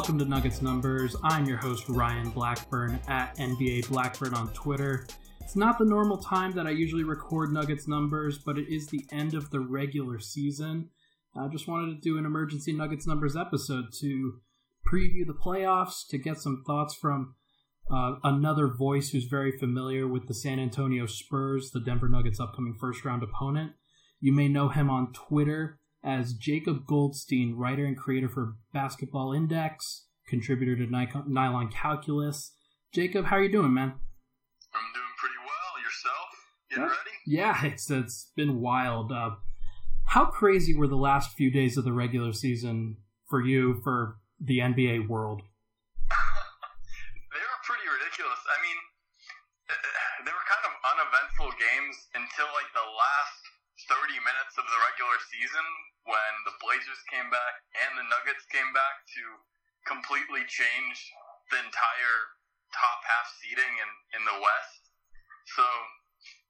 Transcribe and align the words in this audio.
Welcome 0.00 0.18
to 0.20 0.24
Nuggets 0.24 0.62
Numbers. 0.62 1.14
I'm 1.22 1.44
your 1.44 1.58
host, 1.58 1.86
Ryan 1.90 2.30
Blackburn 2.30 2.98
at 3.06 3.36
NBA 3.36 3.90
Blackburn 3.90 4.32
on 4.32 4.48
Twitter. 4.54 5.06
It's 5.42 5.56
not 5.56 5.76
the 5.76 5.84
normal 5.84 6.16
time 6.16 6.52
that 6.52 6.66
I 6.66 6.70
usually 6.70 7.04
record 7.04 7.52
Nuggets 7.52 7.86
Numbers, 7.86 8.38
but 8.38 8.56
it 8.56 8.72
is 8.74 8.86
the 8.86 9.04
end 9.12 9.34
of 9.34 9.50
the 9.50 9.60
regular 9.60 10.18
season. 10.18 10.88
I 11.36 11.48
just 11.48 11.68
wanted 11.68 11.94
to 11.94 12.00
do 12.00 12.16
an 12.16 12.24
emergency 12.24 12.72
Nuggets 12.72 13.06
Numbers 13.06 13.36
episode 13.36 13.92
to 14.00 14.40
preview 14.90 15.26
the 15.26 15.34
playoffs, 15.34 16.08
to 16.08 16.16
get 16.16 16.38
some 16.38 16.64
thoughts 16.66 16.94
from 16.94 17.34
uh, 17.92 18.14
another 18.24 18.68
voice 18.68 19.10
who's 19.10 19.26
very 19.26 19.52
familiar 19.52 20.08
with 20.08 20.28
the 20.28 20.34
San 20.34 20.58
Antonio 20.58 21.04
Spurs, 21.04 21.72
the 21.72 21.80
Denver 21.80 22.08
Nuggets' 22.08 22.40
upcoming 22.40 22.74
first 22.80 23.04
round 23.04 23.22
opponent. 23.22 23.72
You 24.18 24.32
may 24.32 24.48
know 24.48 24.70
him 24.70 24.88
on 24.88 25.12
Twitter 25.12 25.78
as 26.02 26.32
Jacob 26.32 26.86
Goldstein, 26.86 27.56
writer 27.56 27.84
and 27.84 27.96
creator 27.96 28.28
for 28.28 28.54
Basketball 28.72 29.32
Index, 29.32 30.06
contributor 30.26 30.76
to 30.76 30.86
Nylon 30.86 31.68
Calculus. 31.68 32.52
Jacob, 32.92 33.26
how 33.26 33.36
are 33.36 33.42
you 33.42 33.52
doing, 33.52 33.74
man? 33.74 33.92
I'm 34.74 34.88
doing 34.94 35.14
pretty 35.18 35.36
well. 35.44 35.72
Yourself? 35.84 36.28
Getting 36.70 36.84
yeah. 36.84 36.88
ready? 36.88 37.16
Yeah, 37.26 37.72
it's 37.72 37.90
it's 37.90 38.32
been 38.36 38.60
wild. 38.60 39.12
Uh, 39.12 39.36
how 40.06 40.26
crazy 40.26 40.74
were 40.74 40.88
the 40.88 40.96
last 40.96 41.36
few 41.36 41.50
days 41.50 41.76
of 41.76 41.84
the 41.84 41.92
regular 41.92 42.32
season 42.32 42.96
for 43.28 43.40
you, 43.40 43.80
for 43.84 44.18
the 44.40 44.58
NBA 44.58 45.06
world? 45.08 45.42
they 47.30 47.44
were 47.44 47.62
pretty 47.62 47.86
ridiculous. 47.86 48.40
I 48.42 48.58
mean, 48.62 48.78
they 50.24 50.32
were 50.32 50.46
kind 50.48 50.64
of 50.66 50.74
uneventful 50.82 51.54
games 51.60 51.96
until 52.16 52.48
like 52.58 52.70
the 52.74 52.82
last 52.82 53.40
30 53.86 54.18
minutes 54.18 54.54
of 54.58 54.66
the 54.66 54.78
regular 54.90 55.18
season 55.30 55.66
when 56.10 56.32
the 56.42 56.58
Blazers 56.58 56.98
came 57.06 57.30
back 57.30 57.62
and 57.86 57.94
the 57.94 58.06
Nuggets 58.10 58.42
came 58.50 58.74
back 58.74 59.06
to 59.14 59.22
completely 59.86 60.42
change 60.50 60.98
the 61.54 61.62
entire 61.62 62.18
top 62.74 63.00
half 63.06 63.26
seating 63.38 63.72
in, 63.78 63.90
in 64.18 64.22
the 64.26 64.38
West. 64.42 64.82
So 65.54 65.64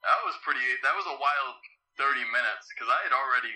that 0.05 0.20
was 0.25 0.36
pretty, 0.41 0.64
that 0.81 0.97
was 0.97 1.05
a 1.08 1.16
wild 1.20 1.56
30 2.00 2.25
minutes 2.33 2.72
because 2.72 2.88
I 2.88 3.00
had 3.05 3.12
already 3.12 3.53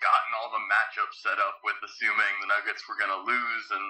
gotten 0.00 0.30
all 0.40 0.48
the 0.48 0.64
matchups 0.64 1.20
set 1.20 1.36
up 1.36 1.60
with 1.60 1.76
assuming 1.84 2.32
the 2.40 2.48
Nuggets 2.48 2.84
were 2.88 2.96
going 2.96 3.12
to 3.12 3.22
lose 3.28 3.66
and 3.72 3.86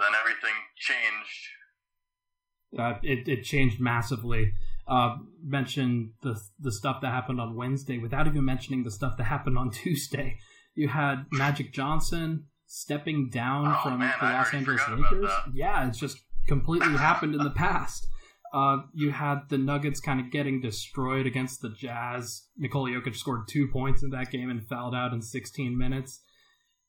then 0.00 0.12
everything 0.16 0.56
changed. 0.80 1.42
Uh, 2.72 2.96
it, 3.02 3.26
it 3.28 3.42
changed 3.44 3.82
massively 3.82 4.54
uh, 4.90 5.16
mention 5.42 6.14
the 6.22 6.38
the 6.58 6.72
stuff 6.72 7.00
that 7.00 7.12
happened 7.12 7.40
on 7.40 7.54
Wednesday 7.54 7.96
without 7.96 8.26
even 8.26 8.44
mentioning 8.44 8.82
the 8.82 8.90
stuff 8.90 9.16
that 9.16 9.24
happened 9.24 9.56
on 9.56 9.70
Tuesday. 9.70 10.36
You 10.74 10.88
had 10.88 11.26
Magic 11.30 11.72
Johnson 11.72 12.46
stepping 12.66 13.30
down 13.30 13.68
oh, 13.68 13.80
from 13.82 14.00
man, 14.00 14.12
the 14.20 14.26
Los 14.26 14.52
Angeles 14.52 14.82
Lakers. 14.88 15.30
Yeah, 15.52 15.86
it's 15.86 15.98
just 15.98 16.18
completely 16.48 16.96
happened 16.96 17.34
in 17.34 17.44
the 17.44 17.50
past. 17.50 18.06
Uh, 18.52 18.78
you 18.92 19.12
had 19.12 19.48
the 19.48 19.58
Nuggets 19.58 20.00
kind 20.00 20.18
of 20.18 20.32
getting 20.32 20.60
destroyed 20.60 21.24
against 21.24 21.62
the 21.62 21.70
Jazz. 21.70 22.48
Nikola 22.56 22.90
Jokic 22.90 23.14
scored 23.14 23.46
two 23.48 23.68
points 23.72 24.02
in 24.02 24.10
that 24.10 24.32
game 24.32 24.50
and 24.50 24.66
fouled 24.66 24.94
out 24.94 25.12
in 25.12 25.22
16 25.22 25.78
minutes. 25.78 26.20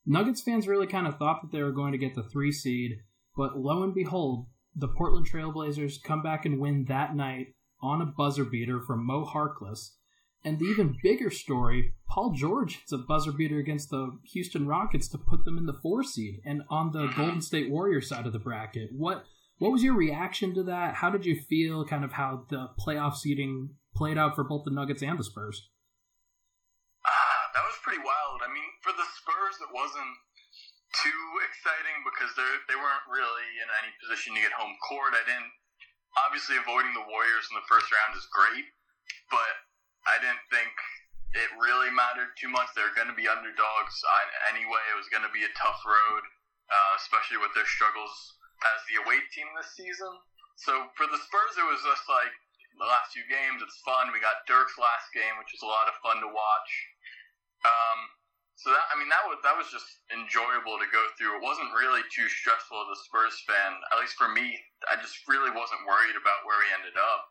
Nuggets 0.04 0.42
fans 0.42 0.66
really 0.66 0.88
kind 0.88 1.06
of 1.06 1.18
thought 1.18 1.40
that 1.42 1.52
they 1.52 1.62
were 1.62 1.70
going 1.70 1.92
to 1.92 1.98
get 1.98 2.16
the 2.16 2.24
three 2.24 2.50
seed, 2.50 2.98
but 3.36 3.56
lo 3.56 3.84
and 3.84 3.94
behold, 3.94 4.46
the 4.74 4.88
Portland 4.88 5.28
Trailblazers 5.30 6.02
come 6.02 6.22
back 6.22 6.44
and 6.44 6.58
win 6.58 6.86
that 6.88 7.14
night 7.14 7.54
on 7.82 8.00
a 8.00 8.06
buzzer 8.06 8.44
beater 8.44 8.80
from 8.80 9.06
Mo 9.06 9.24
Harkless. 9.24 9.90
And 10.44 10.58
the 10.58 10.64
even 10.64 10.96
bigger 11.02 11.30
story, 11.30 11.94
Paul 12.08 12.32
George 12.32 12.78
hits 12.78 12.92
a 12.92 12.98
buzzer 12.98 13.30
beater 13.30 13.58
against 13.58 13.90
the 13.90 14.18
Houston 14.32 14.66
Rockets 14.66 15.08
to 15.08 15.18
put 15.18 15.44
them 15.44 15.56
in 15.56 15.66
the 15.66 15.78
four 15.82 16.02
seed 16.02 16.40
and 16.44 16.62
on 16.68 16.90
the 16.90 17.06
Golden 17.16 17.40
State 17.40 17.70
Warriors 17.70 18.08
side 18.08 18.26
of 18.26 18.32
the 18.32 18.40
bracket. 18.40 18.90
What 18.92 19.24
what 19.58 19.70
was 19.70 19.84
your 19.86 19.94
reaction 19.94 20.54
to 20.58 20.64
that? 20.64 20.98
How 20.98 21.10
did 21.10 21.24
you 21.24 21.38
feel 21.38 21.86
kind 21.86 22.02
of 22.02 22.10
how 22.10 22.46
the 22.50 22.74
playoff 22.74 23.14
seeding 23.14 23.70
played 23.94 24.18
out 24.18 24.34
for 24.34 24.42
both 24.42 24.64
the 24.64 24.74
Nuggets 24.74 25.06
and 25.06 25.14
the 25.14 25.22
Spurs? 25.22 25.70
Uh, 27.06 27.44
that 27.54 27.62
was 27.62 27.78
pretty 27.86 28.02
wild. 28.02 28.42
I 28.42 28.50
mean, 28.50 28.66
for 28.82 28.90
the 28.90 29.06
Spurs, 29.06 29.62
it 29.62 29.70
wasn't 29.70 30.18
too 30.98 31.24
exciting 31.46 32.02
because 32.02 32.34
they 32.34 32.50
they 32.66 32.74
weren't 32.74 33.06
really 33.06 33.46
in 33.62 33.68
any 33.78 33.94
position 34.02 34.34
to 34.34 34.42
get 34.42 34.50
home 34.58 34.74
court. 34.82 35.14
I 35.14 35.22
didn't 35.22 35.54
obviously 36.20 36.60
avoiding 36.60 36.92
the 36.92 37.08
Warriors 37.08 37.48
in 37.48 37.56
the 37.56 37.68
first 37.68 37.88
round 37.88 38.12
is 38.16 38.28
great, 38.28 38.66
but 39.32 39.54
I 40.04 40.18
didn't 40.20 40.44
think 40.52 40.72
it 41.32 41.48
really 41.56 41.88
mattered 41.88 42.36
too 42.36 42.52
much. 42.52 42.68
They're 42.76 42.92
going 42.92 43.08
to 43.08 43.16
be 43.16 43.28
underdogs 43.30 43.96
anyway. 44.52 44.84
It 44.92 44.98
was 45.00 45.08
going 45.08 45.24
to 45.24 45.32
be 45.32 45.48
a 45.48 45.52
tough 45.56 45.80
road, 45.84 46.24
uh, 46.68 46.92
especially 47.00 47.40
with 47.40 47.56
their 47.56 47.68
struggles 47.68 48.12
as 48.68 48.78
the 48.86 49.00
away 49.00 49.24
team 49.32 49.48
this 49.56 49.72
season. 49.72 50.12
So 50.60 50.92
for 50.94 51.08
the 51.08 51.16
Spurs, 51.16 51.56
it 51.56 51.64
was 51.64 51.80
just 51.80 52.04
like 52.06 52.32
the 52.76 52.88
last 52.88 53.16
few 53.16 53.24
games. 53.26 53.64
It's 53.64 53.80
fun. 53.80 54.12
We 54.12 54.20
got 54.20 54.44
Dirk's 54.44 54.76
last 54.76 55.08
game, 55.16 55.40
which 55.40 55.50
was 55.56 55.64
a 55.64 55.70
lot 55.70 55.88
of 55.88 55.96
fun 56.04 56.20
to 56.20 56.28
watch. 56.28 56.70
Um, 57.64 58.00
so 58.62 58.70
that 58.70 58.86
I 58.90 58.94
mean 58.94 59.10
that 59.10 59.26
was 59.26 59.42
that 59.42 59.58
was 59.58 59.66
just 59.74 60.06
enjoyable 60.14 60.78
to 60.78 60.86
go 60.94 61.02
through. 61.18 61.34
It 61.34 61.42
wasn't 61.42 61.74
really 61.74 62.06
too 62.14 62.30
stressful 62.30 62.78
as 62.78 62.94
a 62.94 62.98
Spurs 63.02 63.34
fan, 63.42 63.74
at 63.90 63.98
least 63.98 64.14
for 64.14 64.30
me. 64.30 64.54
I 64.86 64.94
just 65.02 65.18
really 65.26 65.50
wasn't 65.50 65.82
worried 65.82 66.14
about 66.14 66.46
where 66.46 66.62
he 66.62 66.70
ended 66.70 66.94
up. 66.94 67.26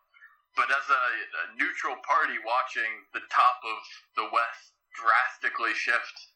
But 0.59 0.67
as 0.67 0.83
a, 0.91 0.99
a 0.99 1.45
neutral 1.55 1.95
party 2.03 2.35
watching 2.43 3.07
the 3.15 3.23
top 3.31 3.63
of 3.63 3.79
the 4.19 4.27
West 4.27 4.75
drastically 4.91 5.71
shift 5.71 6.35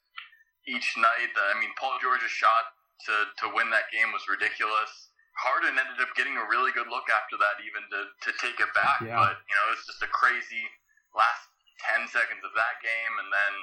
each 0.64 0.96
night, 0.96 1.36
I 1.36 1.60
mean 1.60 1.76
Paul 1.76 2.00
George's 2.00 2.32
shot 2.32 2.72
to 3.12 3.16
to 3.44 3.46
win 3.52 3.68
that 3.76 3.92
game 3.92 4.16
was 4.16 4.24
ridiculous. 4.32 5.12
Harden 5.36 5.76
ended 5.76 6.00
up 6.00 6.16
getting 6.16 6.40
a 6.40 6.48
really 6.48 6.72
good 6.72 6.88
look 6.88 7.12
after 7.12 7.36
that, 7.36 7.60
even 7.68 7.84
to 7.92 8.00
to 8.16 8.32
take 8.40 8.64
it 8.64 8.72
back. 8.72 9.04
Yeah. 9.04 9.20
But 9.20 9.44
you 9.44 9.56
know, 9.60 9.76
it's 9.76 9.84
just 9.84 10.00
a 10.00 10.12
crazy 10.16 10.64
last 11.12 11.52
ten 11.84 12.08
seconds 12.08 12.48
of 12.48 12.56
that 12.56 12.80
game, 12.80 13.14
and 13.20 13.28
then 13.28 13.54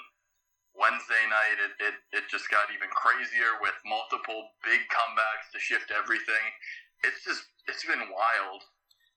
Wednesday 0.74 1.24
night, 1.28 1.58
it, 1.60 1.72
it, 1.84 1.94
it 2.18 2.24
just 2.30 2.50
got 2.50 2.72
even 2.74 2.88
crazier 2.90 3.60
with 3.60 3.76
multiple 3.84 4.48
big 4.64 4.80
comebacks 4.88 5.52
to 5.52 5.58
shift 5.60 5.92
everything. 5.92 6.44
It's 7.04 7.24
just, 7.24 7.44
it's 7.68 7.84
been 7.84 8.00
wild. 8.00 8.62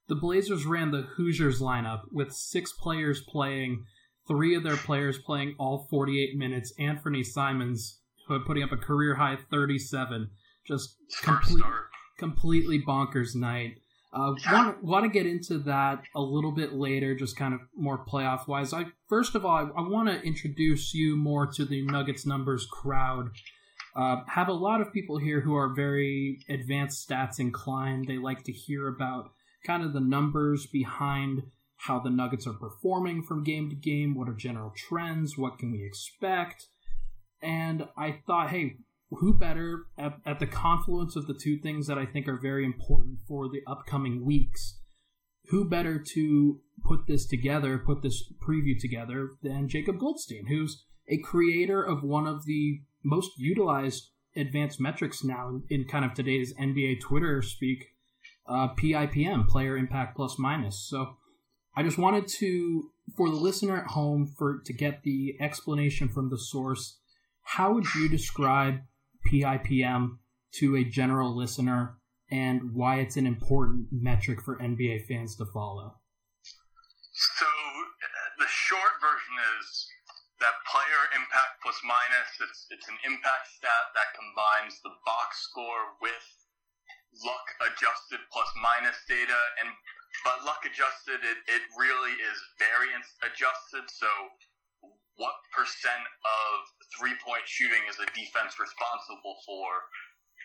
The 0.07 0.15
Blazers 0.15 0.65
ran 0.65 0.91
the 0.91 1.07
Hoosiers 1.15 1.61
lineup 1.61 2.01
with 2.11 2.31
six 2.31 2.73
players 2.73 3.21
playing, 3.21 3.85
three 4.27 4.55
of 4.55 4.63
their 4.63 4.77
players 4.77 5.17
playing 5.17 5.55
all 5.57 5.87
48 5.89 6.37
minutes. 6.37 6.73
Anfernee 6.79 7.25
Simons, 7.25 7.99
putting 8.27 8.63
up 8.63 8.71
a 8.71 8.77
career 8.77 9.15
high 9.15 9.37
37. 9.49 10.29
Just 10.67 10.97
complete, 11.21 11.63
completely 12.17 12.81
bonkers 12.81 13.35
night. 13.35 13.77
Uh, 14.15 14.33
want 14.49 14.81
want 14.81 15.03
to 15.03 15.09
get 15.09 15.25
into 15.25 15.57
that 15.59 16.01
a 16.15 16.21
little 16.21 16.53
bit 16.53 16.71
later, 16.73 17.13
just 17.13 17.35
kind 17.35 17.53
of 17.53 17.59
more 17.75 18.05
playoff 18.05 18.47
wise. 18.47 18.73
I 18.73 18.85
first 19.09 19.35
of 19.35 19.45
all, 19.45 19.57
I, 19.57 19.81
I 19.81 19.87
want 19.87 20.07
to 20.07 20.21
introduce 20.21 20.93
you 20.93 21.17
more 21.17 21.45
to 21.47 21.65
the 21.65 21.81
Nuggets 21.81 22.25
numbers 22.25 22.65
crowd. 22.65 23.31
Uh, 23.93 24.21
have 24.27 24.47
a 24.47 24.53
lot 24.53 24.79
of 24.79 24.93
people 24.93 25.17
here 25.17 25.41
who 25.41 25.55
are 25.55 25.73
very 25.73 26.39
advanced 26.49 27.07
stats 27.07 27.39
inclined. 27.39 28.07
They 28.07 28.17
like 28.17 28.43
to 28.45 28.53
hear 28.53 28.87
about 28.87 29.31
kind 29.65 29.83
of 29.83 29.91
the 29.91 29.99
numbers 29.99 30.65
behind 30.65 31.43
how 31.77 31.99
the 31.99 32.09
Nuggets 32.09 32.47
are 32.47 32.53
performing 32.53 33.21
from 33.21 33.43
game 33.43 33.69
to 33.69 33.75
game. 33.75 34.15
What 34.15 34.29
are 34.29 34.33
general 34.33 34.71
trends? 34.75 35.37
What 35.37 35.59
can 35.59 35.71
we 35.71 35.85
expect? 35.85 36.67
And 37.41 37.87
I 37.97 38.19
thought, 38.25 38.49
hey, 38.49 38.77
who 39.19 39.37
better 39.37 39.85
at, 39.97 40.13
at, 40.25 40.39
the 40.39 40.47
confluence 40.47 41.15
of 41.15 41.27
the 41.27 41.33
two 41.33 41.57
things 41.57 41.87
that 41.87 41.97
I 41.97 42.05
think 42.05 42.27
are 42.27 42.39
very 42.41 42.65
important 42.65 43.19
for 43.27 43.49
the 43.49 43.61
upcoming 43.67 44.25
weeks? 44.25 44.79
Who 45.49 45.69
better 45.69 46.03
to 46.13 46.59
put 46.83 47.07
this 47.07 47.27
together, 47.27 47.77
put 47.77 48.01
this 48.01 48.23
preview 48.47 48.79
together 48.79 49.29
than 49.43 49.69
Jacob 49.69 49.99
Goldstein, 49.99 50.47
who's 50.47 50.83
a 51.07 51.17
creator 51.17 51.83
of 51.83 52.03
one 52.03 52.25
of 52.25 52.45
the 52.45 52.81
most 53.03 53.31
utilized 53.37 54.09
advanced 54.35 54.79
metrics 54.81 55.23
now 55.23 55.61
in 55.69 55.85
kind 55.85 56.03
of 56.03 56.13
today's 56.13 56.53
NBA 56.59 56.99
Twitter 57.01 57.41
speak, 57.41 57.85
uh, 58.47 58.69
PIPM, 58.75 59.47
player 59.47 59.77
impact 59.77 60.15
plus 60.15 60.37
minus. 60.37 60.87
So 60.89 61.15
I 61.75 61.83
just 61.83 61.97
wanted 61.97 62.27
to, 62.39 62.89
for 63.15 63.29
the 63.29 63.35
listener 63.35 63.77
at 63.77 63.91
home, 63.91 64.33
for 64.37 64.61
to 64.65 64.73
get 64.73 65.03
the 65.03 65.35
explanation 65.39 66.09
from 66.09 66.29
the 66.29 66.37
source. 66.37 66.99
How 67.43 67.73
would 67.73 67.85
you 67.95 68.09
describe 68.09 68.79
PIPM 69.27 70.17
to 70.55 70.75
a 70.75 70.83
general 70.83 71.35
listener, 71.35 71.97
and 72.31 72.73
why 72.73 72.99
it's 72.99 73.17
an 73.17 73.27
important 73.27 73.87
metric 73.91 74.41
for 74.41 74.57
NBA 74.57 75.05
fans 75.07 75.35
to 75.37 75.45
follow? 75.45 75.95
So 77.13 77.47
the 78.39 78.47
short 78.47 78.99
version 79.01 79.35
is 79.59 79.87
that 80.39 80.55
player 80.67 81.01
impact 81.15 81.63
plus 81.63 81.79
minus. 81.83 82.29
It's 82.43 82.67
it's 82.71 82.87
an 82.91 82.99
impact 83.07 83.55
stat 83.55 83.85
that 83.95 84.11
combines 84.15 84.79
the 84.83 84.91
box 85.07 85.47
score 85.47 85.95
with 86.03 86.25
luck 87.23 87.47
adjusted 87.63 88.19
plus 88.31 88.51
minus 88.59 88.99
data, 89.07 89.39
and 89.63 89.71
but 90.23 90.43
luck 90.43 90.63
adjusted 90.67 91.23
it, 91.23 91.39
it 91.47 91.63
really 91.79 92.15
is 92.19 92.37
variance 92.59 93.07
adjusted. 93.23 93.87
So 93.87 94.11
what 95.15 95.35
percent 95.55 96.03
of 96.03 96.55
three 96.95 97.15
point 97.21 97.43
shooting 97.45 97.83
is 97.91 97.99
a 97.99 98.07
defense 98.15 98.55
responsible 98.57 99.37
for 99.43 99.87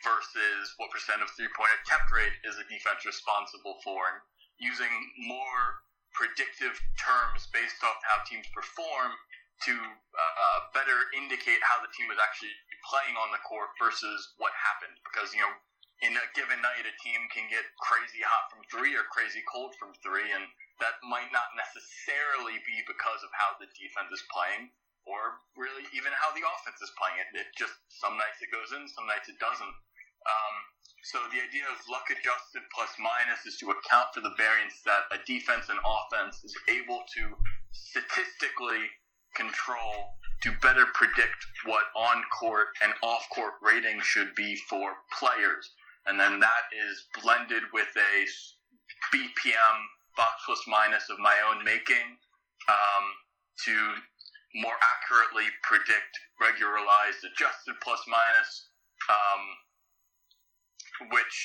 versus 0.03 0.75
what 0.77 0.91
percent 0.91 1.23
of 1.23 1.29
three 1.35 1.51
point 1.55 1.71
attempt 1.83 2.11
rate 2.11 2.35
is 2.45 2.59
a 2.59 2.67
defense 2.67 3.07
responsible 3.07 3.79
for, 3.83 4.01
and 4.11 4.19
using 4.61 4.93
more 5.25 5.85
predictive 6.13 6.75
terms 6.99 7.49
based 7.55 7.81
off 7.87 7.99
how 8.03 8.19
teams 8.27 8.47
perform 8.51 9.15
to 9.63 9.77
uh, 9.77 10.17
uh, 10.17 10.61
better 10.73 11.13
indicate 11.13 11.61
how 11.61 11.79
the 11.85 11.91
team 11.93 12.09
was 12.09 12.17
actually 12.17 12.53
playing 12.81 13.13
on 13.21 13.29
the 13.29 13.41
court 13.45 13.69
versus 13.77 14.33
what 14.41 14.51
happened. 14.57 14.97
Because, 15.05 15.37
you 15.37 15.45
know, 15.45 15.53
in 16.01 16.17
a 16.17 16.25
given 16.33 16.57
night, 16.65 16.89
a 16.89 16.95
team 17.05 17.29
can 17.29 17.45
get 17.53 17.63
crazy 17.77 18.25
hot 18.25 18.49
from 18.49 18.65
three 18.73 18.97
or 18.97 19.05
crazy 19.13 19.45
cold 19.45 19.77
from 19.77 19.93
three, 20.01 20.33
and 20.33 20.49
that 20.81 20.97
might 21.05 21.29
not 21.29 21.53
necessarily 21.53 22.57
be 22.65 22.81
because 22.89 23.21
of 23.21 23.29
how 23.37 23.53
the 23.61 23.69
defense 23.77 24.09
is 24.17 24.25
playing 24.33 24.73
or 25.11 25.43
really 25.59 25.83
even 25.91 26.15
how 26.15 26.31
the 26.31 26.47
offense 26.47 26.79
is 26.79 26.95
playing. 26.95 27.19
It, 27.19 27.43
it 27.43 27.49
just, 27.59 27.75
some 27.91 28.15
nights 28.15 28.39
it 28.39 28.55
goes 28.55 28.71
in, 28.71 28.87
some 28.87 29.11
nights 29.11 29.27
it 29.27 29.39
doesn't. 29.43 29.75
Um, 30.31 30.55
so 31.03 31.19
the 31.33 31.43
idea 31.43 31.67
of 31.67 31.81
luck 31.91 32.07
adjusted 32.13 32.63
plus 32.71 32.93
minus 33.01 33.43
is 33.49 33.59
to 33.65 33.73
account 33.73 34.15
for 34.15 34.23
the 34.23 34.37
variance 34.39 34.79
that 34.85 35.11
a 35.11 35.19
defense 35.27 35.67
and 35.73 35.81
offense 35.83 36.45
is 36.45 36.55
able 36.69 37.03
to 37.17 37.35
statistically 37.73 38.87
control 39.35 40.21
to 40.43 40.53
better 40.63 40.87
predict 40.95 41.41
what 41.65 41.85
on 41.97 42.23
court 42.33 42.69
and 42.83 42.93
off 43.03 43.27
court 43.35 43.55
rating 43.63 44.01
should 44.01 44.35
be 44.35 44.57
for 44.69 44.93
players. 45.19 45.73
And 46.07 46.19
then 46.19 46.41
that 46.41 46.65
is 46.73 47.09
blended 47.23 47.63
with 47.73 47.89
a 47.97 48.15
BPM 49.13 49.77
box 50.17 50.43
plus 50.47 50.65
minus 50.67 51.09
of 51.11 51.19
my 51.19 51.37
own 51.49 51.65
making 51.65 52.17
um, 52.69 53.05
to 53.65 53.73
more 54.55 54.75
accurately 54.75 55.47
predict 55.63 56.13
regularized 56.43 57.23
adjusted 57.23 57.79
plus 57.85 58.03
minus, 58.11 58.51
um, 59.07 59.43
which 61.15 61.37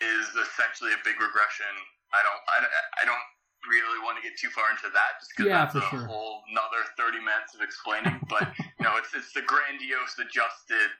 is 0.00 0.26
essentially 0.34 0.90
a 0.96 1.00
big 1.06 1.20
regression. 1.20 1.70
I 2.10 2.20
don't, 2.26 2.42
I, 2.50 2.58
I 2.66 3.04
don't 3.06 3.28
really 3.68 4.00
want 4.00 4.16
to 4.16 4.24
get 4.24 4.34
too 4.40 4.50
far 4.50 4.72
into 4.72 4.88
that 4.90 5.20
just 5.20 5.30
because 5.36 5.46
yeah, 5.46 5.68
that's 5.68 5.76
a 5.76 5.84
sure. 5.92 6.08
whole 6.08 6.42
another 6.50 6.82
30 6.96 7.20
minutes 7.20 7.52
of 7.54 7.60
explaining. 7.60 8.18
but, 8.32 8.48
you 8.58 8.82
know, 8.82 8.96
it's, 8.96 9.12
it's 9.12 9.30
the 9.36 9.44
grandiose 9.44 10.16
adjusted 10.18 10.90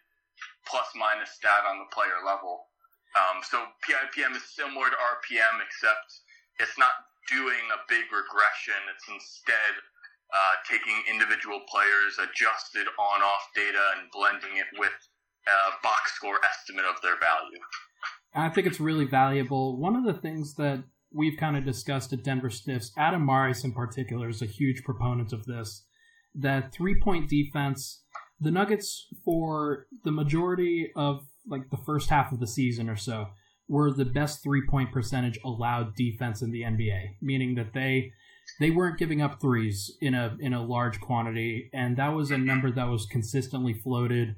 plus 0.69 0.89
minus 0.95 1.33
stat 1.35 1.67
on 1.67 1.81
the 1.81 1.89
player 1.91 2.21
level. 2.23 2.71
Um, 3.19 3.43
so 3.43 3.67
PIPM 3.83 4.39
is 4.39 4.47
similar 4.55 4.87
to 4.87 4.99
RPM, 5.19 5.59
except 5.59 6.23
it's 6.63 6.79
not 6.79 7.11
doing 7.27 7.65
a 7.75 7.83
big 7.91 8.07
regression. 8.13 8.79
It's 8.95 9.09
instead 9.11 9.75
uh, 10.33 10.55
taking 10.69 10.95
individual 11.11 11.61
players, 11.69 12.19
adjusted 12.19 12.87
on-off 12.99 13.45
data, 13.55 13.83
and 13.99 14.11
blending 14.13 14.57
it 14.57 14.67
with 14.79 14.93
a 15.47 15.83
box 15.83 16.13
score 16.15 16.39
estimate 16.45 16.85
of 16.85 17.01
their 17.03 17.19
value. 17.19 17.61
I 18.35 18.49
think 18.49 18.67
it's 18.67 18.81
really 18.81 19.07
valuable. 19.07 19.79
One 19.79 19.97
of 19.97 20.05
the 20.05 20.21
things 20.21 20.55
that 20.55 20.85
we've 21.13 21.39
kind 21.39 21.57
of 21.57 21.65
discussed 21.65 22.13
at 22.13 22.23
Denver 22.23 22.51
Stiffs, 22.51 22.93
Adam 22.97 23.25
Mares 23.27 23.65
in 23.65 23.73
particular 23.73 24.29
is 24.29 24.43
a 24.43 24.47
huge 24.47 24.85
proponent 24.85 25.33
of 25.33 25.47
this. 25.47 25.85
That 26.35 26.73
three 26.73 27.01
point 27.01 27.29
defense, 27.29 28.05
the 28.39 28.53
Nuggets 28.53 29.09
for 29.25 29.87
the 30.05 30.13
majority 30.13 30.93
of 30.95 31.27
like 31.49 31.71
the 31.71 31.77
first 31.77 32.11
half 32.11 32.31
of 32.33 32.39
the 32.39 32.47
season 32.47 32.89
or 32.89 32.97
so 32.97 33.27
were 33.69 33.93
the 33.93 34.05
best 34.05 34.43
three 34.43 34.63
point 34.69 34.93
percentage 34.93 35.39
allowed 35.45 35.97
defense 35.97 36.43
in 36.43 36.53
the 36.53 36.63
NBA, 36.63 37.17
meaning 37.21 37.57
that 37.57 37.73
they 37.73 38.13
they 38.59 38.71
weren't 38.71 38.99
giving 38.99 39.23
up 39.23 39.41
threes 39.41 39.97
in 40.01 40.15
a 40.15 40.37
in 40.41 40.53
a 40.53 40.65
large 40.65 41.01
quantity, 41.01 41.71
and 41.73 41.97
that 41.97 42.15
was 42.15 42.31
a 42.31 42.39
number 42.39 42.71
that 42.71 42.89
was 42.89 43.07
consistently 43.07 43.75
floated 43.75 44.37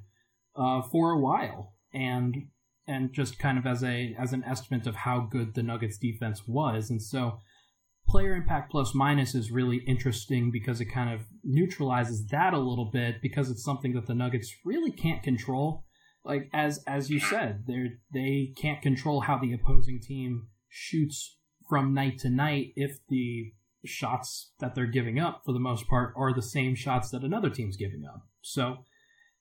uh, 0.57 0.83
for 0.83 1.11
a 1.11 1.19
while. 1.19 1.75
And 1.95 2.49
and 2.87 3.13
just 3.13 3.39
kind 3.39 3.59
of 3.59 3.67
as 3.67 3.83
a 3.83 4.15
as 4.19 4.33
an 4.33 4.45
estimate 4.45 4.87
of 4.87 4.97
how 4.97 5.21
good 5.21 5.55
the 5.55 5.63
Nuggets 5.63 5.99
defense 5.99 6.43
was. 6.47 6.91
And 6.91 7.03
so 7.03 7.41
player 8.09 8.35
impact 8.35 8.71
plus 8.71 8.95
minus 8.95 9.35
is 9.35 9.51
really 9.51 9.79
interesting 9.87 10.51
because 10.51 10.81
it 10.81 10.87
kind 10.87 11.13
of 11.13 11.27
neutralizes 11.45 12.27
that 12.29 12.55
a 12.55 12.59
little 12.59 12.91
bit 12.93 13.23
because 13.23 13.51
it's 13.51 13.65
something 13.65 13.93
that 13.95 14.07
the 14.07 14.15
Nuggets 14.15 14.53
really 14.65 14.91
can't 14.91 15.23
control. 15.23 15.85
Like 16.25 16.49
as 16.53 16.83
as 16.87 17.11
you 17.11 17.21
said, 17.21 17.65
they 17.67 17.93
they 18.13 18.53
can't 18.57 18.83
control 18.83 19.23
how 19.23 19.39
the 19.39 19.53
opposing 19.53 20.01
team 20.01 20.49
shoots 20.69 21.37
from 21.69 21.95
night 21.95 22.19
to 22.19 22.31
night 22.31 22.73
if 22.77 22.99
the 23.09 23.53
shots 23.85 24.53
that 24.61 24.75
they're 24.75 24.87
giving 24.87 25.19
up 25.19 25.43
for 25.45 25.53
the 25.53 25.59
most 25.59 25.89
part 25.89 26.15
are 26.17 26.33
the 26.33 26.43
same 26.43 26.75
shots 26.75 27.11
that 27.11 27.23
another 27.23 27.51
team's 27.51 27.77
giving 27.77 28.05
up. 28.05 28.27
So 28.43 28.79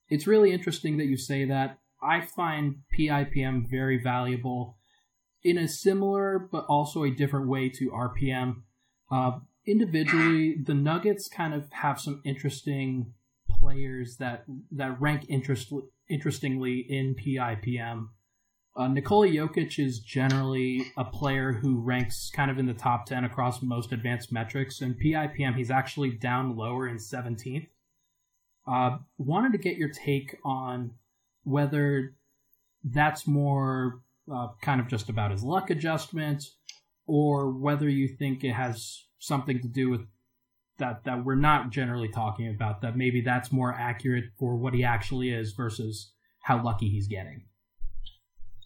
it's 0.10 0.28
really 0.28 0.52
interesting 0.52 0.98
that 0.98 1.06
you 1.06 1.18
say 1.18 1.46
that. 1.46 1.80
I 2.04 2.22
find 2.22 2.78
PIPM 2.98 3.70
very 3.70 4.02
valuable 4.02 4.78
in 5.44 5.58
a 5.58 5.68
similar 5.68 6.40
but 6.52 6.66
also 6.66 7.04
a 7.04 7.12
different 7.12 7.48
way 7.48 7.70
to 7.70 7.92
RPM. 7.92 8.64
Uh, 9.12 9.40
individually, 9.66 10.56
the 10.64 10.74
Nuggets 10.74 11.28
kind 11.28 11.54
of 11.54 11.72
have 11.72 12.00
some 12.00 12.22
interesting 12.26 13.14
players 13.50 14.18
that 14.18 14.46
that 14.72 15.00
rank 15.00 15.26
interest, 15.30 15.72
interestingly 16.10 16.80
in 16.80 17.16
PIPM. 17.16 18.10
Uh, 18.74 18.88
Nikola 18.88 19.28
Jokic 19.28 19.86
is 19.86 20.00
generally 20.00 20.94
a 20.98 21.04
player 21.04 21.52
who 21.52 21.82
ranks 21.82 22.32
kind 22.34 22.50
of 22.50 22.58
in 22.58 22.66
the 22.66 22.74
top 22.74 23.06
10 23.06 23.26
across 23.26 23.62
most 23.62 23.92
advanced 23.92 24.32
metrics. 24.32 24.80
And 24.80 24.96
PIPM, 24.96 25.56
he's 25.56 25.72
actually 25.72 26.12
down 26.12 26.56
lower 26.56 26.88
in 26.88 26.96
17th. 26.96 27.68
Uh, 28.66 28.98
wanted 29.18 29.52
to 29.52 29.58
get 29.58 29.76
your 29.76 29.90
take 29.90 30.38
on 30.46 30.92
whether 31.44 32.16
that's 32.84 33.28
more 33.28 34.02
uh, 34.32 34.48
kind 34.62 34.80
of 34.80 34.88
just 34.88 35.10
about 35.10 35.32
his 35.32 35.44
luck 35.44 35.70
adjustment 35.70 36.44
or 37.08 37.52
whether 37.52 37.90
you 37.90 38.08
think 38.08 38.44
it 38.44 38.54
has 38.54 39.04
something 39.20 39.60
to 39.62 39.68
do 39.68 39.90
with 39.90 40.02
that 40.78 41.04
that 41.04 41.26
we're 41.26 41.36
not 41.36 41.72
generally 41.72 42.08
talking 42.08 42.48
about 42.48 42.82
that 42.82 42.96
maybe 42.96 43.22
that's 43.22 43.52
more 43.52 43.74
accurate 43.74 44.26
for 44.38 44.56
what 44.56 44.74
he 44.74 44.84
actually 44.84 45.32
is 45.32 45.52
versus 45.54 46.14
how 46.44 46.64
lucky 46.64 46.88
he's 46.88 47.08
getting 47.08 47.44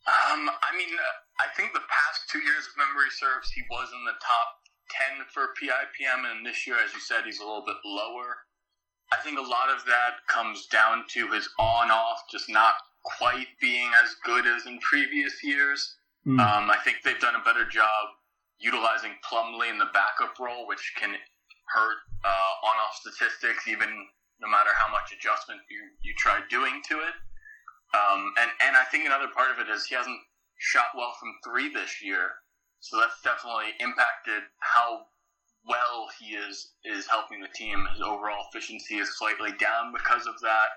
um, 0.05 0.49
I 0.61 0.77
mean, 0.77 0.93
uh, 0.93 1.17
I 1.39 1.51
think 1.55 1.73
the 1.73 1.83
past 1.83 2.29
two 2.31 2.39
years, 2.39 2.67
if 2.67 2.77
memory 2.79 3.11
serves, 3.11 3.51
he 3.51 3.63
was 3.69 3.89
in 3.91 4.03
the 4.05 4.15
top 4.23 4.47
10 5.17 5.27
for 5.33 5.51
PIPM, 5.59 6.23
and 6.31 6.45
this 6.45 6.65
year, 6.65 6.77
as 6.79 6.93
you 6.93 6.99
said, 6.99 7.25
he's 7.25 7.39
a 7.39 7.45
little 7.45 7.65
bit 7.65 7.79
lower. 7.83 8.47
I 9.11 9.17
think 9.21 9.37
a 9.37 9.41
lot 9.41 9.69
of 9.69 9.83
that 9.85 10.23
comes 10.27 10.67
down 10.67 11.03
to 11.13 11.27
his 11.31 11.49
on 11.59 11.91
off 11.91 12.23
just 12.31 12.49
not 12.49 12.73
quite 13.03 13.47
being 13.61 13.91
as 14.03 14.15
good 14.23 14.47
as 14.47 14.65
in 14.65 14.79
previous 14.79 15.43
years. 15.43 15.95
Mm. 16.25 16.39
Um, 16.39 16.71
I 16.71 16.77
think 16.83 16.97
they've 17.03 17.19
done 17.19 17.35
a 17.35 17.43
better 17.43 17.65
job 17.65 18.15
utilizing 18.57 19.11
Plumlee 19.21 19.69
in 19.69 19.77
the 19.77 19.91
backup 19.93 20.39
role, 20.39 20.67
which 20.67 20.93
can 20.97 21.13
hurt 21.69 21.97
uh, 22.23 22.65
on 22.65 22.75
off 22.81 22.95
statistics, 22.95 23.67
even 23.67 23.89
no 24.41 24.47
matter 24.47 24.71
how 24.73 24.91
much 24.91 25.13
adjustment 25.13 25.61
you, 25.69 25.81
you 26.01 26.13
try 26.17 26.39
doing 26.49 26.81
to 26.89 26.97
it. 26.99 27.15
Um, 27.93 28.33
and, 28.41 28.49
and 28.65 28.75
I 28.75 28.83
think 28.89 29.05
another 29.05 29.29
part 29.31 29.51
of 29.51 29.59
it 29.59 29.69
is 29.69 29.85
he 29.85 29.95
hasn't 29.95 30.19
shot 30.57 30.95
well 30.95 31.13
from 31.19 31.33
three 31.43 31.73
this 31.73 32.01
year. 32.03 32.29
So 32.79 32.97
that's 32.97 33.21
definitely 33.23 33.73
impacted 33.79 34.43
how 34.59 35.07
well 35.67 36.07
he 36.19 36.35
is 36.35 36.73
is 36.83 37.07
helping 37.07 37.41
the 37.41 37.49
team. 37.55 37.87
His 37.91 38.01
overall 38.01 38.45
efficiency 38.49 38.95
is 38.95 39.17
slightly 39.17 39.51
down 39.59 39.91
because 39.91 40.27
of 40.27 40.39
that. 40.41 40.69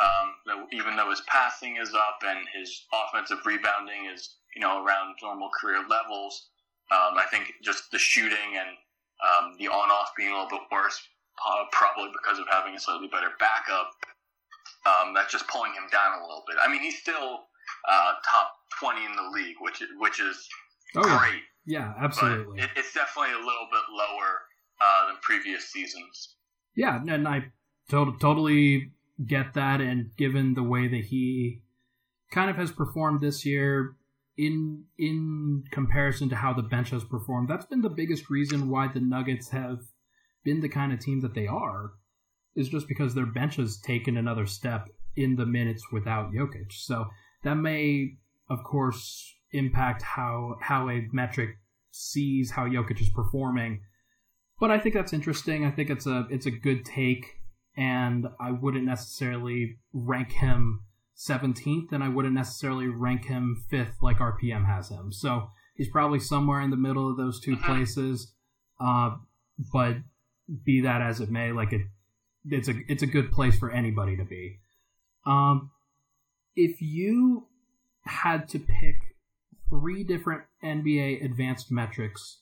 Um, 0.00 0.66
even 0.72 0.96
though 0.96 1.10
his 1.10 1.20
passing 1.28 1.76
is 1.76 1.92
up 1.94 2.22
and 2.26 2.46
his 2.54 2.86
offensive 2.88 3.44
rebounding 3.44 4.06
is 4.06 4.36
you 4.56 4.62
know 4.62 4.82
around 4.82 5.16
normal 5.22 5.50
career 5.60 5.84
levels, 5.88 6.48
um, 6.90 7.18
I 7.18 7.26
think 7.30 7.52
just 7.62 7.90
the 7.90 7.98
shooting 7.98 8.56
and 8.56 8.70
um, 9.20 9.56
the 9.58 9.68
on 9.68 9.90
off 9.90 10.12
being 10.16 10.30
a 10.30 10.34
little 10.34 10.48
bit 10.48 10.66
worse 10.72 11.00
uh, 11.44 11.64
probably 11.72 12.10
because 12.12 12.38
of 12.38 12.46
having 12.50 12.74
a 12.74 12.80
slightly 12.80 13.08
better 13.08 13.32
backup. 13.38 13.92
Um, 14.86 15.12
that's 15.12 15.32
just 15.32 15.48
pulling 15.48 15.72
him 15.72 15.84
down 15.92 16.18
a 16.18 16.22
little 16.22 16.44
bit. 16.46 16.56
I 16.60 16.68
mean, 16.70 16.80
he's 16.80 16.98
still 16.98 17.49
uh, 17.88 18.12
top 18.28 18.52
twenty 18.78 19.04
in 19.04 19.12
the 19.16 19.30
league, 19.32 19.56
which 19.60 19.82
which 19.98 20.20
is 20.20 20.48
oh, 20.96 21.02
great. 21.02 21.42
Yeah, 21.66 21.92
absolutely. 22.00 22.60
It, 22.60 22.70
it's 22.76 22.94
definitely 22.94 23.34
a 23.34 23.38
little 23.38 23.68
bit 23.70 23.82
lower 23.90 24.40
uh, 24.80 25.06
than 25.08 25.16
previous 25.22 25.70
seasons. 25.70 26.36
Yeah, 26.74 27.00
and 27.06 27.28
I 27.28 27.52
to- 27.90 28.16
totally 28.20 28.92
get 29.26 29.54
that. 29.54 29.80
And 29.80 30.10
given 30.16 30.54
the 30.54 30.62
way 30.62 30.88
that 30.88 31.04
he 31.04 31.62
kind 32.32 32.50
of 32.50 32.56
has 32.56 32.72
performed 32.72 33.20
this 33.20 33.44
year, 33.44 33.96
in 34.36 34.84
in 34.98 35.64
comparison 35.70 36.28
to 36.30 36.36
how 36.36 36.52
the 36.52 36.62
bench 36.62 36.90
has 36.90 37.04
performed, 37.04 37.48
that's 37.48 37.66
been 37.66 37.82
the 37.82 37.90
biggest 37.90 38.30
reason 38.30 38.70
why 38.70 38.88
the 38.88 39.00
Nuggets 39.00 39.50
have 39.50 39.80
been 40.44 40.60
the 40.60 40.68
kind 40.68 40.92
of 40.92 41.00
team 41.00 41.20
that 41.20 41.34
they 41.34 41.46
are. 41.46 41.92
Is 42.56 42.68
just 42.68 42.88
because 42.88 43.14
their 43.14 43.26
bench 43.26 43.56
has 43.56 43.78
taken 43.78 44.16
another 44.16 44.44
step 44.44 44.88
in 45.14 45.36
the 45.36 45.46
minutes 45.46 45.84
without 45.92 46.32
Jokic. 46.32 46.72
So 46.72 47.06
that 47.42 47.54
may, 47.54 48.16
of 48.48 48.62
course, 48.64 49.34
impact 49.52 50.02
how 50.02 50.56
how 50.60 50.88
a 50.88 51.08
metric 51.12 51.56
sees 51.90 52.52
how 52.52 52.66
Jokic 52.66 53.00
is 53.00 53.08
performing. 53.08 53.82
But 54.58 54.70
I 54.70 54.78
think 54.78 54.94
that's 54.94 55.12
interesting. 55.12 55.64
I 55.64 55.70
think 55.70 55.90
it's 55.90 56.06
a 56.06 56.26
it's 56.30 56.46
a 56.46 56.50
good 56.50 56.84
take, 56.84 57.24
and 57.76 58.26
I 58.38 58.50
wouldn't 58.52 58.84
necessarily 58.84 59.78
rank 59.92 60.32
him 60.32 60.84
17th, 61.16 61.92
and 61.92 62.04
I 62.04 62.08
wouldn't 62.08 62.34
necessarily 62.34 62.88
rank 62.88 63.26
him 63.26 63.64
fifth 63.70 63.96
like 64.02 64.18
RPM 64.18 64.66
has 64.66 64.88
him. 64.88 65.12
So 65.12 65.48
he's 65.74 65.88
probably 65.88 66.20
somewhere 66.20 66.60
in 66.60 66.70
the 66.70 66.76
middle 66.76 67.10
of 67.10 67.16
those 67.16 67.40
2 67.40 67.54
uh-huh. 67.54 67.66
places. 67.66 68.32
Uh, 68.78 69.16
but 69.72 69.96
be 70.64 70.80
that 70.82 71.02
as 71.02 71.20
it 71.20 71.30
may, 71.30 71.52
like 71.52 71.72
it, 71.72 71.82
it's 72.46 72.68
a 72.68 72.74
it's 72.88 73.02
a 73.02 73.06
good 73.06 73.30
place 73.30 73.58
for 73.58 73.70
anybody 73.70 74.16
to 74.16 74.24
be. 74.24 74.58
Um, 75.26 75.70
if 76.56 76.80
you 76.80 77.46
had 78.04 78.48
to 78.48 78.58
pick 78.58 78.96
three 79.68 80.04
different 80.04 80.42
NBA 80.64 81.24
advanced 81.24 81.70
metrics 81.70 82.40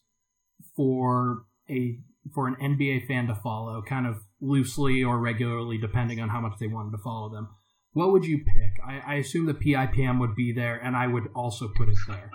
for 0.76 1.44
a 1.70 1.98
for 2.34 2.46
an 2.46 2.56
NBA 2.60 3.06
fan 3.06 3.26
to 3.28 3.34
follow, 3.34 3.82
kind 3.82 4.06
of 4.06 4.16
loosely 4.40 5.02
or 5.02 5.18
regularly, 5.18 5.78
depending 5.78 6.20
on 6.20 6.28
how 6.28 6.40
much 6.40 6.58
they 6.60 6.66
wanted 6.66 6.90
to 6.92 7.02
follow 7.02 7.30
them, 7.30 7.48
what 7.92 8.12
would 8.12 8.24
you 8.24 8.38
pick? 8.38 8.78
I, 8.84 9.00
I 9.06 9.14
assume 9.16 9.46
the 9.46 9.54
PIPM 9.54 10.20
would 10.20 10.34
be 10.34 10.52
there, 10.52 10.76
and 10.76 10.94
I 10.94 11.06
would 11.06 11.28
also 11.34 11.68
put 11.74 11.88
it 11.88 11.96
there. 12.06 12.30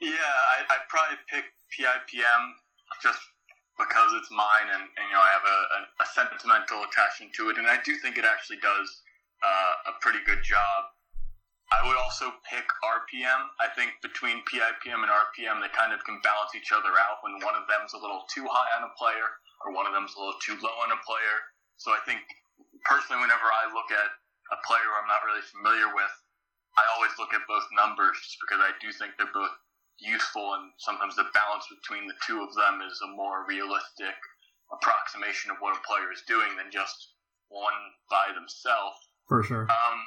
Yeah, 0.00 0.10
I, 0.10 0.64
would 0.68 0.88
probably 0.88 1.18
pick 1.28 1.44
PIPM 1.76 2.42
just 3.02 3.20
because 3.78 4.12
it's 4.14 4.30
mine, 4.30 4.72
and, 4.72 4.82
and 4.82 5.04
you 5.06 5.14
know 5.14 5.20
I 5.20 5.30
have 5.32 5.46
a, 5.46 5.58
a, 5.76 5.80
a, 6.02 6.06
sentimental 6.06 6.84
attachment 6.84 7.32
to 7.34 7.50
it, 7.50 7.58
and 7.58 7.66
I 7.66 7.78
do 7.84 7.96
think 7.96 8.18
it 8.18 8.24
actually 8.24 8.58
does 8.58 9.01
uh, 9.42 9.90
a 9.90 9.94
pretty 10.00 10.22
good 10.24 10.42
job. 10.42 10.80
I 11.72 11.80
would 11.88 11.96
also 11.96 12.30
pick 12.44 12.68
RPM. 12.84 13.48
I 13.58 13.68
think 13.72 13.96
between 14.04 14.44
PIPM 14.44 15.00
and 15.02 15.08
RPM, 15.08 15.64
they 15.64 15.72
kind 15.72 15.96
of 15.96 16.04
can 16.04 16.20
balance 16.20 16.52
each 16.54 16.68
other 16.70 16.92
out 17.00 17.24
when 17.24 17.40
one 17.40 17.56
of 17.56 17.64
them's 17.64 17.96
a 17.96 18.00
little 18.02 18.28
too 18.28 18.44
high 18.44 18.70
on 18.76 18.84
a 18.84 18.92
player 19.00 19.28
or 19.64 19.72
one 19.72 19.88
of 19.88 19.96
them's 19.96 20.12
a 20.14 20.20
little 20.20 20.36
too 20.44 20.58
low 20.60 20.76
on 20.84 20.92
a 20.92 21.00
player. 21.00 21.36
So 21.80 21.90
I 21.96 22.00
think 22.04 22.20
personally, 22.84 23.24
whenever 23.24 23.48
I 23.48 23.72
look 23.72 23.88
at 23.88 24.10
a 24.52 24.58
player 24.68 24.90
I'm 25.00 25.08
not 25.08 25.24
really 25.24 25.42
familiar 25.48 25.88
with, 25.96 26.12
I 26.76 26.84
always 26.92 27.16
look 27.16 27.32
at 27.32 27.48
both 27.48 27.64
numbers 27.72 28.20
just 28.20 28.40
because 28.44 28.60
I 28.60 28.76
do 28.80 28.92
think 28.92 29.16
they're 29.16 29.32
both 29.32 29.56
useful, 30.00 30.54
and 30.54 30.72
sometimes 30.78 31.16
the 31.16 31.28
balance 31.32 31.68
between 31.68 32.08
the 32.08 32.18
two 32.26 32.42
of 32.42 32.52
them 32.54 32.80
is 32.82 33.00
a 33.00 33.14
more 33.16 33.44
realistic 33.46 34.16
approximation 34.72 35.50
of 35.52 35.60
what 35.60 35.76
a 35.76 35.86
player 35.86 36.10
is 36.12 36.24
doing 36.26 36.56
than 36.56 36.72
just 36.72 37.16
one 37.48 37.76
by 38.08 38.32
themselves. 38.34 38.98
For 39.32 39.42
sure. 39.42 39.64
Um, 39.64 39.98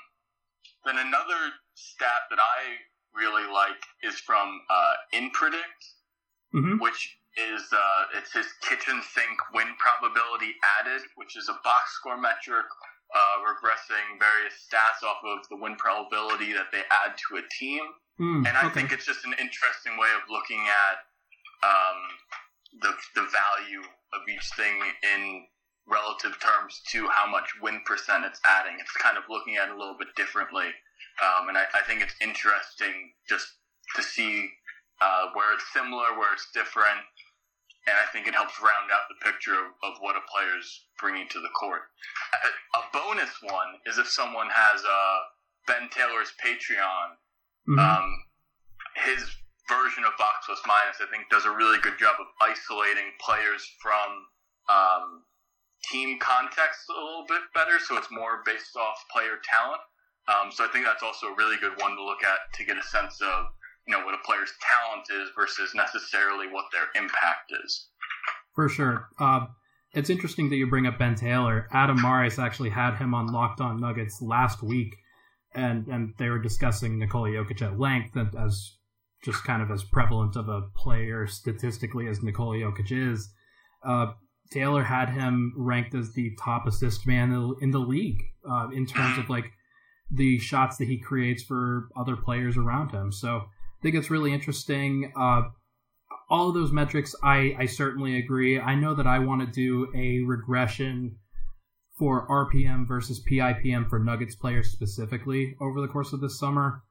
then 0.86 0.98
another 1.02 1.58
stat 1.74 2.30
that 2.30 2.38
I 2.38 2.78
really 3.18 3.50
like 3.50 3.82
is 4.04 4.22
from 4.22 4.62
uh, 4.70 4.94
InPredict, 5.18 5.82
mm-hmm. 6.54 6.78
which 6.78 7.18
is 7.34 7.66
uh, 7.74 8.18
it's 8.22 8.32
his 8.32 8.46
kitchen 8.62 9.02
sink 9.02 9.38
win 9.54 9.74
probability 9.82 10.54
added, 10.78 11.02
which 11.16 11.36
is 11.36 11.50
a 11.50 11.58
box 11.64 11.98
score 11.98 12.22
metric 12.22 12.70
uh, 13.16 13.36
regressing 13.42 14.22
various 14.22 14.54
stats 14.62 15.02
off 15.02 15.20
of 15.26 15.48
the 15.50 15.58
win 15.58 15.76
probability 15.76 16.54
that 16.54 16.70
they 16.72 16.86
add 16.92 17.18
to 17.18 17.42
a 17.42 17.44
team. 17.58 17.82
Mm, 18.20 18.48
and 18.48 18.54
I 18.56 18.70
okay. 18.70 18.74
think 18.78 18.94
it's 18.94 19.06
just 19.06 19.26
an 19.26 19.34
interesting 19.42 19.98
way 19.98 20.08
of 20.16 20.24
looking 20.30 20.64
at 20.70 21.02
um, 21.66 22.00
the, 22.80 22.94
the 23.18 23.28
value 23.28 23.84
of 24.14 24.22
each 24.30 24.48
thing 24.56 24.80
in 25.02 25.44
relative 25.88 26.38
terms 26.42 26.82
to 26.92 27.08
how 27.10 27.30
much 27.30 27.50
win 27.62 27.82
percent 27.86 28.26
it's 28.26 28.42
adding. 28.46 28.78
It's 28.80 28.92
kind 28.98 29.18
of 29.18 29.24
looking 29.30 29.58
at 29.58 29.70
it 29.70 29.76
a 29.76 29.78
little 29.78 29.98
bit 29.98 30.14
differently. 30.16 30.74
Um, 31.22 31.50
and 31.50 31.58
I, 31.58 31.66
I, 31.74 31.82
think 31.88 32.02
it's 32.02 32.16
interesting 32.20 33.14
just 33.30 33.48
to 33.96 34.04
see 34.04 34.50
uh, 35.00 35.32
where 35.34 35.54
it's 35.54 35.64
similar, 35.72 36.12
where 36.20 36.34
it's 36.34 36.50
different, 36.54 37.00
and 37.88 37.96
I 37.96 38.12
think 38.12 38.28
it 38.28 38.36
helps 38.36 38.60
round 38.60 38.92
out 38.92 39.08
the 39.08 39.24
picture 39.24 39.56
of, 39.56 39.72
of 39.80 39.94
what 40.02 40.20
a 40.20 40.28
player's 40.28 40.68
bringing 41.00 41.30
to 41.30 41.40
the 41.40 41.54
court. 41.56 41.88
A, 42.36 42.50
a, 42.80 42.82
bonus 42.92 43.32
one 43.44 43.80
is 43.86 43.98
if 43.98 44.10
someone 44.10 44.50
has 44.52 44.84
uh, 44.84 45.20
Ben 45.68 45.88
Taylor's 45.90 46.34
Patreon. 46.44 47.16
Mm-hmm. 47.70 47.80
Um, 47.80 48.08
his 49.08 49.24
version 49.68 50.04
of 50.06 50.14
box 50.18 50.46
plus 50.46 50.62
minus, 50.68 51.02
I 51.02 51.10
think, 51.10 51.30
does 51.30 51.46
a 51.46 51.52
really 51.52 51.80
good 51.80 51.98
job 51.98 52.16
of 52.20 52.28
isolating 52.42 53.16
players 53.20 53.66
from 53.82 54.10
um, 54.70 55.24
team 55.92 56.18
context 56.20 56.90
a 56.90 56.94
little 56.94 57.26
bit 57.28 57.42
better. 57.54 57.80
So 57.80 57.98
it's 57.98 58.12
more 58.12 58.42
based 58.46 58.76
off 58.76 58.98
player 59.12 59.38
talent. 59.44 59.82
Um, 60.28 60.52
so 60.52 60.66
I 60.66 60.68
think 60.70 60.86
that's 60.86 61.04
also 61.04 61.28
a 61.28 61.36
really 61.36 61.58
good 61.58 61.80
one 61.80 61.96
to 61.96 62.04
look 62.04 62.24
at 62.24 62.40
to 62.56 62.66
get 62.66 62.78
a 62.78 62.84
sense 62.84 63.22
of 63.22 63.46
you 63.88 63.94
know 63.94 64.04
what 64.04 64.16
a 64.16 64.26
player's 64.26 64.54
talent 64.62 65.06
is 65.22 65.30
versus 65.36 65.74
necessarily 65.76 66.48
what 66.48 66.66
their 66.72 66.88
impact 66.96 67.54
is. 67.64 67.90
For 68.56 68.70
sure. 68.70 69.10
Uh, 69.20 69.48
it's 69.94 70.10
interesting 70.10 70.50
that 70.50 70.56
you 70.56 70.68
bring 70.68 70.88
up 70.88 70.98
Ben 70.98 71.16
Taylor. 71.16 71.68
Adam 71.72 72.02
Mares 72.02 72.40
actually 72.40 72.72
had 72.72 72.96
him 72.96 73.14
on 73.14 73.28
Locked 73.28 73.62
On 73.62 73.80
Nuggets 73.80 74.22
last 74.22 74.64
week, 74.64 74.96
and 75.54 75.88
and 75.88 76.14
they 76.18 76.30
were 76.30 76.40
discussing 76.40 77.00
Nikola 77.00 77.30
Jokic 77.30 77.62
at 77.62 77.80
length 77.80 78.18
as 78.18 78.78
just 79.24 79.44
kind 79.44 79.62
of 79.62 79.72
as 79.72 79.84
prevalent 79.84 80.36
of 80.36 80.50
a 80.50 80.62
player 80.76 81.28
statistically 81.28 82.08
as 82.08 82.22
Nikola 82.22 82.58
Jokic 82.58 82.92
is. 82.92 83.30
Uh, 83.84 84.14
Taylor 84.52 84.84
had 84.84 85.10
him 85.10 85.54
ranked 85.56 85.96
as 85.96 86.14
the 86.14 86.36
top 86.40 86.68
assist 86.68 87.08
man 87.08 87.56
in 87.62 87.72
the 87.72 87.80
league 87.80 88.22
uh, 88.50 88.70
in 88.74 88.86
terms 88.86 89.18
of 89.18 89.30
like 89.30 89.52
the 90.12 90.38
shots 90.40 90.78
that 90.78 90.88
he 90.88 90.98
creates 90.98 91.44
for 91.44 91.90
other 91.98 92.16
players 92.16 92.58
around 92.58 92.92
him. 92.92 93.12
So 93.12 93.38
I 93.38 93.82
think 93.82 93.96
it's 93.96 94.12
really 94.12 94.34
interesting. 94.34 95.12
Uh, 95.16 95.44
all 96.30 96.50
of 96.50 96.54
those 96.56 96.72
metrics, 96.72 97.16
I, 97.24 97.56
I 97.58 97.66
certainly 97.66 98.18
agree. 98.18 98.60
I 98.60 98.76
know 98.76 98.96
that 98.96 99.08
I 99.08 99.20
want 99.20 99.42
to 99.42 99.48
do 99.48 99.92
a 99.96 100.22
regression 100.22 101.18
for 101.98 102.28
RPM 102.28 102.88
versus 102.88 103.24
PIPM 103.24 103.90
for 103.90 104.00
Nuggets 104.00 104.36
players 104.36 104.72
specifically 104.72 105.56
over 105.62 105.82
the 105.82 105.88
course 105.88 106.14
of 106.14 106.22
this 106.22 106.38
summer, 106.38 106.84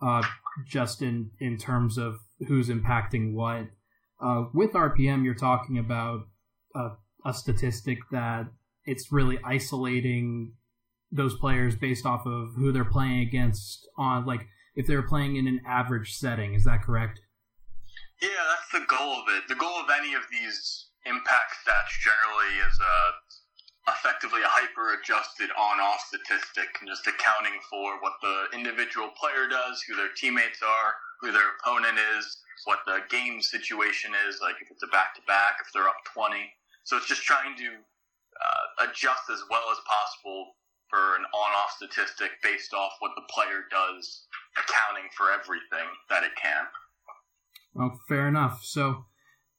uh, 0.00 0.22
just 0.66 1.02
in, 1.02 1.30
in 1.40 1.58
terms 1.58 1.98
of 1.98 2.16
who's 2.48 2.68
impacting 2.68 3.34
what. 3.34 3.66
Uh, 4.20 4.44
with 4.54 4.72
RPM, 4.72 5.24
you're 5.24 5.34
talking 5.34 5.78
about 5.78 6.20
a, 6.76 6.96
a 7.24 7.34
statistic 7.34 7.98
that 8.12 8.46
it's 8.84 9.10
really 9.10 9.38
isolating 9.44 10.52
those 11.10 11.36
players 11.36 11.76
based 11.76 12.04
off 12.04 12.26
of 12.26 12.54
who 12.56 12.72
they're 12.72 12.84
playing 12.84 13.20
against 13.20 13.88
on 13.96 14.26
like 14.26 14.46
if 14.74 14.86
they're 14.86 15.02
playing 15.02 15.36
in 15.36 15.48
an 15.48 15.60
average 15.66 16.12
setting. 16.14 16.54
Is 16.54 16.64
that 16.64 16.82
correct? 16.82 17.20
Yeah, 18.20 18.28
that's 18.48 18.70
the 18.72 18.86
goal 18.86 19.20
of 19.20 19.24
it. 19.28 19.44
The 19.48 19.54
goal 19.54 19.76
of 19.80 19.88
any 19.90 20.14
of 20.14 20.22
these 20.30 20.88
impact 21.04 21.54
stats 21.64 21.92
generally 22.02 22.52
is 22.68 22.78
a 22.80 22.84
uh, 22.84 23.12
effectively 23.88 24.42
a 24.42 24.50
hyper 24.50 24.98
adjusted 24.98 25.50
on 25.54 25.78
off 25.78 26.02
statistic, 26.10 26.66
and 26.80 26.90
just 26.90 27.06
accounting 27.06 27.54
for 27.70 28.02
what 28.02 28.18
the 28.18 28.50
individual 28.52 29.14
player 29.14 29.46
does, 29.46 29.80
who 29.86 29.94
their 29.94 30.10
teammates 30.18 30.58
are, 30.58 30.90
who 31.20 31.30
their 31.30 31.54
opponent 31.54 31.94
is, 32.18 32.26
what 32.64 32.80
the 32.86 32.98
game 33.10 33.40
situation 33.40 34.10
is, 34.26 34.40
like 34.42 34.56
if 34.60 34.70
it's 34.70 34.82
a 34.82 34.90
back 34.90 35.14
to 35.14 35.22
back, 35.26 35.62
if 35.62 35.70
they're 35.72 35.88
up 35.88 36.02
20. 36.14 36.50
So 36.86 36.96
it's 36.96 37.08
just 37.08 37.24
trying 37.24 37.56
to 37.56 37.66
uh, 37.66 38.86
adjust 38.86 39.28
as 39.32 39.42
well 39.50 39.64
as 39.72 39.78
possible 39.86 40.54
for 40.88 41.16
an 41.16 41.24
on 41.34 41.50
off 41.58 41.72
statistic 41.74 42.30
based 42.44 42.72
off 42.72 42.92
what 43.00 43.10
the 43.16 43.22
player 43.28 43.64
does 43.72 44.26
accounting 44.56 45.10
for 45.16 45.32
everything 45.32 45.88
that 46.10 46.22
it 46.22 46.30
can. 46.40 46.64
Well, 47.74 48.00
fair 48.08 48.28
enough. 48.28 48.62
So, 48.62 49.04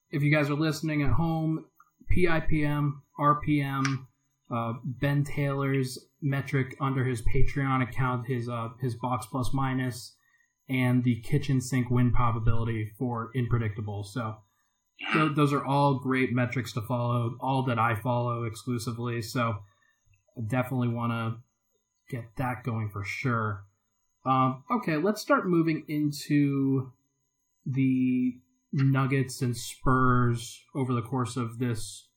if 0.09 0.23
you 0.23 0.31
guys 0.31 0.49
are 0.49 0.55
listening 0.55 1.03
at 1.03 1.11
home, 1.11 1.65
PIPM, 2.09 2.93
RPM, 3.19 4.07
uh, 4.49 4.73
Ben 4.85 5.25
Taylor's 5.25 5.99
metric 6.21 6.77
under 6.79 7.03
his 7.03 7.21
Patreon 7.23 7.83
account, 7.83 8.25
his 8.27 8.47
uh, 8.47 8.69
his 8.79 8.95
box 8.95 9.25
plus 9.25 9.53
minus, 9.53 10.15
and 10.69 11.03
the 11.03 11.19
kitchen 11.19 11.59
sink 11.59 11.91
win 11.91 12.13
probability 12.13 12.89
for 12.97 13.31
inpredictable. 13.35 14.05
So, 14.05 14.37
th- 15.13 15.35
those 15.35 15.53
are 15.53 15.65
all 15.65 15.99
great 15.99 16.33
metrics 16.33 16.73
to 16.73 16.81
follow, 16.81 17.37
all 17.39 17.63
that 17.63 17.79
I 17.79 17.95
follow 17.95 18.43
exclusively. 18.43 19.21
So 19.21 19.57
I 20.37 20.41
definitely 20.47 20.89
want 20.89 21.11
to 21.11 22.15
get 22.15 22.25
that 22.37 22.63
going 22.63 22.89
for 22.89 23.03
sure. 23.03 23.65
Um, 24.25 24.63
okay, 24.69 24.97
let's 24.97 25.21
start 25.21 25.47
moving 25.47 25.83
into 25.87 26.91
the 27.65 28.33
Nuggets 28.73 29.41
and 29.41 29.55
Spurs 29.55 30.61
over 30.75 30.93
the 30.93 31.01
course 31.01 31.37
of 31.37 31.59
this 31.59 32.07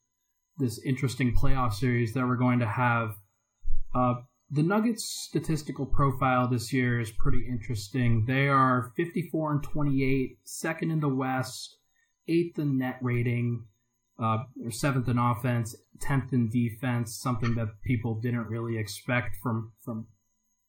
this 0.58 0.78
interesting 0.84 1.34
playoff 1.34 1.72
series 1.72 2.12
that 2.12 2.26
we're 2.26 2.36
going 2.36 2.58
to 2.58 2.66
have. 2.66 3.14
Uh, 3.94 4.14
the 4.50 4.62
Nuggets' 4.62 5.04
statistical 5.04 5.86
profile 5.86 6.48
this 6.48 6.72
year 6.72 7.00
is 7.00 7.10
pretty 7.12 7.46
interesting. 7.48 8.24
They 8.26 8.48
are 8.48 8.92
54 8.96 9.52
and 9.52 9.62
28, 9.62 10.38
second 10.44 10.90
in 10.90 11.00
the 11.00 11.08
West, 11.08 11.78
eighth 12.30 12.58
in 12.58 12.78
net 12.78 12.98
rating, 13.02 13.64
uh, 14.18 14.44
or 14.64 14.70
seventh 14.70 15.08
in 15.08 15.18
offense, 15.18 15.74
tenth 16.00 16.32
in 16.32 16.48
defense. 16.48 17.18
Something 17.20 17.54
that 17.56 17.68
people 17.84 18.20
didn't 18.20 18.46
really 18.46 18.78
expect 18.78 19.36
from 19.42 19.72
from 19.84 20.06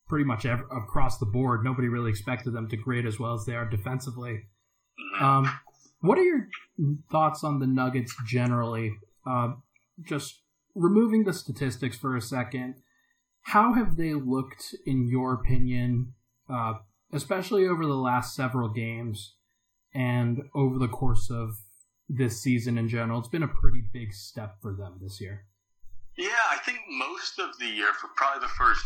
pretty 0.07 0.25
much 0.25 0.45
ever, 0.45 0.67
across 0.75 1.17
the 1.19 1.25
board. 1.25 1.63
Nobody 1.63 1.87
really 1.87 2.09
expected 2.09 2.51
them 2.51 2.67
to 2.69 2.77
grade 2.77 3.05
as 3.05 3.19
well 3.19 3.33
as 3.33 3.45
they 3.45 3.55
are 3.55 3.69
defensively. 3.69 4.41
Um, 5.19 5.49
what 6.01 6.17
are 6.17 6.23
your 6.23 6.47
thoughts 7.11 7.43
on 7.43 7.59
the 7.59 7.67
Nuggets 7.67 8.13
generally? 8.27 8.97
Uh, 9.25 9.53
just 10.03 10.41
removing 10.75 11.23
the 11.23 11.33
statistics 11.33 11.97
for 11.97 12.17
a 12.17 12.21
second, 12.21 12.75
how 13.43 13.73
have 13.73 13.97
they 13.97 14.13
looked, 14.13 14.75
in 14.85 15.07
your 15.07 15.33
opinion, 15.33 16.13
uh, 16.49 16.73
especially 17.13 17.65
over 17.65 17.85
the 17.85 17.95
last 17.95 18.35
several 18.35 18.69
games 18.69 19.35
and 19.93 20.43
over 20.53 20.77
the 20.77 20.87
course 20.87 21.29
of 21.29 21.57
this 22.09 22.41
season 22.41 22.77
in 22.77 22.87
general? 22.87 23.19
It's 23.19 23.27
been 23.27 23.43
a 23.43 23.47
pretty 23.47 23.83
big 23.93 24.13
step 24.13 24.55
for 24.61 24.73
them 24.73 24.99
this 25.01 25.21
year. 25.21 25.45
Yeah, 26.17 26.43
I 26.51 26.57
think 26.57 26.79
most 26.89 27.39
of 27.39 27.57
the 27.57 27.67
year, 27.67 27.93
for 27.99 28.09
probably 28.15 28.41
the 28.41 28.53
first 28.53 28.83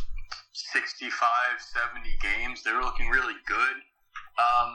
65, 0.54 1.12
70 1.60 2.08
games, 2.22 2.64
they 2.64 2.72
were 2.72 2.84
looking 2.84 3.10
really 3.10 3.36
good. 3.48 3.78
Um, 4.38 4.72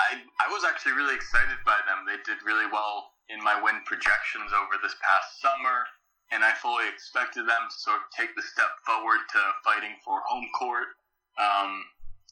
I, 0.00 0.18
I 0.42 0.50
was 0.50 0.64
actually 0.64 0.98
really 0.98 1.14
excited 1.14 1.58
by 1.64 1.78
them. 1.86 2.02
They 2.02 2.18
did 2.26 2.42
really 2.42 2.66
well 2.66 3.14
in 3.28 3.42
my 3.42 3.60
win 3.60 3.80
projections 3.86 4.50
over 4.50 4.80
this 4.82 4.96
past 5.00 5.40
summer, 5.40 5.86
and 6.32 6.42
I 6.42 6.52
fully 6.58 6.88
expected 6.88 7.46
them 7.46 7.62
to 7.70 7.76
sort 7.78 8.02
of 8.02 8.10
take 8.10 8.34
the 8.34 8.42
step 8.42 8.74
forward 8.82 9.22
to 9.32 9.40
fighting 9.62 9.94
for 10.02 10.18
home 10.26 10.48
court. 10.58 10.98
Um, 11.38 11.84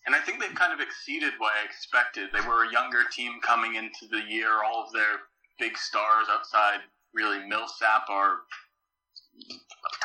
and 0.07 0.15
I 0.15 0.21
think 0.21 0.41
they've 0.41 0.55
kind 0.55 0.73
of 0.73 0.81
exceeded 0.81 1.33
what 1.39 1.53
I 1.61 1.65
expected. 1.65 2.31
They 2.33 2.47
were 2.47 2.65
a 2.65 2.73
younger 2.73 3.05
team 3.11 3.41
coming 3.43 3.77
into 3.77 4.09
the 4.11 4.23
year. 4.29 4.63
All 4.65 4.85
of 4.85 4.93
their 4.93 5.31
big 5.59 5.77
stars 5.77 6.27
outside 6.31 6.81
really 7.15 7.47
Millsap 7.47 8.09
are 8.09 8.39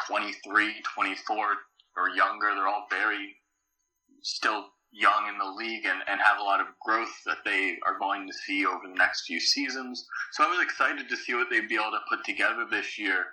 23, 0.08 0.74
24 0.94 1.38
or 1.98 2.10
younger. 2.10 2.54
They're 2.54 2.68
all 2.68 2.88
very 2.90 3.36
still 4.22 4.66
young 4.92 5.28
in 5.28 5.38
the 5.38 5.46
league 5.46 5.86
and, 5.86 6.00
and 6.08 6.20
have 6.22 6.40
a 6.40 6.44
lot 6.44 6.62
of 6.62 6.68
growth 6.86 7.12
that 7.26 7.38
they 7.44 7.78
are 7.86 8.00
going 8.00 8.28
to 8.28 8.34
see 8.34 8.66
over 8.66 8.88
the 8.88 8.96
next 8.96 9.26
few 9.26 9.40
seasons. 9.40 10.06
So 10.34 10.44
I 10.44 10.48
was 10.48 10.64
excited 10.64 11.10
to 11.10 11.18
see 11.18 11.34
what 11.34 11.48
they'd 11.50 11.68
be 11.68 11.76
able 11.76 11.92
to 11.92 12.00
put 12.10 12.24
together 12.24 12.66
this 12.70 12.98
year. 12.98 13.26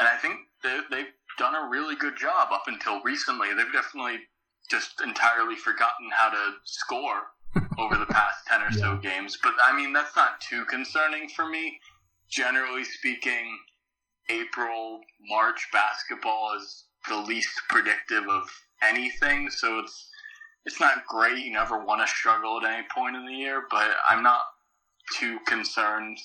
And 0.00 0.08
I 0.08 0.16
think 0.16 0.36
they, 0.62 0.80
they've 0.90 1.12
done 1.38 1.54
a 1.54 1.68
really 1.68 1.96
good 1.96 2.16
job 2.16 2.48
up 2.52 2.64
until 2.66 3.02
recently. 3.02 3.48
They've 3.54 3.72
definitely 3.72 4.18
just 4.70 5.00
entirely 5.00 5.56
forgotten 5.56 6.10
how 6.12 6.30
to 6.30 6.54
score 6.64 7.28
over 7.78 7.96
the 7.96 8.06
past 8.06 8.46
10 8.48 8.62
or 8.62 8.66
yeah. 8.70 8.78
so 8.78 8.96
games. 8.96 9.38
But 9.42 9.54
I 9.62 9.74
mean, 9.74 9.92
that's 9.92 10.16
not 10.16 10.40
too 10.40 10.64
concerning 10.66 11.28
for 11.28 11.48
me. 11.48 11.78
Generally 12.28 12.84
speaking, 12.84 13.58
April, 14.28 15.00
March 15.28 15.68
basketball 15.72 16.56
is 16.56 16.84
the 17.08 17.16
least 17.16 17.60
predictive 17.68 18.28
of 18.28 18.48
anything. 18.82 19.50
So 19.50 19.78
it's 19.78 20.10
it's 20.64 20.80
not 20.80 21.06
great. 21.06 21.44
You 21.44 21.52
never 21.52 21.84
want 21.84 22.00
to 22.00 22.12
struggle 22.12 22.58
at 22.58 22.72
any 22.72 22.86
point 22.92 23.14
in 23.14 23.24
the 23.24 23.32
year, 23.32 23.66
but 23.70 23.92
I'm 24.10 24.22
not 24.22 24.42
too 25.16 25.38
concerned 25.46 26.18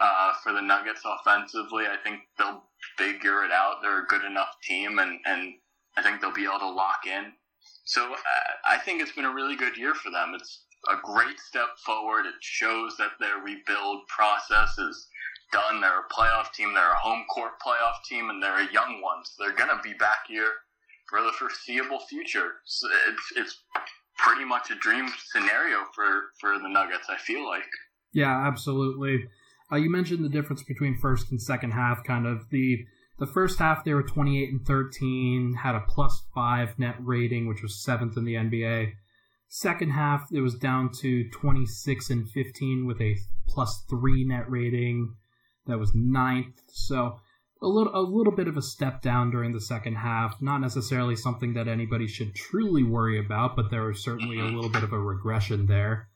uh, 0.00 0.32
for 0.42 0.52
the 0.52 0.62
Nuggets 0.62 1.02
offensively. 1.04 1.84
I 1.84 1.96
think 2.02 2.20
they'll 2.38 2.64
figure 2.96 3.44
it 3.44 3.52
out. 3.52 3.76
They're 3.82 4.02
a 4.02 4.06
good 4.06 4.24
enough 4.24 4.56
team, 4.62 4.98
and, 4.98 5.18
and 5.26 5.54
I 5.96 6.02
think 6.02 6.20
they'll 6.20 6.32
be 6.32 6.44
able 6.44 6.60
to 6.60 6.70
lock 6.70 7.06
in. 7.06 7.32
So 7.84 8.12
uh, 8.12 8.16
I 8.64 8.78
think 8.78 9.02
it's 9.02 9.12
been 9.12 9.24
a 9.24 9.34
really 9.34 9.56
good 9.56 9.76
year 9.76 9.94
for 9.94 10.10
them. 10.10 10.34
It's 10.34 10.64
a 10.88 10.96
great 11.02 11.38
step 11.40 11.78
forward. 11.84 12.26
It 12.26 12.34
shows 12.40 12.96
that 12.96 13.12
their 13.20 13.38
rebuild 13.38 14.06
process 14.08 14.78
is 14.78 15.08
done. 15.52 15.80
They're 15.80 16.00
a 16.00 16.14
playoff 16.14 16.52
team. 16.52 16.74
They're 16.74 16.92
a 16.92 16.98
home 16.98 17.24
court 17.28 17.52
playoff 17.64 18.02
team, 18.08 18.30
and 18.30 18.42
they're 18.42 18.68
a 18.68 18.72
young 18.72 19.00
one. 19.02 19.24
So 19.24 19.44
they're 19.44 19.56
going 19.56 19.76
to 19.76 19.82
be 19.82 19.94
back 19.94 20.26
here 20.28 20.50
for 21.08 21.22
the 21.22 21.32
foreseeable 21.32 22.00
future. 22.00 22.54
So 22.64 22.88
it's 23.08 23.32
it's 23.36 23.62
pretty 24.18 24.44
much 24.44 24.70
a 24.70 24.74
dream 24.76 25.08
scenario 25.32 25.78
for 25.94 26.30
for 26.40 26.58
the 26.58 26.68
Nuggets. 26.68 27.06
I 27.08 27.18
feel 27.18 27.46
like. 27.46 27.68
Yeah, 28.12 28.46
absolutely. 28.46 29.28
Uh, 29.70 29.76
you 29.76 29.90
mentioned 29.90 30.24
the 30.24 30.28
difference 30.28 30.62
between 30.62 30.98
first 30.98 31.30
and 31.30 31.40
second 31.40 31.72
half. 31.72 32.04
Kind 32.04 32.26
of 32.26 32.48
the 32.50 32.84
the 33.18 33.26
first 33.26 33.58
half 33.58 33.84
they 33.84 33.94
were 33.94 34.02
28 34.02 34.50
and 34.50 34.66
13, 34.66 35.54
had 35.62 35.74
a 35.74 35.84
plus 35.88 36.24
five 36.34 36.78
net 36.78 36.96
rating, 37.00 37.46
which 37.46 37.62
was 37.62 37.82
seventh 37.82 38.16
in 38.16 38.24
the 38.24 38.34
NBA. 38.34 38.92
Second 39.48 39.90
half 39.90 40.28
it 40.32 40.40
was 40.40 40.54
down 40.54 40.90
to 41.00 41.28
26 41.28 42.10
and 42.10 42.30
15 42.30 42.86
with 42.86 43.00
a 43.00 43.16
plus 43.46 43.84
three 43.88 44.24
net 44.24 44.50
rating. 44.50 45.14
That 45.66 45.78
was 45.78 45.94
ninth. 45.94 46.60
So 46.68 47.20
a 47.60 47.66
little 47.66 47.94
a 47.94 48.00
little 48.00 48.32
bit 48.32 48.48
of 48.48 48.56
a 48.56 48.62
step 48.62 49.02
down 49.02 49.30
during 49.30 49.52
the 49.52 49.60
second 49.60 49.96
half. 49.96 50.40
Not 50.40 50.60
necessarily 50.60 51.16
something 51.16 51.54
that 51.54 51.68
anybody 51.68 52.08
should 52.08 52.34
truly 52.34 52.82
worry 52.82 53.18
about, 53.18 53.54
but 53.54 53.70
there 53.70 53.84
was 53.84 54.02
certainly 54.02 54.40
a 54.40 54.44
little 54.44 54.70
bit 54.70 54.82
of 54.82 54.92
a 54.92 54.98
regression 54.98 55.66
there. 55.66 56.08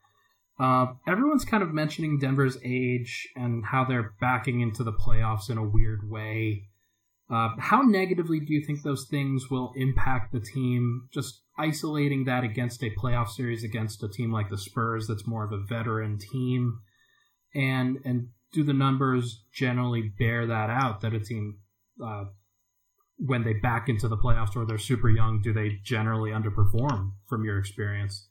Uh, 0.59 0.87
everyone's 1.07 1.45
kind 1.45 1.61
of 1.61 1.71
mentioning 1.73 2.17
Denver's 2.17 2.57
age 2.65 3.27
and 3.35 3.63
how 3.65 3.85
they're 3.85 4.15
backing 4.19 4.61
into 4.61 4.83
the 4.83 4.91
playoffs 4.91 5.49
in 5.49 5.57
a 5.57 5.63
weird 5.63 6.09
way. 6.09 6.69
Uh, 7.29 7.49
how 7.59 7.81
negatively 7.81 8.39
do 8.39 8.53
you 8.53 8.63
think 8.65 8.83
those 8.83 9.05
things 9.09 9.49
will 9.51 9.73
impact 9.75 10.31
the 10.31 10.39
team? 10.39 11.07
Just 11.13 11.41
isolating 11.59 12.23
that 12.25 12.43
against 12.43 12.83
a 12.83 12.91
playoff 12.91 13.29
series 13.29 13.63
against 13.63 14.01
a 14.03 14.07
team 14.07 14.31
like 14.31 14.49
the 14.49 14.57
Spurs, 14.57 15.07
that's 15.07 15.27
more 15.27 15.43
of 15.43 15.51
a 15.51 15.57
veteran 15.57 16.17
team, 16.17 16.79
and 17.53 17.97
and 18.05 18.29
do 18.53 18.63
the 18.63 18.73
numbers 18.73 19.43
generally 19.53 20.13
bear 20.17 20.47
that 20.47 20.69
out 20.69 21.01
that 21.01 21.13
a 21.13 21.19
team 21.19 21.59
uh, 22.03 22.25
when 23.17 23.43
they 23.43 23.53
back 23.53 23.89
into 23.89 24.07
the 24.07 24.17
playoffs 24.17 24.55
or 24.55 24.65
they're 24.65 24.77
super 24.77 25.09
young 25.09 25.41
do 25.41 25.51
they 25.51 25.79
generally 25.83 26.31
underperform 26.31 27.11
from 27.27 27.43
your 27.43 27.59
experience? 27.59 28.29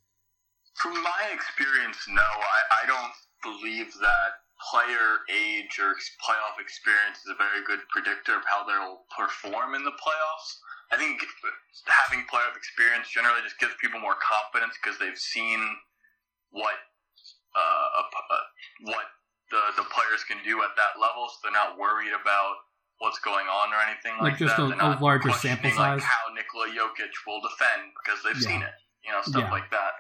From 0.74 0.94
my 1.02 1.30
experience 1.32 1.98
no. 2.08 2.22
I, 2.22 2.84
I 2.84 2.86
don't 2.86 3.12
believe 3.42 3.92
that 4.00 4.45
player 4.56 5.20
age 5.28 5.76
or 5.76 5.92
playoff 6.24 6.56
experience 6.56 7.20
is 7.20 7.28
a 7.28 7.36
very 7.36 7.60
good 7.68 7.84
predictor 7.92 8.32
of 8.32 8.44
how 8.48 8.64
they'll 8.64 9.04
perform 9.12 9.76
in 9.76 9.84
the 9.84 9.92
playoffs 10.00 10.48
i 10.92 10.96
think 10.96 11.20
having 11.84 12.24
playoff 12.24 12.56
experience 12.56 13.08
generally 13.12 13.44
just 13.44 13.60
gives 13.60 13.76
people 13.80 14.00
more 14.00 14.16
confidence 14.16 14.72
because 14.80 14.96
they've 14.96 15.20
seen 15.20 15.60
what 16.56 16.80
uh, 17.56 18.00
uh, 18.00 18.44
what 18.92 19.06
the 19.50 19.60
the 19.80 19.86
players 19.88 20.22
can 20.28 20.38
do 20.44 20.60
at 20.62 20.76
that 20.76 21.00
level, 21.00 21.28
so 21.30 21.36
they're 21.42 21.56
not 21.56 21.78
worried 21.78 22.12
about 22.12 22.66
what's 22.98 23.20
going 23.20 23.46
on 23.46 23.72
or 23.72 23.80
anything 23.84 24.16
like, 24.20 24.36
like 24.36 24.40
just 24.40 24.56
that. 24.56 24.72
a, 24.72 24.96
a 24.96 25.00
larger 25.00 25.32
sample 25.32 25.70
size. 25.70 26.00
Like 26.00 26.02
how 26.02 26.32
Nikola 26.32 26.72
Jokic 26.72 27.12
will 27.28 27.40
defend 27.44 27.92
because 27.96 28.18
they've 28.24 28.40
yeah. 28.40 28.48
seen 28.48 28.60
it, 28.64 28.76
you 29.04 29.12
know, 29.12 29.20
stuff 29.22 29.48
yeah. 29.48 29.56
like 29.56 29.68
that. 29.70 29.92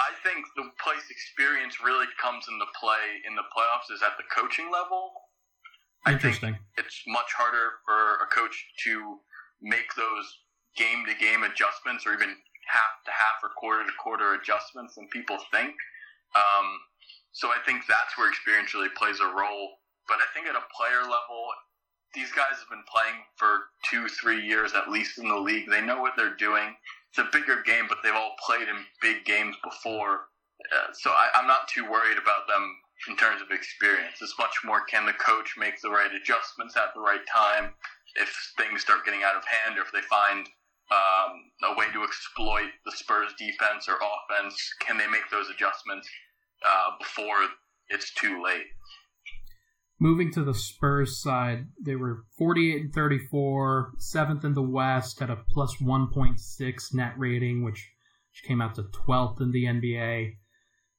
I 0.00 0.16
think 0.24 0.46
the 0.56 0.70
place 0.80 1.04
experience 1.10 1.76
really 1.84 2.08
comes 2.16 2.46
into 2.48 2.64
play 2.78 3.20
in 3.28 3.36
the 3.36 3.44
playoffs 3.52 3.92
is 3.92 4.00
at 4.00 4.16
the 4.16 4.24
coaching 4.32 4.72
level. 4.72 5.12
Interesting. 6.08 6.58
it's 6.78 7.02
much 7.06 7.30
harder 7.36 7.78
for 7.86 8.24
a 8.24 8.28
coach 8.34 8.56
to 8.84 9.20
make 9.62 9.94
those 9.94 10.26
game 10.76 11.06
to 11.06 11.14
game 11.14 11.44
adjustments 11.44 12.02
or 12.06 12.14
even 12.14 12.34
half 12.66 12.94
to 13.06 13.12
half 13.12 13.38
or 13.42 13.50
quarter 13.54 13.84
to 13.84 13.94
quarter 14.02 14.34
adjustments 14.34 14.96
than 14.96 15.06
people 15.12 15.38
think. 15.52 15.74
Um, 16.34 16.66
so 17.32 17.48
I 17.48 17.58
think 17.64 17.84
that's 17.86 18.16
where 18.16 18.28
experience 18.28 18.74
really 18.74 18.90
plays 18.96 19.20
a 19.20 19.30
role. 19.30 19.78
But 20.08 20.18
I 20.18 20.26
think 20.34 20.46
at 20.48 20.56
a 20.56 20.66
player 20.74 21.02
level, 21.02 21.46
these 22.14 22.32
guys 22.32 22.58
have 22.58 22.68
been 22.68 22.84
playing 22.90 23.22
for 23.36 23.70
two, 23.88 24.08
three 24.08 24.42
years 24.42 24.74
at 24.74 24.90
least 24.90 25.18
in 25.18 25.28
the 25.28 25.38
league. 25.38 25.68
They 25.68 25.80
know 25.80 26.00
what 26.00 26.14
they're 26.16 26.36
doing. 26.36 26.74
It's 27.12 27.20
a 27.20 27.28
bigger 27.30 27.60
game, 27.62 27.86
but 27.88 27.98
they've 28.02 28.16
all 28.16 28.34
played 28.44 28.68
in 28.68 28.88
big 29.00 29.24
games 29.24 29.56
before. 29.62 30.32
Uh, 30.72 30.92
so 30.92 31.10
I, 31.10 31.28
I'm 31.34 31.46
not 31.46 31.68
too 31.68 31.84
worried 31.84 32.16
about 32.16 32.48
them 32.48 32.64
in 33.08 33.16
terms 33.16 33.42
of 33.42 33.50
experience. 33.50 34.16
It's 34.22 34.38
much 34.38 34.64
more 34.64 34.80
can 34.88 35.04
the 35.04 35.12
coach 35.12 35.54
make 35.58 35.80
the 35.82 35.90
right 35.90 36.12
adjustments 36.14 36.76
at 36.76 36.94
the 36.94 37.00
right 37.00 37.24
time 37.28 37.74
if 38.16 38.32
things 38.56 38.82
start 38.82 39.04
getting 39.04 39.24
out 39.24 39.36
of 39.36 39.44
hand 39.44 39.78
or 39.78 39.82
if 39.82 39.92
they 39.92 40.00
find 40.08 40.48
um, 40.92 41.52
a 41.64 41.76
way 41.76 41.86
to 41.92 42.04
exploit 42.04 42.72
the 42.86 42.92
Spurs 42.92 43.32
defense 43.38 43.88
or 43.88 43.96
offense, 44.00 44.56
can 44.80 44.96
they 44.96 45.06
make 45.06 45.28
those 45.30 45.50
adjustments? 45.50 46.08
uh, 46.64 46.90
before 46.98 47.36
it's 47.88 48.12
too 48.14 48.42
late. 48.42 48.66
Moving 50.02 50.32
to 50.32 50.42
the 50.42 50.52
Spurs 50.52 51.22
side, 51.22 51.68
they 51.80 51.94
were 51.94 52.24
48 52.36 52.80
and 52.82 52.92
34, 52.92 53.92
seventh 53.98 54.44
in 54.44 54.52
the 54.52 54.60
West, 54.60 55.20
had 55.20 55.30
a 55.30 55.36
plus 55.36 55.76
1.6 55.76 56.94
net 56.94 57.12
rating, 57.16 57.62
which, 57.62 57.88
which 58.32 58.42
came 58.42 58.60
out 58.60 58.74
to 58.74 58.82
12th 58.82 59.40
in 59.40 59.52
the 59.52 59.66
NBA. 59.66 60.38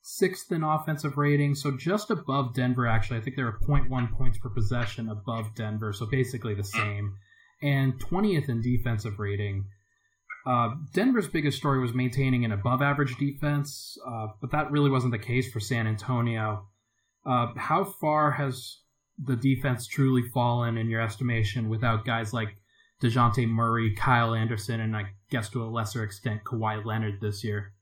Sixth 0.01 0.49
in 0.53 0.63
offensive 0.63 1.17
rating, 1.17 1.53
so 1.53 1.75
just 1.75 2.11
above 2.11 2.53
Denver, 2.53 2.87
actually. 2.87 3.17
I 3.17 3.21
think 3.21 3.35
they 3.35 3.43
were 3.43 3.59
0.1 3.67 4.09
points 4.17 4.37
per 4.37 4.47
possession 4.47 5.09
above 5.09 5.53
Denver, 5.53 5.91
so 5.91 6.05
basically 6.05 6.55
the 6.55 6.63
same. 6.63 7.17
And 7.61 7.99
20th 7.99 8.47
in 8.47 8.61
defensive 8.61 9.19
rating. 9.19 9.65
Uh, 10.47 10.75
Denver's 10.93 11.27
biggest 11.27 11.57
story 11.57 11.81
was 11.81 11.93
maintaining 11.93 12.45
an 12.45 12.53
above 12.53 12.81
average 12.81 13.17
defense, 13.17 13.97
uh, 14.07 14.27
but 14.39 14.51
that 14.51 14.71
really 14.71 14.89
wasn't 14.89 15.11
the 15.11 15.19
case 15.19 15.51
for 15.51 15.59
San 15.59 15.87
Antonio. 15.87 16.69
Uh, 17.25 17.47
how 17.57 17.83
far 17.83 18.31
has 18.31 18.77
the 19.21 19.35
defense 19.35 19.87
truly 19.87 20.23
fallen 20.33 20.77
in 20.77 20.89
your 20.89 21.01
estimation 21.01 21.69
without 21.69 22.05
guys 22.05 22.33
like 22.33 22.57
Dejounte 23.01 23.47
Murray, 23.47 23.93
Kyle 23.93 24.33
Anderson, 24.33 24.79
and 24.79 24.95
I 24.95 25.11
guess 25.29 25.49
to 25.49 25.63
a 25.63 25.67
lesser 25.67 26.03
extent 26.03 26.43
Kawhi 26.45 26.83
Leonard 26.85 27.19
this 27.21 27.43
year? 27.43 27.73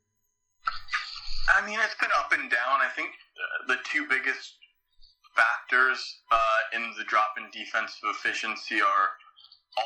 I 1.56 1.66
mean, 1.66 1.80
it's 1.84 1.96
been 2.00 2.10
up 2.18 2.32
and 2.34 2.50
down. 2.50 2.82
I 2.82 2.90
think 2.96 3.12
the 3.68 3.78
two 3.86 4.08
biggest 4.10 4.58
factors 5.36 6.22
uh, 6.32 6.76
in 6.76 6.94
the 6.98 7.04
drop 7.06 7.36
in 7.38 7.46
defensive 7.54 8.04
efficiency 8.04 8.82
are 8.82 9.08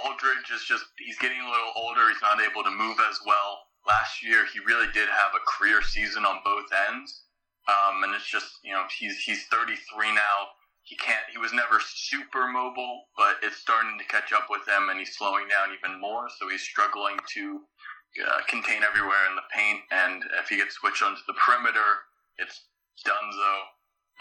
Aldridge 0.03 0.49
is 0.53 0.63
just, 0.63 0.86
he's 0.97 1.19
getting 1.19 1.39
a 1.41 1.51
little 1.51 1.73
older. 1.75 2.10
He's 2.10 2.21
not 2.21 2.39
able 2.41 2.63
to 2.63 2.71
move 2.71 2.97
as 3.10 3.19
well. 3.25 3.60
Last 3.86 4.23
year, 4.23 4.45
he 4.51 4.60
really 4.60 4.88
did 4.93 5.10
have 5.10 5.36
a 5.36 5.43
career 5.45 5.81
season 5.84 6.25
on 6.25 6.39
both 6.43 6.65
ends. 6.89 7.23
Um, 7.67 8.03
and 8.03 8.15
it's 8.15 8.25
just, 8.25 8.60
you 8.63 8.71
know, 8.71 8.86
he's, 8.97 9.19
he's 9.19 9.45
33 9.51 10.15
now 10.15 10.55
he 10.86 10.95
can't 10.95 11.26
he 11.34 11.38
was 11.41 11.52
never 11.52 11.82
super 11.82 12.48
mobile 12.48 13.10
but 13.17 13.41
it's 13.41 13.58
starting 13.58 13.98
to 13.98 14.06
catch 14.06 14.32
up 14.32 14.48
with 14.50 14.62
him 14.69 14.89
and 14.89 15.00
he's 15.00 15.17
slowing 15.17 15.50
down 15.50 15.74
even 15.74 16.00
more. 16.00 16.30
So 16.38 16.48
he's 16.48 16.62
struggling 16.62 17.17
to 17.34 17.62
uh, 18.21 18.41
contain 18.48 18.86
everywhere 18.86 19.26
in 19.28 19.36
the 19.36 19.50
paint. 19.52 19.82
And 19.91 20.24
if 20.39 20.48
he 20.48 20.58
gets 20.58 20.76
switched 20.76 21.02
onto 21.02 21.26
the 21.28 21.34
perimeter 21.34 22.06
it's 22.38 22.69
donezo 23.02 23.54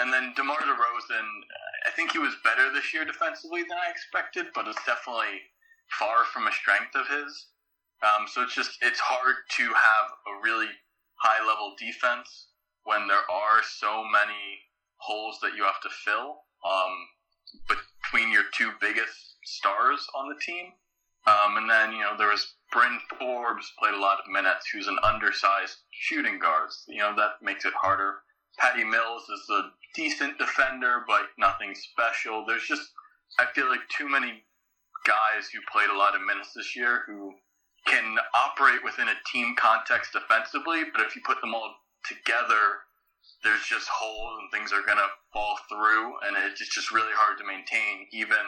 and 0.01 0.13
then 0.13 0.33
DeMar 0.35 0.59
DeRozan 0.59 1.29
I 1.87 1.91
think 1.95 2.13
he 2.13 2.19
was 2.19 2.35
better 2.43 2.73
this 2.73 2.93
year 2.93 3.05
defensively 3.05 3.63
than 3.63 3.77
I 3.77 3.93
expected 3.93 4.47
but 4.55 4.67
it's 4.67 4.83
definitely 4.89 5.45
far 6.01 6.25
from 6.33 6.49
a 6.49 6.53
strength 6.53 6.97
of 6.97 7.07
his. 7.07 7.53
Um, 8.01 8.27
so 8.27 8.43
it's 8.43 8.55
just 8.55 8.81
it's 8.81 9.01
hard 9.01 9.37
to 9.61 9.65
have 9.69 10.07
a 10.33 10.41
really 10.43 10.73
high 11.17 11.45
level 11.47 11.77
defense 11.79 12.49
when 12.85 13.07
there 13.07 13.29
are 13.29 13.61
so 13.63 14.03
many 14.05 14.65
holes 14.97 15.39
that 15.43 15.55
you 15.57 15.65
have 15.65 15.81
to 15.83 15.91
fill 16.05 16.45
um, 16.65 16.93
between 17.69 18.33
your 18.33 18.45
two 18.57 18.73
biggest 18.81 19.37
stars 19.45 20.07
on 20.15 20.29
the 20.29 20.41
team. 20.45 20.73
Um, 21.27 21.57
and 21.57 21.71
then, 21.71 21.93
you 21.93 22.01
know, 22.01 22.17
there 22.19 22.29
was 22.29 22.55
Bryn 22.73 22.99
Forbes 23.19 23.73
played 23.79 23.95
a 23.95 24.01
lot 24.01 24.19
of 24.19 24.31
minutes, 24.31 24.67
who's 24.73 24.89
an 24.89 24.99
undersized 25.03 25.77
shooting 25.91 26.39
guard. 26.39 26.71
You 26.87 26.99
know, 26.99 27.15
that 27.17 27.43
makes 27.43 27.65
it 27.65 27.73
harder. 27.75 28.17
Patty 28.59 28.85
Mills 28.85 29.23
is 29.23 29.49
a 29.51 29.71
decent 29.95 30.39
defender, 30.39 31.05
but 31.07 31.29
nothing 31.39 31.75
special. 31.75 32.45
There's 32.47 32.67
just, 32.67 32.93
I 33.39 33.47
feel 33.55 33.69
like 33.69 33.81
too 33.97 34.09
many 34.09 34.45
guys 35.07 35.49
who 35.53 35.61
played 35.73 35.91
a 35.91 35.99
lot 35.99 36.15
of 36.15 36.23
minutes 36.23 36.53
this 36.55 36.77
year 36.77 37.03
who 37.07 37.35
can 37.87 38.17
operate 38.35 38.83
within 38.85 39.09
a 39.09 39.15
team 39.31 39.55
context 39.57 40.13
defensively, 40.13 40.85
but 40.93 41.05
if 41.05 41.15
you 41.15 41.23
put 41.25 41.41
them 41.41 41.55
all 41.55 41.75
together, 42.07 42.85
there's 43.45 43.65
just 43.69 43.89
holes 43.89 44.41
and 44.41 44.51
things 44.51 44.73
are 44.73 44.85
going 44.85 44.99
to 44.99 45.13
fall 45.33 45.57
through, 45.69 46.17
and 46.27 46.37
it's 46.37 46.67
just 46.75 46.91
really 46.91 47.13
hard 47.15 47.39
to 47.39 47.47
maintain, 47.47 48.09
even 48.13 48.41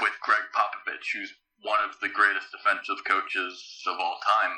with 0.00 0.12
Gregg 0.22 0.46
Popovich, 0.54 1.12
who's 1.12 1.34
one 1.62 1.80
of 1.84 1.98
the 2.00 2.08
greatest 2.08 2.46
defensive 2.50 3.04
coaches 3.04 3.82
of 3.86 3.98
all 4.00 4.18
time. 4.22 4.56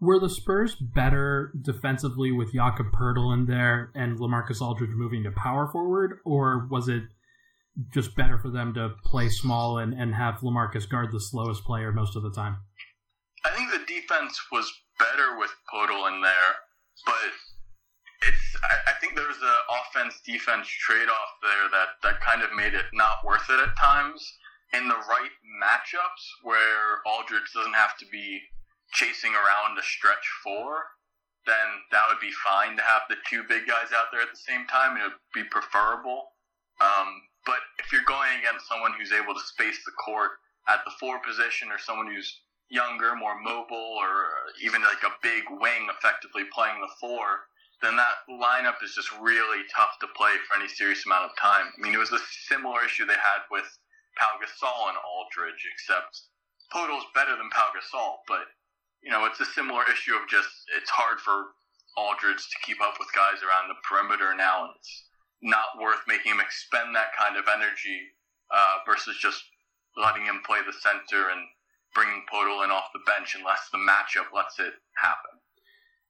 Were 0.00 0.18
the 0.18 0.28
Spurs 0.28 0.74
better 0.74 1.52
defensively 1.60 2.32
with 2.32 2.52
Jakob 2.52 2.92
Poeltl 2.92 3.32
in 3.32 3.46
there 3.46 3.90
and 3.94 4.18
LaMarcus 4.18 4.60
Aldridge 4.60 4.90
moving 4.94 5.22
to 5.24 5.30
power 5.30 5.68
forward, 5.70 6.18
or 6.24 6.66
was 6.70 6.88
it 6.88 7.04
just 7.92 8.14
better 8.14 8.38
for 8.38 8.50
them 8.50 8.74
to 8.74 8.90
play 9.04 9.28
small 9.28 9.78
and, 9.78 9.94
and 9.94 10.14
have 10.14 10.40
LaMarcus 10.40 10.88
guard 10.88 11.10
the 11.12 11.20
slowest 11.20 11.64
player 11.64 11.92
most 11.92 12.16
of 12.16 12.22
the 12.22 12.30
time? 12.32 12.58
I 13.44 13.50
think 13.50 13.70
the 13.70 13.84
defense 13.86 14.40
was 14.52 14.70
better 14.98 15.38
with 15.38 15.50
Poeltl 15.72 16.08
in 16.14 16.22
there, 16.22 16.54
but 17.04 17.14
I, 18.62 18.90
I 18.90 18.94
think 19.00 19.16
there's 19.16 19.40
an 19.42 19.60
offense 19.70 20.20
defense 20.24 20.68
trade 20.68 21.08
off 21.08 21.32
there 21.42 21.66
that 21.72 21.88
that 22.02 22.20
kind 22.20 22.42
of 22.42 22.52
made 22.54 22.74
it 22.74 22.86
not 22.92 23.24
worth 23.24 23.48
it 23.50 23.60
at 23.60 23.76
times. 23.76 24.22
In 24.72 24.88
the 24.88 24.98
right 25.06 25.34
matchups 25.62 26.24
where 26.42 26.98
Aldridge 27.06 27.46
doesn't 27.54 27.78
have 27.78 27.96
to 27.98 28.06
be 28.10 28.42
chasing 28.92 29.30
around 29.30 29.78
a 29.78 29.82
stretch 29.82 30.26
four, 30.42 30.82
then 31.46 31.68
that 31.92 32.02
would 32.10 32.18
be 32.20 32.32
fine 32.42 32.76
to 32.76 32.82
have 32.82 33.02
the 33.08 33.16
two 33.30 33.44
big 33.46 33.66
guys 33.66 33.94
out 33.94 34.10
there 34.10 34.22
at 34.22 34.32
the 34.32 34.46
same 34.48 34.66
time. 34.66 34.96
It 34.96 35.04
would 35.04 35.22
be 35.32 35.44
preferable. 35.46 36.34
Um, 36.80 37.22
but 37.46 37.62
if 37.78 37.92
you're 37.92 38.08
going 38.08 38.34
against 38.40 38.66
someone 38.66 38.92
who's 38.98 39.12
able 39.12 39.34
to 39.34 39.46
space 39.54 39.78
the 39.84 39.94
court 39.94 40.42
at 40.66 40.82
the 40.84 40.96
four 40.98 41.20
position 41.20 41.70
or 41.70 41.78
someone 41.78 42.08
who's 42.08 42.40
younger, 42.70 43.14
more 43.14 43.38
mobile, 43.40 43.94
or 44.00 44.50
even 44.64 44.82
like 44.82 45.04
a 45.04 45.14
big 45.22 45.44
wing 45.60 45.86
effectively 45.92 46.42
playing 46.50 46.80
the 46.80 46.90
four, 46.98 47.46
then 47.84 47.96
that 47.96 48.24
lineup 48.30 48.82
is 48.82 48.94
just 48.94 49.12
really 49.20 49.62
tough 49.68 50.00
to 50.00 50.08
play 50.16 50.32
for 50.48 50.56
any 50.56 50.68
serious 50.68 51.04
amount 51.04 51.30
of 51.30 51.36
time. 51.36 51.68
I 51.68 51.78
mean, 51.78 51.94
it 51.94 52.00
was 52.00 52.12
a 52.12 52.22
similar 52.48 52.84
issue 52.84 53.04
they 53.04 53.20
had 53.20 53.44
with 53.50 53.68
Pau 54.16 54.40
Gasol 54.40 54.88
and 54.88 54.98
Aldridge, 55.04 55.62
except 55.68 56.32
Poeltl's 56.72 57.06
better 57.14 57.36
than 57.36 57.50
Pau 57.50 57.68
Gasol, 57.76 58.24
but 58.26 58.48
you 59.02 59.12
know, 59.12 59.26
it's 59.26 59.40
a 59.40 59.52
similar 59.52 59.84
issue 59.92 60.16
of 60.16 60.24
just 60.28 60.48
it's 60.80 60.88
hard 60.88 61.20
for 61.20 61.52
Aldridge 61.96 62.40
to 62.40 62.56
keep 62.64 62.80
up 62.80 62.96
with 62.98 63.12
guys 63.12 63.44
around 63.44 63.68
the 63.68 63.78
perimeter 63.84 64.34
now, 64.34 64.64
and 64.64 64.72
it's 64.80 65.04
not 65.42 65.76
worth 65.78 66.00
making 66.08 66.32
him 66.32 66.40
expend 66.40 66.96
that 66.96 67.12
kind 67.12 67.36
of 67.36 67.44
energy 67.52 68.16
uh, 68.50 68.80
versus 68.88 69.16
just 69.20 69.44
letting 69.96 70.24
him 70.24 70.40
play 70.46 70.58
the 70.64 70.72
center 70.72 71.28
and 71.28 71.44
bringing 71.94 72.24
Poeltl 72.32 72.64
in 72.64 72.72
off 72.72 72.90
the 72.92 73.04
bench 73.06 73.36
unless 73.38 73.68
the 73.70 73.78
matchup 73.78 74.32
lets 74.34 74.58
it 74.58 74.74
happen. 74.96 75.38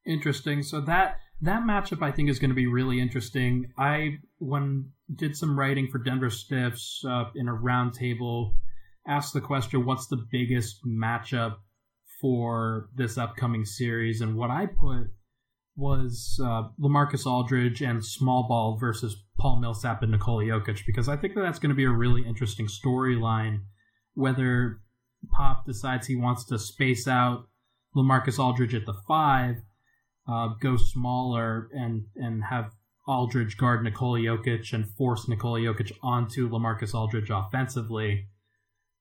Interesting. 0.07 0.63
So 0.63 0.81
that 0.83 1.19
that 1.45 1.63
matchup 1.63 2.03
I 2.03 2.11
think 2.11 2.31
is 2.31 2.39
going 2.39 2.51
to 2.51 2.55
be 2.55 2.67
really 2.67 3.01
interesting. 3.01 3.73
I 3.79 4.19
when 4.39 4.91
did 5.15 5.37
some 5.37 5.59
writing 5.59 5.89
for 5.91 5.99
Denver 5.99 6.31
Stiffs 6.31 7.03
uh, 7.07 7.25
in 7.35 7.49
a 7.49 7.53
roundtable, 7.55 8.55
asked 9.07 9.35
the 9.35 9.41
question, 9.41 9.85
"What's 9.85 10.07
the 10.07 10.25
biggest 10.31 10.85
matchup 10.87 11.57
for 12.21 12.89
this 12.95 13.19
upcoming 13.19 13.65
series?" 13.65 14.21
And 14.21 14.37
what 14.37 14.51
I 14.51 14.67
put 14.67 15.09
was 15.77 16.41
uh, 16.43 16.69
LaMarcus 16.81 17.27
Aldridge 17.27 17.83
and 17.83 18.05
small 18.05 18.47
ball 18.49 18.79
versus 18.79 19.17
Paul 19.39 19.61
Millsap 19.61 20.03
and 20.03 20.13
Nikola 20.13 20.45
Jokic 20.45 20.87
because 20.87 21.09
I 21.09 21.17
think 21.17 21.35
that 21.35 21.43
that's 21.43 21.59
going 21.59 21.71
to 21.71 21.77
be 21.77 21.85
a 21.85 21.91
really 21.91 22.25
interesting 22.27 22.69
storyline. 22.69 23.61
Whether 24.15 24.81
Pop 25.33 25.67
decides 25.67 26.07
he 26.07 26.17
wants 26.17 26.45
to 26.47 26.59
space 26.59 27.09
out 27.09 27.49
LaMarcus 27.97 28.39
Aldridge 28.39 28.75
at 28.75 28.87
the 28.87 28.95
five 29.07 29.57
uh, 30.29 30.49
go 30.61 30.77
smaller 30.77 31.69
and 31.73 32.05
and 32.17 32.45
have 32.45 32.73
Aldridge 33.07 33.57
guard 33.57 33.83
Nikola 33.85 34.21
Jokic 34.21 34.73
and 34.73 34.89
force 34.97 35.29
Nikola 35.29 35.61
Jokic 35.61 35.93
onto 36.03 36.49
LaMarcus 36.49 36.95
Aldridge 36.95 37.31
offensively. 37.31 38.29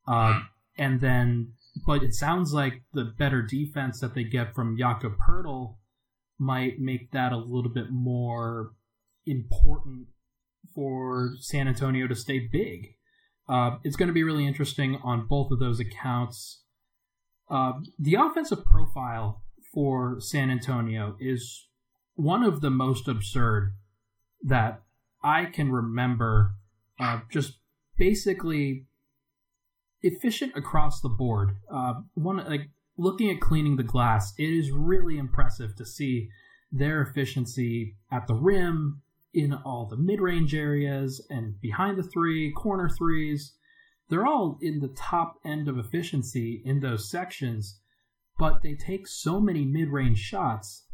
Uh, 0.07 0.41
and 0.77 0.99
then, 0.99 1.53
but 1.85 2.03
it 2.03 2.13
sounds 2.13 2.53
like 2.53 2.83
the 2.93 3.05
better 3.17 3.41
defense 3.41 4.01
that 4.01 4.13
they 4.13 4.23
get 4.23 4.53
from 4.53 4.77
Jakob 4.77 5.13
Poeltl 5.17 5.77
might 6.37 6.79
make 6.79 7.11
that 7.11 7.31
a 7.31 7.37
little 7.37 7.71
bit 7.71 7.89
more 7.89 8.73
important 9.25 10.07
for 10.75 11.35
San 11.39 11.67
Antonio 11.67 12.07
to 12.07 12.15
stay 12.15 12.39
big. 12.51 12.95
Uh, 13.47 13.77
it's 13.83 13.95
going 13.95 14.07
to 14.07 14.13
be 14.13 14.23
really 14.23 14.47
interesting 14.47 14.99
on 15.03 15.27
both 15.27 15.51
of 15.51 15.59
those 15.59 15.79
accounts. 15.79 16.63
Uh, 17.49 17.73
the 17.99 18.15
offensive 18.15 18.65
profile 18.65 19.42
for 19.73 20.17
San 20.19 20.49
Antonio 20.49 21.15
is 21.19 21.67
one 22.15 22.43
of 22.43 22.61
the 22.61 22.69
most 22.69 23.07
absurd 23.07 23.73
that 24.41 24.81
I 25.23 25.45
can 25.45 25.71
remember. 25.71 26.55
Uh, 26.99 27.21
just 27.31 27.57
basically 27.97 28.85
efficient 30.01 30.55
across 30.55 31.01
the 31.01 31.09
board. 31.09 31.57
Uh, 31.73 31.95
one 32.13 32.37
like 32.37 32.69
looking 32.97 33.31
at 33.31 33.41
cleaning 33.41 33.77
the 33.77 33.83
glass, 33.83 34.33
it 34.37 34.49
is 34.49 34.71
really 34.71 35.17
impressive 35.17 35.75
to 35.77 35.85
see 35.85 36.29
their 36.71 37.01
efficiency 37.01 37.95
at 38.11 38.27
the 38.27 38.35
rim, 38.35 39.01
in 39.33 39.53
all 39.53 39.87
the 39.87 39.97
mid-range 39.97 40.53
areas, 40.53 41.25
and 41.29 41.59
behind 41.59 41.97
the 41.97 42.03
three, 42.03 42.51
corner 42.51 42.87
threes. 42.87 43.53
They're 44.09 44.27
all 44.27 44.59
in 44.61 44.79
the 44.79 44.93
top 44.95 45.39
end 45.43 45.67
of 45.67 45.79
efficiency 45.79 46.61
in 46.63 46.81
those 46.81 47.09
sections 47.09 47.79
but 48.37 48.61
they 48.61 48.75
take 48.75 49.07
so 49.07 49.39
many 49.39 49.65
mid 49.65 49.89
range 49.89 50.19
shots 50.19 50.85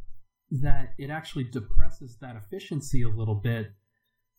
that 0.51 0.93
it 0.97 1.09
actually 1.09 1.45
depresses 1.45 2.17
that 2.21 2.35
efficiency 2.35 3.01
a 3.01 3.09
little 3.09 3.35
bit. 3.35 3.67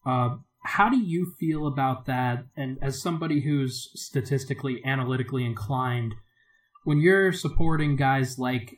Uh, 0.05 0.37
how 0.65 0.89
do 0.89 0.99
you 0.99 1.35
feel 1.39 1.67
about 1.67 2.07
that? 2.07 2.45
And 2.57 2.79
as 2.83 3.01
somebody 3.01 3.41
who's 3.41 3.91
statistically, 3.95 4.83
analytically 4.85 5.45
inclined, 5.45 6.15
when 6.85 7.01
you're 7.01 7.33
supporting 7.33 7.97
guys 7.97 8.39
like 8.39 8.77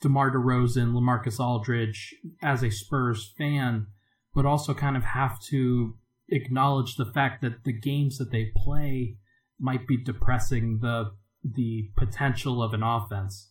DeMar 0.00 0.30
DeRozan, 0.30 0.92
LaMarcus 0.92 1.40
Aldridge 1.40 2.14
as 2.42 2.62
a 2.62 2.70
Spurs 2.70 3.34
fan, 3.36 3.88
but 4.34 4.46
also 4.46 4.72
kind 4.72 4.96
of 4.96 5.04
have 5.04 5.40
to 5.50 5.96
acknowledge 6.28 6.96
the 6.96 7.06
fact 7.12 7.42
that 7.42 7.64
the 7.64 7.72
games 7.72 8.18
that 8.18 8.30
they 8.30 8.52
play 8.56 9.16
might 9.58 9.86
be 9.86 10.02
depressing 10.02 10.78
the 10.80 11.10
the 11.42 11.90
potential 11.96 12.62
of 12.62 12.74
an 12.74 12.82
offense. 12.82 13.50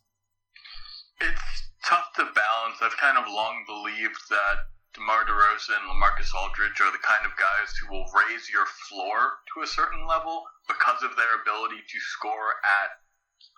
It's 1.22 1.70
tough 1.86 2.14
to 2.16 2.24
balance. 2.24 2.78
I've 2.82 2.98
kind 2.98 3.18
of 3.18 3.26
long 3.28 3.66
believed 3.66 4.30
that 4.30 4.70
DeMar 4.94 5.26
DeRozan 5.26 5.80
and 5.82 5.90
LaMarcus 5.90 6.34
Aldridge 6.34 6.82
are 6.82 6.92
the 6.92 7.02
kind 7.06 7.26
of 7.26 7.38
guys 7.38 7.70
who 7.78 7.94
will 7.94 8.10
raise 8.14 8.50
your 8.50 8.66
floor 8.90 9.42
to 9.54 9.62
a 9.62 9.70
certain 9.70 10.06
level 10.08 10.44
because 10.68 11.04
of 11.04 11.16
their 11.16 11.42
ability 11.42 11.82
to 11.82 12.00
score 12.14 12.58
at 12.64 12.90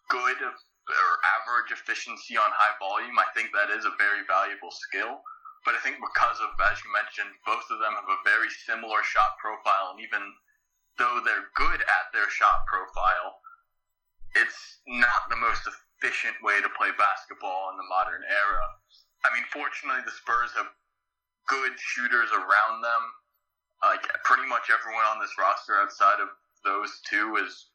good 0.09 0.39
or 0.43 1.11
average 1.39 1.71
efficiency 1.71 2.35
on 2.35 2.51
high 2.51 2.75
volume. 2.79 3.15
I 3.19 3.31
think 3.35 3.51
that 3.51 3.71
is 3.71 3.85
a 3.85 3.95
very 3.99 4.23
valuable 4.27 4.71
skill. 4.71 5.23
But 5.63 5.77
I 5.77 5.83
think 5.85 6.01
because 6.01 6.41
of, 6.41 6.57
as 6.57 6.81
you 6.81 6.89
mentioned, 6.89 7.37
both 7.45 7.69
of 7.69 7.77
them 7.77 7.93
have 7.93 8.09
a 8.09 8.25
very 8.25 8.49
similar 8.65 9.05
shot 9.05 9.37
profile, 9.37 9.93
and 9.93 10.01
even 10.01 10.23
though 10.97 11.21
they're 11.21 11.53
good 11.53 11.85
at 11.85 12.09
their 12.13 12.29
shot 12.33 12.65
profile, 12.65 13.40
it's 14.35 14.81
not 14.87 15.29
the 15.29 15.39
most 15.39 15.67
efficient 15.67 16.35
way 16.41 16.61
to 16.61 16.69
play 16.77 16.89
basketball 16.97 17.69
in 17.71 17.77
the 17.77 17.87
modern 17.87 18.21
era. 18.25 18.63
I 19.25 19.29
mean, 19.33 19.45
fortunately, 19.53 20.01
the 20.05 20.15
Spurs 20.15 20.51
have 20.57 20.69
good 21.47 21.73
shooters 21.77 22.29
around 22.33 22.81
them. 22.81 23.03
Like 23.81 24.05
pretty 24.23 24.45
much 24.45 24.69
everyone 24.69 25.05
on 25.09 25.17
this 25.17 25.33
roster 25.41 25.73
outside 25.81 26.21
of 26.21 26.29
those 26.63 27.01
two 27.09 27.41
is 27.41 27.73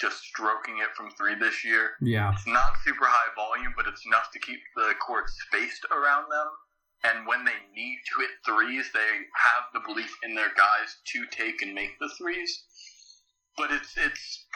just 0.00 0.22
stroking 0.30 0.78
it 0.78 0.94
from 0.94 1.10
three 1.18 1.34
this 1.34 1.66
year. 1.66 1.98
Yeah. 2.00 2.30
It's 2.30 2.46
not 2.46 2.78
super 2.86 3.06
high 3.06 3.34
volume, 3.34 3.74
but 3.74 3.90
it's 3.90 4.06
enough 4.06 4.30
to 4.30 4.38
keep 4.38 4.62
the 4.78 4.94
court 5.02 5.26
spaced 5.26 5.84
around 5.90 6.30
them 6.30 6.46
and 7.04 7.26
when 7.26 7.44
they 7.44 7.54
need 7.74 8.00
to 8.10 8.20
hit 8.20 8.30
threes, 8.44 8.90
they 8.92 8.98
have 8.98 9.64
the 9.72 9.80
belief 9.86 10.10
in 10.24 10.34
their 10.34 10.52
guys 10.56 10.98
to 11.14 11.26
take 11.30 11.62
and 11.62 11.74
make 11.74 11.98
the 12.00 12.10
threes. 12.18 12.64
But 13.56 13.70
it's 13.70 13.96
it's 13.96 14.46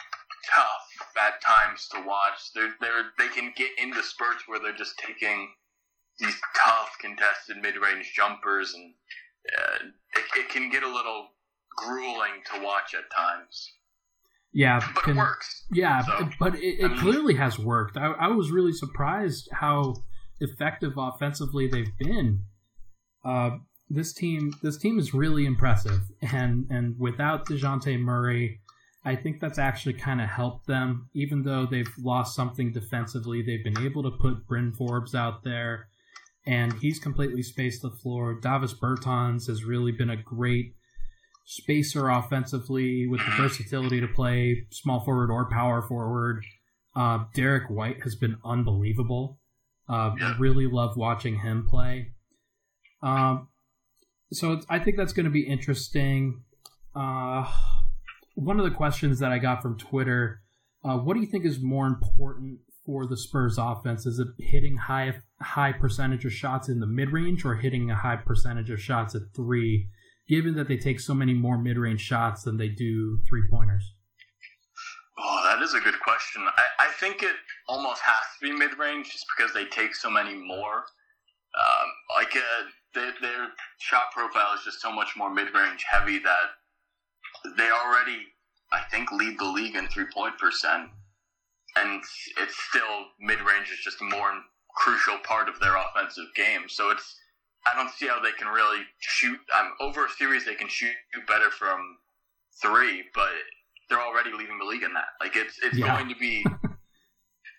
tough 0.43 1.07
at 1.17 1.41
times 1.41 1.87
to 1.93 2.01
watch. 2.05 2.51
They're, 2.55 2.73
they're 2.81 3.11
they 3.17 3.27
can 3.29 3.53
get 3.55 3.69
into 3.81 4.03
spurts 4.03 4.43
where 4.47 4.59
they're 4.59 4.75
just 4.75 4.97
taking 4.97 5.49
these 6.19 6.35
tough 6.55 6.95
contested 7.01 7.57
mid-range 7.61 8.13
jumpers, 8.15 8.73
and 8.73 8.93
uh, 9.57 9.87
it, 10.15 10.39
it 10.41 10.49
can 10.49 10.69
get 10.69 10.83
a 10.83 10.87
little 10.87 11.29
grueling 11.75 12.41
to 12.53 12.63
watch 12.63 12.93
at 12.93 13.09
times. 13.15 13.73
Yeah, 14.53 14.79
but 14.93 15.03
can, 15.03 15.17
it 15.17 15.19
works. 15.19 15.65
Yeah, 15.71 16.03
so, 16.03 16.29
but 16.39 16.55
it, 16.55 16.79
it 16.79 16.85
I 16.85 16.87
mean, 16.89 16.97
clearly 16.99 17.35
has 17.35 17.57
worked. 17.57 17.97
I, 17.97 18.11
I 18.11 18.27
was 18.27 18.51
really 18.51 18.73
surprised 18.73 19.49
how 19.51 19.95
effective 20.39 20.93
offensively 20.97 21.67
they've 21.67 21.97
been. 21.97 22.43
Uh, 23.25 23.57
this 23.89 24.13
team, 24.13 24.53
this 24.61 24.77
team 24.77 24.99
is 24.99 25.13
really 25.13 25.45
impressive, 25.45 26.01
and 26.21 26.67
and 26.69 26.95
without 26.99 27.47
Dejounte 27.47 27.99
Murray, 27.99 28.61
I 29.05 29.15
think 29.15 29.41
that's 29.41 29.59
actually 29.59 29.93
kind 29.93 30.21
of 30.21 30.29
helped 30.29 30.67
them. 30.67 31.09
Even 31.13 31.43
though 31.43 31.65
they've 31.65 31.91
lost 31.99 32.35
something 32.35 32.71
defensively, 32.71 33.41
they've 33.41 33.63
been 33.63 33.83
able 33.85 34.03
to 34.03 34.11
put 34.11 34.47
Bryn 34.47 34.71
Forbes 34.73 35.13
out 35.13 35.43
there, 35.43 35.87
and 36.45 36.73
he's 36.81 36.99
completely 36.99 37.43
spaced 37.43 37.81
the 37.81 37.91
floor. 37.91 38.39
Davis 38.41 38.73
Bertans 38.73 39.47
has 39.47 39.65
really 39.65 39.91
been 39.91 40.09
a 40.09 40.15
great 40.15 40.75
spacer 41.45 42.09
offensively 42.09 43.05
with 43.07 43.19
the 43.19 43.31
versatility 43.35 43.99
to 43.99 44.07
play 44.07 44.65
small 44.71 45.03
forward 45.03 45.29
or 45.29 45.49
power 45.49 45.81
forward. 45.81 46.43
Uh, 46.95 47.25
Derrick 47.33 47.69
White 47.69 48.03
has 48.03 48.15
been 48.15 48.37
unbelievable. 48.45 49.39
Uh, 49.89 50.11
yeah. 50.17 50.35
Really 50.39 50.67
love 50.67 50.95
watching 50.95 51.39
him 51.39 51.67
play. 51.69 52.13
Um, 53.01 53.49
so 54.31 54.61
I 54.69 54.79
think 54.79 54.95
that's 54.95 55.11
going 55.11 55.25
to 55.25 55.31
be 55.31 55.41
interesting. 55.41 56.43
Uh, 56.95 57.51
one 58.35 58.59
of 58.59 58.65
the 58.65 58.75
questions 58.75 59.19
that 59.19 59.31
I 59.31 59.39
got 59.39 59.61
from 59.61 59.77
Twitter: 59.77 60.41
uh, 60.83 60.97
What 60.97 61.15
do 61.15 61.19
you 61.19 61.27
think 61.27 61.45
is 61.45 61.61
more 61.61 61.87
important 61.87 62.59
for 62.85 63.05
the 63.05 63.17
Spurs 63.17 63.57
offense? 63.57 64.05
Is 64.05 64.19
it 64.19 64.27
hitting 64.39 64.77
high 64.77 65.13
high 65.41 65.71
percentage 65.71 66.25
of 66.25 66.33
shots 66.33 66.69
in 66.69 66.79
the 66.79 66.87
mid 66.87 67.11
range, 67.11 67.45
or 67.45 67.55
hitting 67.55 67.89
a 67.89 67.95
high 67.95 68.17
percentage 68.17 68.69
of 68.69 68.81
shots 68.81 69.15
at 69.15 69.21
three? 69.35 69.89
Given 70.27 70.55
that 70.55 70.69
they 70.69 70.77
take 70.77 70.99
so 70.99 71.13
many 71.13 71.33
more 71.33 71.57
mid 71.57 71.77
range 71.77 72.01
shots 72.01 72.43
than 72.43 72.57
they 72.57 72.69
do 72.69 73.19
three 73.29 73.43
pointers. 73.51 73.93
Oh, 75.17 75.41
that 75.45 75.61
is 75.61 75.73
a 75.73 75.79
good 75.79 75.99
question. 75.99 76.43
I, 76.43 76.87
I 76.87 76.91
think 76.99 77.21
it 77.21 77.35
almost 77.67 78.01
has 78.01 78.23
to 78.39 78.49
be 78.49 78.51
mid 78.51 78.77
range 78.79 79.11
just 79.11 79.25
because 79.35 79.53
they 79.53 79.65
take 79.65 79.95
so 79.95 80.09
many 80.09 80.33
more. 80.33 80.85
Um, 81.53 81.89
like 82.17 82.35
uh, 82.35 82.63
their, 82.95 83.13
their 83.21 83.47
shot 83.79 84.11
profile 84.11 84.55
is 84.55 84.63
just 84.63 84.81
so 84.81 84.91
much 84.91 85.15
more 85.15 85.31
mid 85.31 85.53
range 85.53 85.85
heavy 85.89 86.17
that 86.19 86.57
they 87.57 87.69
already, 87.69 88.19
I 88.71 88.81
think, 88.91 89.11
lead 89.11 89.39
the 89.39 89.45
league 89.45 89.75
in 89.75 89.87
three 89.87 90.07
point 90.13 90.37
percent, 90.37 90.89
and 91.75 92.01
it's 92.37 92.55
still 92.69 93.07
mid 93.19 93.39
range 93.39 93.69
is 93.71 93.79
just 93.83 94.01
a 94.01 94.05
more 94.05 94.31
crucial 94.75 95.17
part 95.19 95.49
of 95.49 95.59
their 95.59 95.75
offensive 95.77 96.27
game. 96.35 96.67
So 96.67 96.91
it's 96.91 97.15
I 97.65 97.75
don't 97.75 97.91
see 97.93 98.07
how 98.07 98.21
they 98.21 98.31
can 98.31 98.47
really 98.47 98.83
shoot. 98.99 99.39
Um, 99.57 99.73
over 99.79 100.05
a 100.05 100.09
series, 100.09 100.45
they 100.45 100.55
can 100.55 100.67
shoot 100.67 100.93
better 101.27 101.49
from 101.49 101.97
three, 102.61 103.03
but 103.13 103.29
they're 103.89 104.01
already 104.01 104.31
leading 104.31 104.59
the 104.59 104.65
league 104.65 104.83
in 104.83 104.93
that. 104.93 105.15
Like 105.21 105.35
it's 105.35 105.59
it's 105.63 105.77
yeah. 105.77 105.95
going 105.95 106.09
to 106.09 106.15
be 106.15 106.45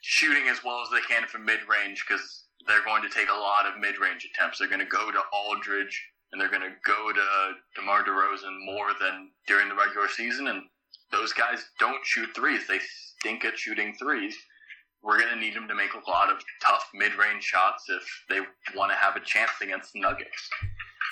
shooting 0.03 0.49
as 0.49 0.63
well 0.65 0.83
as 0.83 0.91
they 0.91 1.01
can 1.09 1.27
from 1.27 1.45
mid 1.45 1.61
range 1.69 2.05
because 2.07 2.45
they're 2.67 2.85
going 2.85 3.03
to 3.03 3.09
take 3.09 3.29
a 3.29 3.39
lot 3.39 3.67
of 3.67 3.81
mid 3.81 3.99
range 3.99 4.29
attempts. 4.29 4.59
They're 4.59 4.69
going 4.69 4.81
to 4.81 4.87
go 4.87 5.11
to 5.11 5.21
Aldridge 5.33 6.03
and 6.35 6.41
they're 6.41 6.51
going 6.51 6.63
to 6.63 6.77
go 6.85 7.13
to 7.13 7.53
DeMar 7.77 8.03
DeRozan 8.03 8.67
more 8.67 8.89
than 9.01 9.31
during 9.47 9.69
the 9.69 9.75
regular 9.77 10.09
season. 10.09 10.49
And 10.49 10.63
those 11.13 11.33
guys 11.33 11.65
don't 11.79 12.05
shoot 12.05 12.29
threes; 12.35 12.63
they 12.69 12.81
stink 13.19 13.45
at 13.45 13.57
shooting 13.57 13.95
threes. 14.03 14.35
We're 15.01 15.19
going 15.21 15.33
to 15.33 15.41
need 15.41 15.55
them 15.55 15.69
to 15.69 15.77
make 15.77 15.91
a 15.95 16.11
lot 16.11 16.31
of 16.31 16.39
tough 16.67 16.91
mid 16.93 17.15
range 17.15 17.45
shots 17.45 17.85
if 17.89 18.03
they 18.29 18.41
want 18.77 18.91
to 18.91 18.97
have 18.97 19.15
a 19.15 19.21
chance 19.21 19.53
against 19.63 19.93
the 19.93 20.01
Nuggets. 20.01 20.51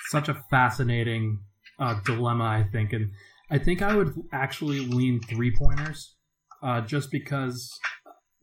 Such 0.07 0.27
a 0.27 0.43
fascinating 0.49 1.39
uh, 1.79 2.01
dilemma, 2.05 2.43
I 2.43 2.65
think, 2.69 2.91
and 2.91 3.11
I 3.49 3.59
think 3.59 3.81
I 3.81 3.95
would 3.95 4.13
actually 4.33 4.79
lean 4.79 5.21
three 5.21 5.55
pointers, 5.55 6.15
uh, 6.61 6.81
just 6.81 7.11
because 7.11 7.71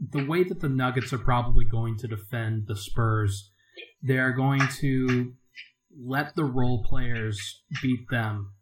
the 0.01 0.25
way 0.25 0.45
that 0.45 0.61
the 0.61 0.69
Nuggets 0.71 1.13
are 1.13 1.19
probably 1.19 1.67
going 1.67 1.99
to 1.99 2.09
defend 2.09 2.69
the 2.69 2.77
Spurs, 2.77 3.51
they 4.03 4.17
are 4.17 4.33
going 4.33 4.67
to 4.79 5.35
let 5.99 6.35
the 6.35 6.45
role 6.45 6.85
players 6.85 7.63
beat 7.83 8.09
them 8.11 8.53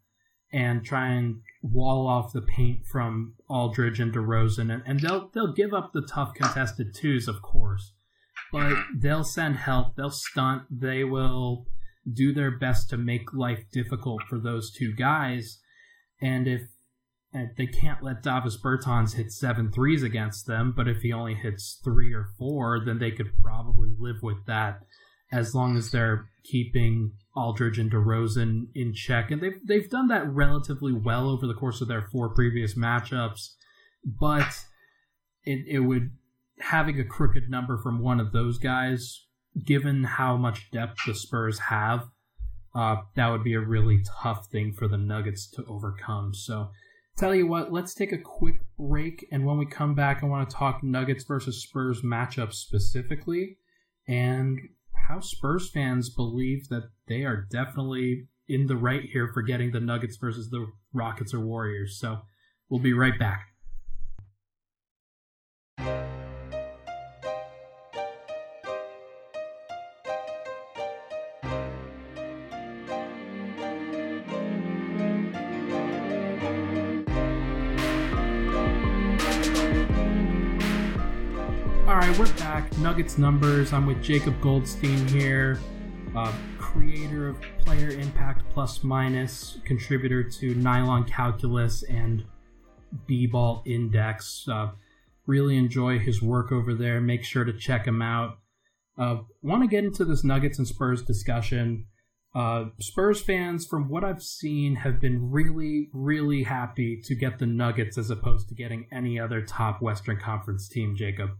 and 0.51 0.83
try 0.83 1.09
and 1.09 1.41
wall 1.61 2.07
off 2.07 2.33
the 2.33 2.41
paint 2.41 2.85
from 2.85 3.35
Aldridge 3.47 3.99
and 3.99 4.13
DeRozan, 4.13 4.73
and, 4.73 4.83
and 4.85 4.99
they'll 4.99 5.29
they'll 5.33 5.53
give 5.53 5.73
up 5.73 5.91
the 5.93 6.01
tough 6.01 6.33
contested 6.33 6.93
twos, 6.93 7.27
of 7.27 7.41
course, 7.41 7.93
but 8.51 8.75
they'll 8.95 9.23
send 9.23 9.57
help, 9.57 9.95
they'll 9.95 10.09
stunt, 10.09 10.63
they 10.71 11.03
will 11.03 11.67
do 12.11 12.33
their 12.33 12.51
best 12.51 12.89
to 12.89 12.97
make 12.97 13.33
life 13.33 13.65
difficult 13.71 14.23
for 14.27 14.39
those 14.39 14.71
two 14.71 14.93
guys. 14.93 15.59
And 16.21 16.47
if 16.47 16.61
and 17.31 17.51
they 17.57 17.67
can't 17.67 18.01
let 18.01 18.23
Davis 18.23 18.57
Bertans 18.57 19.13
hit 19.13 19.31
seven 19.31 19.71
threes 19.71 20.01
against 20.01 20.47
them, 20.47 20.73
but 20.75 20.87
if 20.87 21.01
he 21.01 21.13
only 21.13 21.35
hits 21.35 21.79
three 21.83 22.11
or 22.11 22.29
four, 22.39 22.83
then 22.83 22.97
they 22.97 23.11
could 23.11 23.31
probably 23.43 23.89
live 23.99 24.23
with 24.23 24.47
that 24.47 24.79
as 25.31 25.53
long 25.53 25.77
as 25.77 25.91
they're 25.91 26.29
keeping 26.43 27.13
Aldridge 27.35 27.79
and 27.79 27.91
DeRozan 27.91 28.67
in 28.73 28.93
check. 28.93 29.31
And 29.31 29.41
they've 29.41 29.59
they've 29.65 29.89
done 29.89 30.07
that 30.07 30.27
relatively 30.27 30.93
well 30.93 31.29
over 31.29 31.47
the 31.47 31.53
course 31.53 31.81
of 31.81 31.87
their 31.87 32.01
four 32.01 32.29
previous 32.29 32.75
matchups. 32.75 33.53
But 34.03 34.65
it, 35.43 35.65
it 35.67 35.79
would 35.79 36.11
having 36.59 36.99
a 36.99 37.05
crooked 37.05 37.49
number 37.49 37.77
from 37.77 38.01
one 38.01 38.19
of 38.19 38.31
those 38.31 38.57
guys, 38.57 39.25
given 39.65 40.03
how 40.03 40.37
much 40.37 40.71
depth 40.71 40.99
the 41.05 41.15
Spurs 41.15 41.59
have, 41.59 42.09
uh, 42.75 42.97
that 43.15 43.29
would 43.29 43.43
be 43.43 43.53
a 43.53 43.59
really 43.59 44.03
tough 44.21 44.47
thing 44.47 44.73
for 44.73 44.87
the 44.87 44.97
Nuggets 44.97 45.49
to 45.51 45.65
overcome. 45.65 46.33
So, 46.33 46.69
tell 47.17 47.33
you 47.33 47.47
what, 47.47 47.71
let's 47.71 47.93
take 47.93 48.11
a 48.11 48.17
quick 48.17 48.57
break, 48.77 49.25
and 49.31 49.45
when 49.45 49.57
we 49.57 49.65
come 49.65 49.95
back, 49.95 50.21
I 50.21 50.27
want 50.27 50.49
to 50.49 50.55
talk 50.55 50.83
Nuggets 50.83 51.23
versus 51.23 51.63
Spurs 51.63 52.01
matchup 52.01 52.53
specifically, 52.53 53.57
and 54.07 54.59
how 55.09 55.19
Spurs 55.19 55.69
fans 55.69 56.09
believe 56.09 56.69
that 56.69 56.89
they 57.07 57.23
are 57.23 57.47
definitely 57.51 58.27
in 58.47 58.67
the 58.67 58.77
right 58.77 59.03
here 59.11 59.29
for 59.33 59.41
getting 59.41 59.71
the 59.71 59.79
Nuggets 59.79 60.17
versus 60.17 60.49
the 60.49 60.67
Rockets 60.93 61.33
or 61.33 61.39
Warriors. 61.39 61.99
So, 61.99 62.19
we'll 62.69 62.79
be 62.79 62.93
right 62.93 63.17
back. 63.17 63.48
Nuggets 82.79 83.17
numbers. 83.17 83.73
I'm 83.73 83.85
with 83.85 84.01
Jacob 84.01 84.39
Goldstein 84.39 85.05
here, 85.09 85.59
uh, 86.15 86.31
creator 86.57 87.27
of 87.27 87.41
Player 87.57 87.89
Impact 87.89 88.43
Plus 88.53 88.85
Minus, 88.85 89.57
contributor 89.65 90.23
to 90.23 90.55
Nylon 90.55 91.03
Calculus 91.03 91.83
and 91.83 92.23
B-Ball 93.05 93.63
Index. 93.65 94.47
Uh, 94.47 94.71
really 95.25 95.57
enjoy 95.57 95.99
his 95.99 96.21
work 96.21 96.53
over 96.53 96.73
there. 96.73 97.01
Make 97.01 97.25
sure 97.25 97.43
to 97.43 97.51
check 97.51 97.85
him 97.85 98.01
out. 98.01 98.37
Uh, 98.97 99.23
Want 99.41 99.61
to 99.63 99.67
get 99.67 99.83
into 99.83 100.05
this 100.05 100.23
Nuggets 100.23 100.57
and 100.57 100.67
Spurs 100.67 101.03
discussion? 101.03 101.85
Uh, 102.33 102.65
Spurs 102.79 103.21
fans, 103.21 103.65
from 103.65 103.89
what 103.89 104.05
I've 104.05 104.23
seen, 104.23 104.75
have 104.75 105.01
been 105.01 105.29
really, 105.29 105.89
really 105.91 106.43
happy 106.43 107.01
to 107.03 107.13
get 107.13 107.39
the 107.39 107.45
Nuggets 107.45 107.97
as 107.97 108.09
opposed 108.09 108.47
to 108.49 108.55
getting 108.55 108.87
any 108.89 109.19
other 109.19 109.41
top 109.41 109.81
Western 109.81 110.17
Conference 110.17 110.69
team. 110.69 110.95
Jacob. 110.95 111.31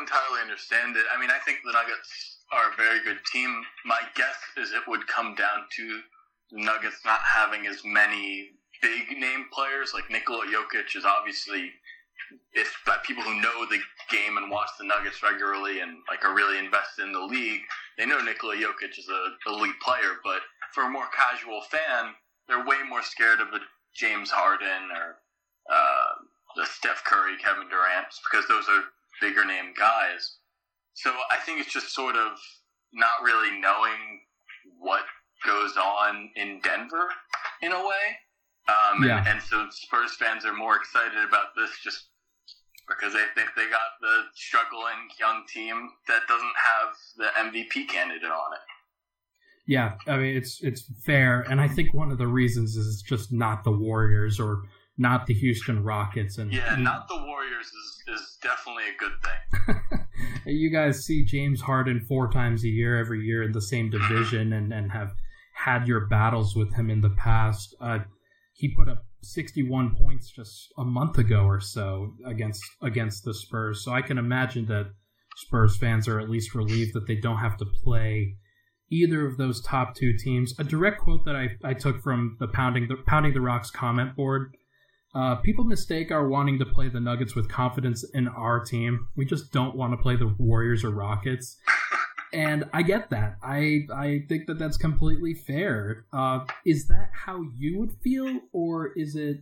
Don't 0.00 0.08
entirely 0.08 0.40
understand 0.42 0.96
it. 0.96 1.04
I 1.14 1.20
mean, 1.20 1.30
I 1.30 1.38
think 1.44 1.58
the 1.64 1.72
Nuggets 1.72 2.38
are 2.52 2.72
a 2.72 2.76
very 2.76 3.02
good 3.04 3.18
team. 3.32 3.62
My 3.84 4.00
guess 4.16 4.36
is 4.56 4.72
it 4.72 4.82
would 4.88 5.06
come 5.06 5.34
down 5.34 5.66
to 5.76 6.00
Nuggets 6.52 7.00
not 7.04 7.20
having 7.20 7.66
as 7.66 7.82
many 7.84 8.50
big 8.82 9.18
name 9.18 9.46
players. 9.52 9.92
Like 9.94 10.10
Nikola 10.10 10.46
Jokic 10.46 10.96
is 10.96 11.04
obviously, 11.04 11.70
if 12.52 12.74
people 13.04 13.22
who 13.22 13.40
know 13.40 13.66
the 13.68 13.78
game 14.10 14.36
and 14.36 14.50
watch 14.50 14.70
the 14.78 14.86
Nuggets 14.86 15.22
regularly 15.22 15.80
and 15.80 15.98
like 16.08 16.24
are 16.24 16.34
really 16.34 16.58
invested 16.58 17.04
in 17.04 17.12
the 17.12 17.20
league, 17.20 17.62
they 17.98 18.06
know 18.06 18.20
Nikola 18.20 18.56
Jokic 18.56 18.98
is 18.98 19.08
an 19.08 19.36
elite 19.46 19.78
player. 19.82 20.18
But 20.24 20.40
for 20.72 20.84
a 20.84 20.90
more 20.90 21.08
casual 21.14 21.60
fan, 21.70 22.14
they're 22.48 22.64
way 22.64 22.78
more 22.88 23.02
scared 23.02 23.40
of 23.40 23.48
a 23.48 23.60
James 23.94 24.30
Harden 24.30 24.90
or 24.96 25.18
uh, 25.70 26.12
the 26.56 26.66
Steph 26.66 27.04
Curry, 27.04 27.36
Kevin 27.42 27.68
Durant, 27.68 28.08
because 28.30 28.48
those 28.48 28.64
are 28.68 28.84
bigger 29.20 29.44
name 29.44 29.72
guys. 29.78 30.36
So 30.94 31.10
I 31.30 31.36
think 31.36 31.60
it's 31.60 31.72
just 31.72 31.94
sort 31.94 32.16
of 32.16 32.32
not 32.92 33.22
really 33.22 33.60
knowing 33.60 34.20
what 34.78 35.04
goes 35.44 35.76
on 35.76 36.30
in 36.36 36.60
Denver 36.62 37.08
in 37.62 37.72
a 37.72 37.78
way. 37.78 38.18
Um, 38.68 39.04
yeah. 39.04 39.18
and, 39.18 39.28
and 39.28 39.42
so 39.42 39.66
Spurs 39.70 40.14
fans 40.14 40.44
are 40.44 40.52
more 40.52 40.76
excited 40.76 41.24
about 41.26 41.54
this 41.56 41.70
just 41.82 42.06
because 42.88 43.12
they 43.12 43.24
think 43.34 43.50
they 43.56 43.68
got 43.70 43.96
the 44.00 44.24
struggling 44.34 45.08
young 45.18 45.44
team 45.52 45.90
that 46.08 46.20
doesn't 46.28 46.54
have 46.76 46.94
the 47.16 47.60
MVP 47.60 47.88
candidate 47.88 48.30
on 48.30 48.52
it. 48.52 48.60
Yeah, 49.66 49.94
I 50.08 50.16
mean 50.16 50.36
it's 50.36 50.60
it's 50.62 50.82
fair, 51.04 51.42
and 51.42 51.60
I 51.60 51.68
think 51.68 51.94
one 51.94 52.10
of 52.10 52.18
the 52.18 52.26
reasons 52.26 52.76
is 52.76 52.94
it's 52.94 53.02
just 53.02 53.32
not 53.32 53.62
the 53.62 53.70
Warriors 53.70 54.40
or 54.40 54.64
not 55.00 55.26
the 55.26 55.34
Houston 55.34 55.82
Rockets, 55.82 56.36
and 56.36 56.52
yeah, 56.52 56.76
not 56.76 57.08
the 57.08 57.16
Warriors 57.16 57.66
is 57.66 58.02
is 58.06 58.38
definitely 58.42 58.84
a 58.84 58.98
good 58.98 59.12
thing. 59.24 60.00
you 60.54 60.70
guys 60.70 61.04
see 61.04 61.24
James 61.24 61.62
Harden 61.62 62.04
four 62.06 62.30
times 62.30 62.64
a 62.64 62.68
year, 62.68 62.98
every 62.98 63.20
year 63.24 63.42
in 63.42 63.52
the 63.52 63.62
same 63.62 63.90
mm-hmm. 63.90 64.06
division, 64.06 64.52
and 64.52 64.72
and 64.72 64.92
have 64.92 65.12
had 65.54 65.88
your 65.88 66.06
battles 66.06 66.54
with 66.54 66.74
him 66.74 66.90
in 66.90 67.00
the 67.00 67.10
past. 67.10 67.74
Uh, 67.80 68.00
he 68.52 68.74
put 68.74 68.88
up 68.90 69.06
61 69.22 69.96
points 69.96 70.30
just 70.30 70.68
a 70.78 70.84
month 70.84 71.16
ago 71.16 71.44
or 71.44 71.60
so 71.60 72.12
against 72.26 72.62
against 72.82 73.24
the 73.24 73.32
Spurs. 73.32 73.82
So 73.82 73.92
I 73.92 74.02
can 74.02 74.18
imagine 74.18 74.66
that 74.66 74.92
Spurs 75.36 75.78
fans 75.78 76.08
are 76.08 76.20
at 76.20 76.28
least 76.28 76.54
relieved 76.54 76.92
that 76.92 77.06
they 77.06 77.16
don't 77.16 77.38
have 77.38 77.56
to 77.56 77.66
play 77.82 78.36
either 78.90 79.26
of 79.26 79.38
those 79.38 79.62
top 79.62 79.94
two 79.94 80.12
teams. 80.18 80.52
A 80.58 80.64
direct 80.64 81.00
quote 81.00 81.24
that 81.24 81.36
I, 81.36 81.50
I 81.64 81.72
took 81.72 82.02
from 82.02 82.36
the 82.38 82.48
pounding 82.48 82.88
the 82.88 82.96
pounding 83.06 83.32
the 83.32 83.40
rocks 83.40 83.70
comment 83.70 84.14
board 84.14 84.54
uh, 85.14 85.36
people 85.36 85.64
mistake 85.64 86.12
our 86.12 86.28
wanting 86.28 86.58
to 86.58 86.66
play 86.66 86.88
the 86.88 87.00
Nuggets 87.00 87.34
with 87.34 87.48
confidence 87.48 88.04
in 88.14 88.28
our 88.28 88.64
team. 88.64 89.08
We 89.16 89.24
just 89.24 89.52
don't 89.52 89.74
want 89.74 89.92
to 89.92 89.96
play 89.96 90.16
the 90.16 90.34
Warriors 90.38 90.84
or 90.84 90.90
Rockets. 90.90 91.58
and 92.32 92.68
I 92.72 92.82
get 92.82 93.10
that. 93.10 93.36
I 93.42 93.86
I 93.92 94.20
think 94.28 94.46
that 94.46 94.58
that's 94.58 94.76
completely 94.76 95.34
fair. 95.34 96.06
Uh, 96.12 96.44
is 96.64 96.86
that 96.88 97.10
how 97.12 97.42
you 97.56 97.78
would 97.80 97.92
feel, 98.02 98.40
or 98.52 98.92
is 98.94 99.16
it 99.16 99.38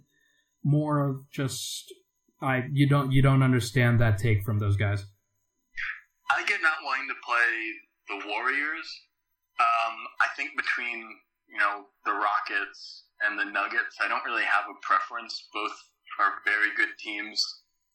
more 0.65 1.07
of 1.07 1.31
just 1.31 1.93
I 2.41 2.65
you 2.73 2.89
don't 2.89 3.13
you 3.13 3.21
don't 3.21 3.43
understand 3.43 4.01
that 4.01 4.19
take 4.19 4.45
from 4.45 4.59
those 4.59 4.77
guys? 4.77 5.05
I 6.31 6.45
get 6.45 6.63
not 6.63 6.79
wanting 6.85 7.09
to 7.09 7.15
play 7.25 8.21
the 8.21 8.29
Warriors. 8.29 9.01
Um, 9.61 9.97
I 10.21 10.29
think 10.37 10.51
between 10.57 11.05
you 11.47 11.59
know 11.59 11.85
the 12.07 12.13
Rockets 12.13 13.05
and 13.27 13.39
the 13.39 13.45
Nuggets. 13.45 13.99
I 14.01 14.09
don't 14.09 14.25
really 14.25 14.47
have 14.47 14.65
a 14.71 14.79
preference. 14.83 15.49
Both 15.53 15.75
are 16.19 16.43
very 16.45 16.75
good 16.77 16.99
teams 16.99 17.41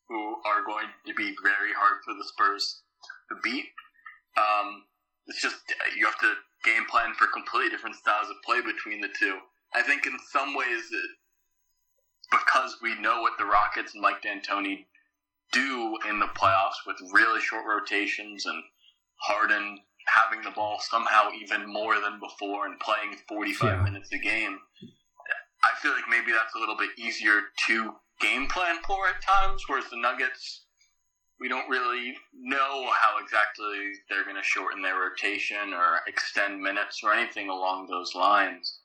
who 0.08 0.36
are 0.46 0.64
going 0.66 0.88
to 1.08 1.14
be 1.14 1.36
very 1.44 1.74
hard 1.76 2.00
for 2.04 2.14
the 2.14 2.26
Spurs 2.28 2.84
to 3.30 3.36
beat. 3.44 3.66
Um, 4.38 4.84
it's 5.28 5.42
just 5.42 5.58
you 5.98 6.06
have 6.06 6.20
to 6.20 6.34
game 6.64 6.86
plan 6.90 7.14
for 7.14 7.28
completely 7.28 7.70
different 7.70 7.96
styles 7.96 8.30
of 8.30 8.36
play 8.46 8.62
between 8.62 9.02
the 9.02 9.10
two. 9.20 9.40
I 9.74 9.82
think 9.82 10.06
in 10.06 10.18
some 10.32 10.56
ways, 10.56 10.84
it, 10.92 11.10
because 12.32 12.78
we 12.82 13.00
know 13.00 13.22
what 13.22 13.34
the 13.38 13.46
Rockets 13.46 13.94
and 13.94 14.02
Mike 14.02 14.22
D'Antoni 14.22 14.86
do 15.52 15.98
in 16.10 16.20
the 16.20 16.28
playoffs 16.28 16.82
with 16.86 16.98
really 17.14 17.40
short 17.42 17.66
rotations 17.68 18.46
and 18.46 18.64
Harden 19.18 19.80
having 20.08 20.44
the 20.44 20.52
ball 20.52 20.80
somehow 20.82 21.30
even 21.32 21.72
more 21.72 22.00
than 22.00 22.20
before 22.20 22.66
and 22.66 22.80
playing 22.80 23.18
45 23.28 23.64
yeah. 23.64 23.84
minutes 23.84 24.12
a 24.12 24.18
game, 24.18 24.60
I 25.64 25.80
feel 25.82 25.92
like 25.92 26.10
maybe 26.10 26.32
that's 26.32 26.56
a 26.56 26.60
little 26.60 26.78
bit 26.78 26.90
easier 26.98 27.42
to 27.68 27.96
game 28.20 28.48
plan 28.48 28.78
for 28.86 29.08
at 29.08 29.22
times, 29.22 29.64
whereas 29.68 29.90
the 29.90 29.98
Nuggets, 29.98 30.66
we 31.40 31.48
don't 31.48 31.70
really 31.70 32.16
know 32.34 32.90
how 32.92 33.24
exactly 33.24 33.94
they're 34.10 34.24
going 34.24 34.36
to 34.36 34.44
shorten 34.44 34.82
their 34.82 35.00
rotation 35.00 35.74
or 35.74 36.00
extend 36.08 36.62
minutes 36.62 37.02
or 37.04 37.14
anything 37.14 37.50
along 37.50 37.88
those 37.88 38.14
lines. 38.14 38.80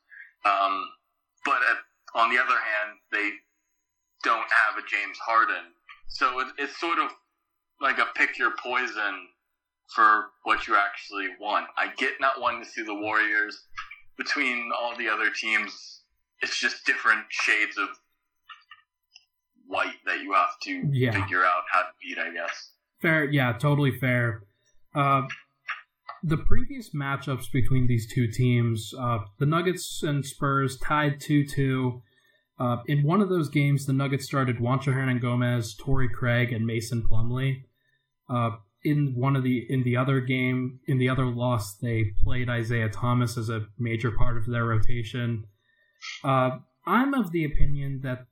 Um, 0.45 0.85
but 1.45 1.59
at, 1.71 1.79
on 2.15 2.31
the 2.31 2.41
other 2.41 2.51
hand, 2.51 2.99
they 3.13 3.31
don't 4.25 4.39
have 4.39 4.79
a 4.79 4.87
James 4.89 5.19
Harden. 5.19 5.73
So 6.09 6.41
it, 6.41 6.49
it's 6.59 6.81
sort 6.81 6.99
of 6.99 7.11
like 7.81 7.99
a 7.99 8.07
pick 8.17 8.39
your 8.39 8.53
poison 8.63 9.29
for 9.95 10.27
what 10.45 10.67
you 10.67 10.77
actually 10.77 11.29
want. 11.41 11.67
I 11.77 11.93
get 11.97 12.21
not 12.21 12.41
wanting 12.41 12.65
to 12.65 12.69
see 12.69 12.83
the 12.83 12.95
Warriors 12.95 13.67
between 14.17 14.71
all 14.79 14.97
the 14.97 15.09
other 15.09 15.31
teams 15.31 15.98
it's 16.43 16.59
just 16.59 16.85
different 16.87 17.25
shades 17.31 17.77
of 17.79 17.89
white 19.67 19.97
that 20.07 20.21
you 20.23 20.33
have 20.33 20.59
to 20.63 20.89
yeah. 20.93 21.13
figure 21.13 21.45
out 21.45 21.63
how 21.73 21.83
to 21.83 21.89
beat, 22.03 22.19
I 22.19 22.33
guess. 22.33 22.73
Fair, 23.01 23.25
yeah, 23.25 23.53
totally 23.53 23.97
fair. 23.99 24.43
Uh, 24.95 25.23
the 26.23 26.37
previous 26.37 26.91
matchups 26.91 27.51
between 27.53 27.87
these 27.87 28.13
two 28.13 28.27
teams, 28.27 28.93
uh, 28.99 29.19
the 29.39 29.47
Nuggets 29.47 30.03
and 30.03 30.25
Spurs 30.25 30.77
tied 30.79 31.21
2 31.21 31.47
2. 31.47 32.03
Uh, 32.59 32.79
in 32.87 33.05
one 33.05 33.21
of 33.21 33.29
those 33.29 33.49
games, 33.49 33.87
the 33.87 33.93
Nuggets 33.93 34.25
started 34.25 34.59
Juancho 34.59 34.93
Hernangomez, 34.93 35.79
Torrey 35.79 36.09
Craig, 36.09 36.53
and 36.53 36.67
Mason 36.67 37.07
Plumlee. 37.09 37.63
Uh, 38.29 38.57
in 38.83 39.15
one 39.17 39.37
of 39.37 39.43
the 39.43 39.67
in 39.69 39.85
the 39.85 39.97
other 39.97 40.21
game, 40.21 40.81
in 40.87 40.99
the 40.99 41.09
other 41.09 41.27
loss, 41.27 41.75
they 41.75 42.13
played 42.23 42.49
Isaiah 42.49 42.89
Thomas 42.89 43.37
as 43.37 43.49
a 43.49 43.67
major 43.79 44.11
part 44.11 44.37
of 44.37 44.47
their 44.47 44.65
rotation. 44.65 45.45
Uh, 46.25 46.59
I'm 46.87 47.15
of 47.15 47.33
the 47.33 47.45
opinion 47.45 48.01
that 48.03 48.27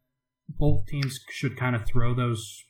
both 0.49 0.87
teams 0.87 1.21
should 1.31 1.57
kind 1.57 1.77
of 1.77 1.87
throw 1.87 2.15
those 2.15 2.63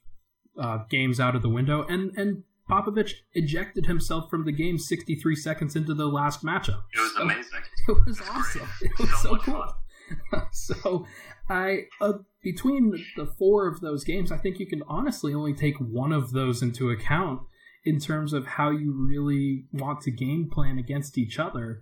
uh, 0.60 0.78
games 0.88 1.20
out 1.20 1.36
of 1.36 1.42
the 1.42 1.48
window, 1.48 1.84
and 1.88 2.16
and 2.16 2.42
Popovich 2.68 3.12
ejected 3.34 3.86
himself 3.86 4.28
from 4.28 4.44
the 4.44 4.52
game 4.52 4.78
63 4.78 5.36
seconds 5.36 5.76
into 5.76 5.94
the 5.94 6.06
last 6.06 6.44
matchup. 6.44 6.82
It 6.92 7.00
was 7.00 7.14
so, 7.14 7.22
amazing. 7.22 7.60
It 7.88 7.96
was 8.04 8.20
awesome. 8.28 8.68
It 8.80 8.98
was 8.98 9.10
so, 9.22 9.28
so 9.28 9.36
cool. 9.38 9.66
so 10.52 11.06
I 11.48 11.84
uh, 12.00 12.14
between 12.42 12.92
the 13.16 13.26
four 13.26 13.68
of 13.68 13.80
those 13.80 14.02
games, 14.04 14.32
I 14.32 14.38
think 14.38 14.58
you 14.58 14.66
can 14.66 14.82
honestly 14.88 15.32
only 15.34 15.54
take 15.54 15.76
one 15.78 16.12
of 16.12 16.32
those 16.32 16.62
into 16.62 16.90
account 16.90 17.42
in 17.84 18.00
terms 18.00 18.32
of 18.32 18.46
how 18.46 18.70
you 18.70 18.92
really 18.92 19.66
want 19.72 20.00
to 20.02 20.10
game 20.10 20.50
plan 20.50 20.78
against 20.78 21.16
each 21.16 21.38
other 21.38 21.80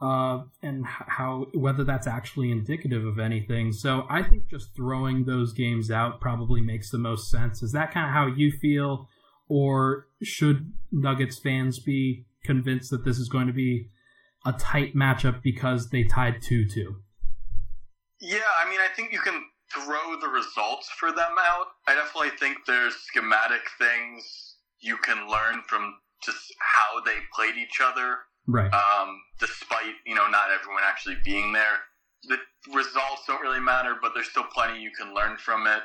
uh, 0.00 0.44
and 0.62 0.86
how 0.86 1.46
whether 1.54 1.82
that's 1.84 2.06
actually 2.06 2.50
indicative 2.50 3.04
of 3.04 3.18
anything. 3.18 3.72
So 3.72 4.06
I 4.08 4.22
think 4.22 4.48
just 4.48 4.74
throwing 4.76 5.24
those 5.24 5.52
games 5.52 5.90
out 5.90 6.20
probably 6.20 6.60
makes 6.60 6.90
the 6.90 6.98
most 6.98 7.30
sense. 7.30 7.62
Is 7.62 7.72
that 7.72 7.92
kind 7.92 8.06
of 8.06 8.12
how 8.12 8.26
you 8.26 8.52
feel, 8.52 9.08
or 9.48 10.06
should 10.22 10.72
Nuggets 10.92 11.38
fans 11.38 11.78
be 11.80 12.26
convinced 12.44 12.90
that 12.90 13.04
this 13.04 13.18
is 13.18 13.28
going 13.28 13.48
to 13.48 13.52
be 13.52 13.88
a 14.46 14.52
tight 14.52 14.94
matchup 14.94 15.42
because 15.42 15.90
they 15.90 16.04
tied 16.04 16.42
two 16.42 16.68
two? 16.68 16.96
Yeah, 18.20 18.38
I 18.64 18.68
mean, 18.70 18.80
I 18.80 18.94
think 18.94 19.12
you 19.12 19.20
can 19.20 19.42
throw 19.72 20.18
the 20.20 20.28
results 20.28 20.88
for 20.98 21.10
them 21.10 21.34
out. 21.40 21.66
I 21.86 21.94
definitely 21.94 22.36
think 22.38 22.58
there's 22.66 22.94
schematic 22.94 23.62
things 23.78 24.56
you 24.80 24.96
can 24.98 25.28
learn 25.28 25.62
from 25.68 25.94
just 26.24 26.52
how 26.58 27.00
they 27.04 27.16
played 27.34 27.56
each 27.56 27.80
other 27.80 28.18
Right. 28.48 28.72
Um, 28.72 29.20
despite 29.38 29.94
you 30.06 30.14
know 30.14 30.26
not 30.28 30.48
everyone 30.50 30.82
actually 30.84 31.16
being 31.24 31.52
there, 31.52 31.84
the 32.24 32.38
results 32.74 33.22
don't 33.26 33.42
really 33.42 33.60
matter, 33.60 33.96
but 34.00 34.12
there's 34.14 34.30
still 34.30 34.48
plenty 34.52 34.80
you 34.80 34.90
can 34.98 35.14
learn 35.14 35.36
from 35.36 35.66
it. 35.66 35.82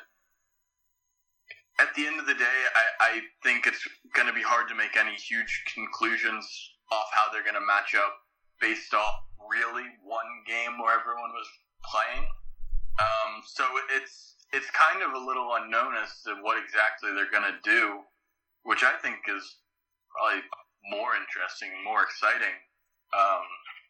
at 1.79 1.93
the 1.95 2.05
end 2.05 2.19
of 2.19 2.25
the 2.27 2.35
day, 2.35 2.59
I, 2.75 2.85
I 3.01 3.21
think 3.43 3.65
it's 3.67 3.81
going 4.13 4.27
to 4.27 4.33
be 4.33 4.43
hard 4.43 4.69
to 4.69 4.75
make 4.75 4.95
any 4.95 5.15
huge 5.15 5.63
conclusions 5.73 6.45
off 6.91 7.07
how 7.13 7.31
they're 7.31 7.43
going 7.43 7.57
to 7.59 7.65
match 7.65 7.95
up 7.95 8.13
based 8.61 8.93
off 8.93 9.15
really 9.49 9.85
one 10.05 10.29
game 10.47 10.77
where 10.79 10.93
everyone 10.99 11.33
was 11.33 11.49
playing. 11.83 12.25
Um, 12.99 13.41
so 13.45 13.65
it's 13.89 14.35
it's 14.53 14.69
kind 14.69 15.01
of 15.01 15.13
a 15.17 15.25
little 15.25 15.49
unknown 15.57 15.97
as 15.97 16.21
to 16.23 16.37
what 16.45 16.61
exactly 16.61 17.09
they're 17.11 17.31
going 17.33 17.49
to 17.49 17.57
do, 17.65 18.05
which 18.63 18.83
I 18.85 18.93
think 19.01 19.25
is 19.27 19.43
probably 20.13 20.45
more 20.89 21.15
interesting, 21.15 21.69
more 21.83 22.03
exciting. 22.03 22.55
Um, 23.13 23.45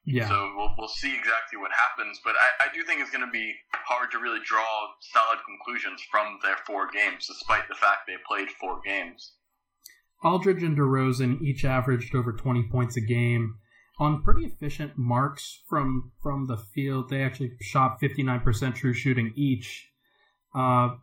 yeah. 0.06 0.28
So 0.28 0.54
we'll, 0.58 0.76
we'll 0.78 0.92
see 0.92 1.16
exactly 1.16 1.58
what 1.58 1.72
happens, 1.72 2.20
but 2.24 2.36
I, 2.36 2.66
I 2.66 2.74
do 2.74 2.84
think 2.84 3.00
it's 3.00 3.12
going 3.12 3.26
to 3.26 3.32
be 3.32 3.54
hard 3.72 4.12
to 4.12 4.20
really 4.20 4.42
draw 4.44 4.66
solid 5.00 5.40
conclusions 5.46 6.02
from 6.12 6.40
their 6.44 6.58
four 6.68 6.90
games, 6.92 7.28
despite 7.28 7.68
the 7.70 7.76
fact 7.76 8.02
they 8.06 8.20
played 8.28 8.50
four 8.60 8.82
games. 8.84 9.34
Aldridge 10.24 10.64
and 10.64 10.78
DeRozan 10.78 11.42
each 11.42 11.64
averaged 11.66 12.16
over 12.16 12.34
20 12.34 12.64
points 12.72 12.98
a 12.98 13.02
game 13.02 13.56
on 14.00 14.24
pretty 14.24 14.46
efficient 14.46 14.98
marks 14.98 15.62
from 15.70 16.12
from 16.22 16.48
the 16.48 16.58
field. 16.58 17.10
They 17.10 17.22
actually 17.22 17.52
shot 17.62 18.00
59% 18.02 18.76
true 18.76 18.94
shooting 18.94 19.34
each. 19.36 19.90
Uh, 20.56 20.96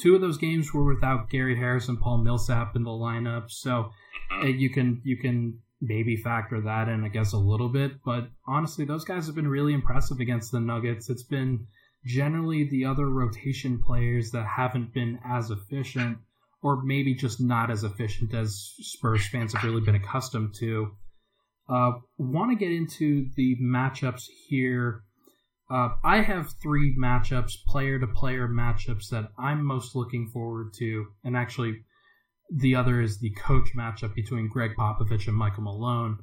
two 0.00 0.14
of 0.14 0.20
those 0.20 0.38
games 0.38 0.72
were 0.74 0.84
without 0.84 1.30
Gary 1.30 1.56
Harris 1.56 1.88
and 1.88 2.00
Paul 2.00 2.18
Millsap 2.18 2.74
in 2.76 2.82
the 2.82 2.90
lineup, 2.90 3.50
so 3.50 3.90
you 4.44 4.70
can 4.70 5.00
you 5.04 5.16
can 5.16 5.60
maybe 5.80 6.16
factor 6.16 6.60
that 6.60 6.88
in, 6.88 7.04
I 7.04 7.08
guess, 7.08 7.32
a 7.32 7.38
little 7.38 7.68
bit. 7.68 7.92
But 8.04 8.28
honestly, 8.46 8.84
those 8.84 9.04
guys 9.04 9.26
have 9.26 9.34
been 9.34 9.48
really 9.48 9.72
impressive 9.72 10.20
against 10.20 10.52
the 10.52 10.60
Nuggets. 10.60 11.08
It's 11.08 11.22
been 11.22 11.66
generally 12.04 12.68
the 12.68 12.84
other 12.84 13.08
rotation 13.08 13.80
players 13.80 14.30
that 14.30 14.46
haven't 14.46 14.92
been 14.92 15.18
as 15.24 15.50
efficient, 15.50 16.18
or 16.62 16.82
maybe 16.82 17.14
just 17.14 17.40
not 17.40 17.70
as 17.70 17.84
efficient 17.84 18.34
as 18.34 18.74
Spurs 18.80 19.26
fans 19.28 19.54
have 19.54 19.64
really 19.64 19.80
been 19.80 19.94
accustomed 19.94 20.54
to. 20.60 20.92
Uh, 21.68 21.92
Want 22.18 22.50
to 22.50 22.56
get 22.56 22.72
into 22.72 23.28
the 23.36 23.56
matchups 23.62 24.24
here. 24.48 25.02
Uh, 25.70 25.90
I 26.04 26.20
have 26.20 26.52
three 26.60 26.96
matchups, 26.98 27.52
player 27.68 27.98
to 28.00 28.06
player 28.08 28.48
matchups 28.48 29.08
that 29.10 29.28
I'm 29.38 29.64
most 29.64 29.94
looking 29.94 30.28
forward 30.32 30.72
to, 30.78 31.06
and 31.22 31.36
actually 31.36 31.84
the 32.50 32.74
other 32.74 33.00
is 33.00 33.18
the 33.18 33.30
coach 33.30 33.70
matchup 33.76 34.14
between 34.14 34.48
Gregg 34.48 34.72
Popovich 34.78 35.28
and 35.28 35.36
Michael 35.36 35.62
Malone. 35.62 36.18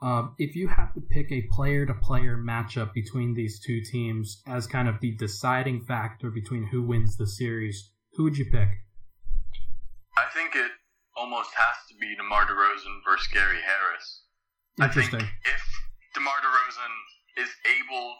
Uh, 0.00 0.28
if 0.38 0.54
you 0.54 0.68
had 0.68 0.92
to 0.94 1.00
pick 1.00 1.30
a 1.32 1.42
player 1.50 1.84
to 1.84 1.94
player 1.94 2.36
matchup 2.36 2.94
between 2.94 3.34
these 3.34 3.60
two 3.60 3.82
teams 3.82 4.40
as 4.46 4.66
kind 4.66 4.88
of 4.88 5.00
the 5.00 5.16
deciding 5.16 5.84
factor 5.84 6.30
between 6.30 6.68
who 6.68 6.82
wins 6.82 7.16
the 7.16 7.26
series, 7.26 7.90
who 8.14 8.24
would 8.24 8.38
you 8.38 8.44
pick? 8.44 8.68
I 10.16 10.24
think 10.32 10.54
it 10.54 10.70
almost 11.16 11.50
has 11.54 11.76
to 11.90 11.94
be 12.00 12.14
DeMar 12.16 12.46
DeRozan 12.46 13.02
versus 13.04 13.28
Gary 13.32 13.58
Harris. 13.58 14.22
Interesting. 14.80 15.20
I 15.20 15.22
think 15.22 15.32
if 15.44 15.62
DeMar 16.14 16.34
DeRozan 16.46 17.42
is 17.42 17.50
able 17.66 18.14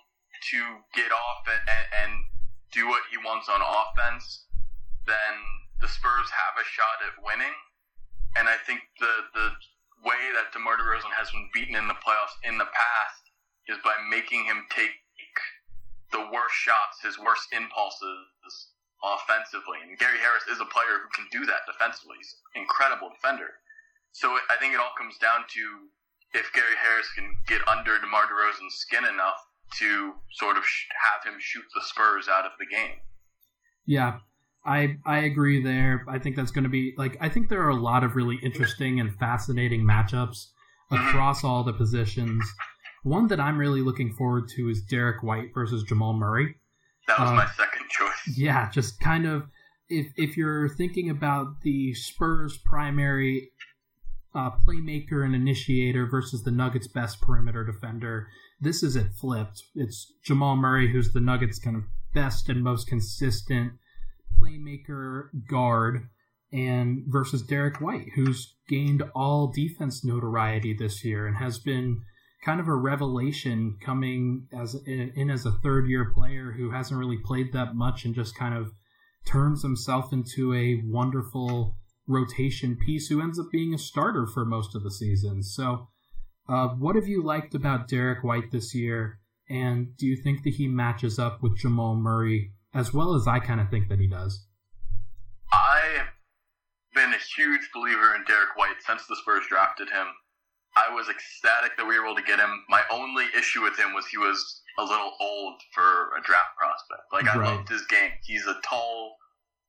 to 0.50 0.58
get 0.94 1.10
off 1.12 1.46
and, 1.46 1.86
and 2.02 2.12
do 2.72 2.88
what 2.88 3.02
he 3.10 3.18
wants 3.18 3.48
on 3.48 3.60
offense, 3.62 4.46
then 5.06 5.14
the 5.80 5.88
Spurs 5.88 6.30
have 6.30 6.54
a 6.58 6.66
shot 6.66 6.98
at 7.06 7.18
winning. 7.22 7.54
And 8.36 8.48
I 8.48 8.56
think 8.66 8.80
the 9.00 9.14
the 9.34 9.48
way 10.04 10.20
that 10.34 10.52
DeMar 10.54 10.78
DeRozan 10.78 11.10
has 11.16 11.30
been 11.30 11.50
beaten 11.52 11.74
in 11.74 11.88
the 11.88 11.98
playoffs 11.98 12.38
in 12.46 12.58
the 12.58 12.70
past 12.70 13.22
is 13.66 13.78
by 13.82 13.94
making 14.10 14.44
him 14.44 14.64
take 14.70 14.94
the 16.12 16.24
worst 16.32 16.56
shots, 16.56 17.02
his 17.04 17.18
worst 17.18 17.52
impulses 17.52 18.72
offensively. 19.04 19.78
And 19.84 19.98
Gary 19.98 20.18
Harris 20.18 20.48
is 20.48 20.60
a 20.60 20.68
player 20.72 21.04
who 21.04 21.10
can 21.12 21.28
do 21.30 21.44
that 21.46 21.68
defensively. 21.68 22.16
He's 22.18 22.34
an 22.54 22.62
incredible 22.62 23.12
defender. 23.12 23.60
So 24.12 24.32
I 24.48 24.56
think 24.58 24.72
it 24.72 24.80
all 24.80 24.96
comes 24.96 25.18
down 25.18 25.44
to 25.52 25.62
if 26.32 26.48
Gary 26.52 26.76
Harris 26.80 27.08
can 27.12 27.36
get 27.46 27.60
under 27.68 28.00
DeMar 28.00 28.24
DeRozan's 28.24 28.80
skin 28.80 29.04
enough 29.04 29.38
to 29.78 30.14
sort 30.32 30.56
of 30.56 30.64
have 30.64 31.20
him 31.28 31.38
shoot 31.38 31.64
the 31.74 31.82
Spurs 31.84 32.28
out 32.28 32.46
of 32.46 32.52
the 32.58 32.66
game. 32.66 33.04
Yeah, 33.84 34.20
I 34.68 34.98
I 35.06 35.20
agree 35.20 35.62
there. 35.62 36.04
I 36.06 36.18
think 36.18 36.36
that's 36.36 36.50
going 36.50 36.64
to 36.64 36.70
be 36.70 36.92
like 36.98 37.16
I 37.20 37.30
think 37.30 37.48
there 37.48 37.62
are 37.62 37.70
a 37.70 37.80
lot 37.80 38.04
of 38.04 38.16
really 38.16 38.38
interesting 38.42 39.00
and 39.00 39.18
fascinating 39.18 39.82
matchups 39.82 40.48
across 40.92 41.42
all 41.42 41.64
the 41.64 41.72
positions. 41.72 42.44
One 43.02 43.28
that 43.28 43.40
I'm 43.40 43.56
really 43.56 43.80
looking 43.80 44.12
forward 44.12 44.48
to 44.56 44.68
is 44.68 44.82
Derrick 44.82 45.22
White 45.22 45.54
versus 45.54 45.84
Jamal 45.84 46.12
Murray. 46.12 46.56
That 47.06 47.18
was 47.18 47.30
uh, 47.30 47.34
my 47.34 47.46
second 47.46 47.88
choice. 47.88 48.36
Yeah, 48.36 48.70
just 48.70 49.00
kind 49.00 49.26
of 49.26 49.48
if 49.88 50.08
if 50.18 50.36
you're 50.36 50.68
thinking 50.68 51.08
about 51.08 51.62
the 51.62 51.94
Spurs 51.94 52.58
primary 52.58 53.50
uh, 54.34 54.50
playmaker 54.66 55.24
and 55.24 55.34
initiator 55.34 56.06
versus 56.06 56.42
the 56.42 56.50
Nuggets' 56.50 56.88
best 56.88 57.22
perimeter 57.22 57.64
defender, 57.64 58.28
this 58.60 58.82
is 58.82 58.96
it 58.96 59.14
flipped. 59.18 59.62
It's 59.74 60.12
Jamal 60.22 60.56
Murray 60.56 60.92
who's 60.92 61.14
the 61.14 61.20
Nuggets' 61.20 61.58
kind 61.58 61.76
of 61.76 61.84
best 62.12 62.50
and 62.50 62.62
most 62.62 62.86
consistent 62.86 63.72
playmaker 64.42 65.28
guard 65.48 66.08
and 66.52 67.04
versus 67.06 67.42
Derrick 67.42 67.80
White, 67.80 68.08
who's 68.14 68.56
gained 68.68 69.02
all 69.14 69.52
defense 69.52 70.04
notoriety 70.04 70.74
this 70.74 71.04
year 71.04 71.26
and 71.26 71.36
has 71.36 71.58
been 71.58 72.00
kind 72.44 72.60
of 72.60 72.68
a 72.68 72.74
revelation 72.74 73.76
coming 73.84 74.46
as 74.52 74.76
in 74.86 75.30
as 75.30 75.44
a 75.44 75.52
third 75.62 75.88
year 75.88 76.12
player 76.14 76.52
who 76.56 76.70
hasn't 76.70 76.98
really 76.98 77.18
played 77.18 77.52
that 77.52 77.74
much 77.74 78.04
and 78.04 78.14
just 78.14 78.36
kind 78.36 78.54
of 78.54 78.72
turns 79.26 79.62
himself 79.62 80.12
into 80.12 80.54
a 80.54 80.80
wonderful 80.86 81.76
rotation 82.06 82.76
piece 82.86 83.08
who 83.08 83.20
ends 83.20 83.38
up 83.38 83.46
being 83.52 83.74
a 83.74 83.78
starter 83.78 84.26
for 84.26 84.44
most 84.44 84.74
of 84.74 84.82
the 84.82 84.90
season. 84.90 85.42
So, 85.42 85.88
uh, 86.48 86.68
what 86.68 86.96
have 86.96 87.06
you 87.06 87.22
liked 87.22 87.54
about 87.54 87.88
Derrick 87.88 88.24
White 88.24 88.50
this 88.50 88.74
year? 88.74 89.18
And 89.50 89.96
do 89.98 90.06
you 90.06 90.16
think 90.16 90.44
that 90.44 90.54
he 90.54 90.66
matches 90.66 91.18
up 91.18 91.42
with 91.42 91.58
Jamal 91.58 91.94
Murray 91.94 92.52
as 92.74 92.92
well 92.92 93.14
as 93.14 93.26
I 93.26 93.38
kind 93.38 93.60
of 93.60 93.70
think 93.70 93.88
that 93.88 93.98
he 93.98 94.06
does. 94.06 94.46
I 95.52 95.80
have 95.96 96.08
been 96.94 97.12
a 97.12 97.22
huge 97.36 97.68
believer 97.74 98.14
in 98.14 98.24
Derrick 98.24 98.56
White 98.56 98.82
since 98.86 99.06
the 99.06 99.16
Spurs 99.16 99.44
drafted 99.48 99.88
him. 99.88 100.06
I 100.76 100.94
was 100.94 101.08
ecstatic 101.08 101.76
that 101.76 101.86
we 101.86 101.98
were 101.98 102.04
able 102.04 102.16
to 102.16 102.22
get 102.22 102.38
him. 102.38 102.64
My 102.68 102.82
only 102.90 103.24
issue 103.36 103.62
with 103.62 103.78
him 103.78 103.94
was 103.94 104.06
he 104.06 104.18
was 104.18 104.62
a 104.78 104.82
little 104.82 105.12
old 105.20 105.60
for 105.74 106.12
a 106.16 106.22
draft 106.22 106.56
prospect. 106.56 107.02
Like 107.12 107.28
I 107.28 107.38
right. 107.38 107.56
loved 107.56 107.68
his 107.68 107.86
game. 107.86 108.12
He's 108.22 108.46
a 108.46 108.54
tall, 108.64 109.16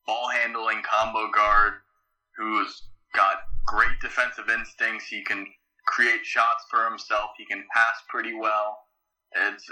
ball 0.06 0.30
handling 0.30 0.82
combo 0.84 1.32
guard 1.32 1.74
who's 2.38 2.84
got 3.16 3.38
great 3.66 4.00
defensive 4.02 4.50
instincts. 4.50 5.08
He 5.08 5.24
can 5.24 5.48
create 5.88 6.26
shots 6.26 6.66
for 6.70 6.88
himself. 6.88 7.32
He 7.38 7.46
can 7.46 7.64
pass 7.74 8.04
pretty 8.10 8.34
well. 8.34 8.78
It's 9.36 9.70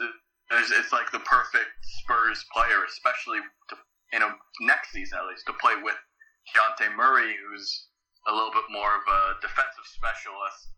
it's, 0.51 0.71
it's 0.71 0.93
like 0.93 1.11
the 1.11 1.23
perfect 1.23 1.71
Spurs 2.03 2.45
player, 2.53 2.85
especially 2.87 3.39
to, 3.69 3.75
you 4.13 4.19
know 4.19 4.31
next 4.61 4.91
season 4.91 5.19
at 5.19 5.27
least 5.27 5.45
to 5.47 5.53
play 5.59 5.75
with 5.83 5.97
Dejounte 6.47 6.95
Murray, 6.95 7.35
who's 7.35 7.87
a 8.27 8.33
little 8.33 8.51
bit 8.51 8.67
more 8.71 8.95
of 8.95 9.03
a 9.07 9.21
defensive 9.41 9.87
specialist 9.87 10.71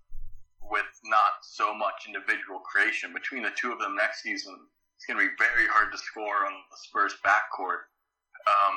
with 0.62 0.90
not 1.06 1.42
so 1.42 1.74
much 1.74 2.06
individual 2.06 2.60
creation. 2.66 3.14
Between 3.14 3.42
the 3.42 3.54
two 3.58 3.72
of 3.72 3.80
them 3.80 3.96
next 3.96 4.22
season, 4.22 4.54
it's 4.98 5.06
going 5.06 5.18
to 5.18 5.26
be 5.26 5.34
very 5.38 5.66
hard 5.70 5.92
to 5.94 5.98
score 5.98 6.46
on 6.46 6.54
the 6.54 6.78
Spurs 6.90 7.18
backcourt. 7.26 7.90
Um, 8.46 8.76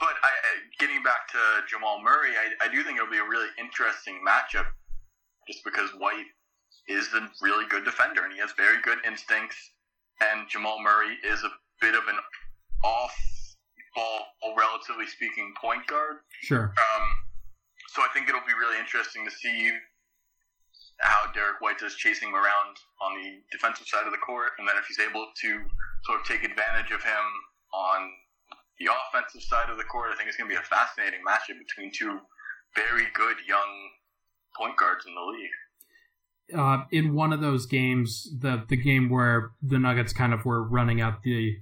but 0.00 0.14
I, 0.22 0.30
getting 0.78 1.02
back 1.02 1.26
to 1.34 1.40
Jamal 1.70 2.02
Murray, 2.02 2.34
I, 2.34 2.66
I 2.66 2.68
do 2.70 2.82
think 2.82 2.98
it'll 2.98 3.10
be 3.10 3.22
a 3.22 3.26
really 3.26 3.50
interesting 3.58 4.18
matchup 4.26 4.66
just 5.46 5.62
because 5.64 5.90
White 5.98 6.30
is 6.88 7.06
a 7.14 7.28
really 7.42 7.66
good 7.68 7.84
defender 7.84 8.24
and 8.24 8.32
he 8.32 8.38
has 8.38 8.50
very 8.56 8.80
good 8.82 8.98
instincts 9.04 9.58
and 10.20 10.48
Jamal 10.48 10.82
Murray 10.82 11.16
is 11.24 11.42
a 11.44 11.50
bit 11.80 11.94
of 11.94 12.02
an 12.08 12.18
off 12.84 13.14
ball, 13.94 14.54
relatively 14.56 15.06
speaking, 15.06 15.52
point 15.60 15.86
guard. 15.86 16.22
Sure. 16.42 16.74
Um, 16.74 17.04
so 17.94 18.02
I 18.02 18.08
think 18.14 18.28
it'll 18.28 18.46
be 18.46 18.54
really 18.58 18.78
interesting 18.78 19.24
to 19.24 19.30
see 19.30 19.72
how 21.00 21.30
Derrick 21.32 21.60
White 21.60 21.80
is 21.82 21.94
chasing 21.94 22.30
him 22.30 22.34
around 22.34 22.74
on 23.00 23.14
the 23.22 23.38
defensive 23.50 23.86
side 23.86 24.06
of 24.06 24.12
the 24.12 24.18
court, 24.18 24.58
and 24.58 24.66
then 24.66 24.74
if 24.76 24.86
he's 24.86 24.98
able 24.98 25.30
to 25.42 25.50
sort 26.04 26.20
of 26.20 26.26
take 26.26 26.42
advantage 26.42 26.90
of 26.90 27.02
him 27.02 27.24
on 27.72 28.10
the 28.78 28.90
offensive 28.90 29.42
side 29.42 29.70
of 29.70 29.78
the 29.78 29.86
court, 29.86 30.10
I 30.10 30.16
think 30.16 30.28
it's 30.28 30.36
going 30.36 30.50
to 30.50 30.54
be 30.54 30.60
a 30.60 30.66
fascinating 30.66 31.22
matchup 31.22 31.58
between 31.58 31.90
two 31.90 32.18
very 32.74 33.06
good 33.14 33.38
young 33.46 33.70
point 34.56 34.76
guards 34.76 35.06
in 35.06 35.14
the 35.14 35.22
league 35.22 35.54
uh, 36.56 36.84
in 36.90 37.14
one 37.14 37.32
of 37.32 37.40
those 37.40 37.66
games, 37.66 38.28
the 38.38 38.64
the 38.68 38.76
game 38.76 39.08
where 39.08 39.50
the 39.62 39.78
Nuggets 39.78 40.12
kind 40.12 40.32
of 40.32 40.44
were 40.44 40.62
running 40.62 41.00
out 41.00 41.22
the 41.22 41.56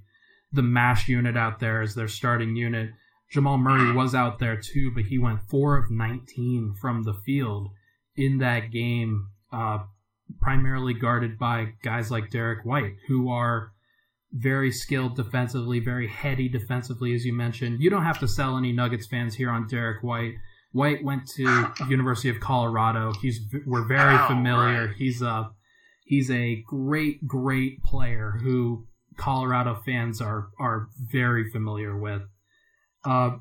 the 0.51 0.61
mash 0.61 1.07
unit 1.07 1.35
out 1.35 1.59
there 1.59 1.81
as 1.81 1.95
their 1.95 2.07
starting 2.07 2.55
unit. 2.55 2.91
Jamal 3.29 3.57
Murray 3.57 3.91
was 3.91 4.15
out 4.15 4.39
there 4.39 4.55
too, 4.55 4.91
but 4.91 5.05
he 5.05 5.17
went 5.17 5.41
four 5.49 5.77
of 5.77 5.91
nineteen 5.91 6.73
from 6.79 7.03
the 7.03 7.13
field 7.13 7.69
in 8.15 8.37
that 8.39 8.71
game, 8.71 9.27
uh, 9.51 9.79
primarily 10.39 10.93
guarded 10.93 11.37
by 11.37 11.73
guys 11.83 12.09
like 12.09 12.31
Derrick 12.31 12.65
White, 12.65 12.95
who 13.07 13.29
are 13.29 13.73
very 14.31 14.71
skilled 14.71 15.15
defensively, 15.15 15.79
very 15.79 16.07
heady 16.07 16.49
defensively, 16.49 17.13
as 17.13 17.25
you 17.25 17.33
mentioned. 17.33 17.81
You 17.81 17.89
don't 17.89 18.03
have 18.03 18.19
to 18.19 18.27
sell 18.27 18.57
any 18.57 18.71
Nuggets 18.71 19.07
fans 19.07 19.35
here 19.35 19.49
on 19.49 19.67
Derrick 19.67 20.03
White. 20.03 20.35
White 20.77 21.03
went 21.03 21.27
to 21.35 21.73
University 21.89 22.29
of 22.29 22.39
Colorado. 22.39 23.11
He's 23.21 23.39
we're 23.65 23.87
very 23.87 24.17
familiar. 24.27 24.87
right. 24.87 24.95
He's 24.95 25.21
a 25.21 25.49
he's 26.05 26.29
a 26.29 26.63
great 26.67 27.27
great 27.27 27.83
player 27.83 28.37
who 28.41 28.85
Colorado 29.17 29.81
fans 29.85 30.21
are 30.21 30.49
are 30.59 30.89
very 31.11 31.49
familiar 31.49 31.97
with. 31.97 32.21
Uh, 33.03 33.37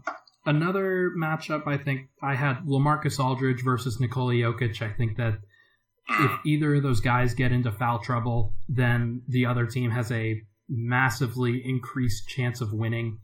another 0.47 1.11
matchup, 1.19 1.67
I 1.67 1.77
think 1.77 2.09
I 2.23 2.35
had 2.35 2.65
LaMarcus 2.65 3.23
Aldridge 3.23 3.63
versus 3.63 4.01
Nikola 4.01 4.33
Jokic. 4.33 4.81
I 4.81 4.93
think 4.93 5.17
that 5.19 5.39
if 6.09 6.31
either 6.47 6.77
of 6.77 6.83
those 6.83 7.01
guys 7.01 7.35
get 7.35 7.53
into 7.53 7.73
foul 7.73 7.99
trouble, 7.99 8.55
then 8.69 9.23
the 9.29 9.47
other 9.47 9.67
team 9.67 9.91
has 9.91 10.11
a 10.13 10.41
massively 10.69 11.63
increased 11.65 12.29
chance 12.29 12.61
of 12.61 12.73
winning. 12.73 13.19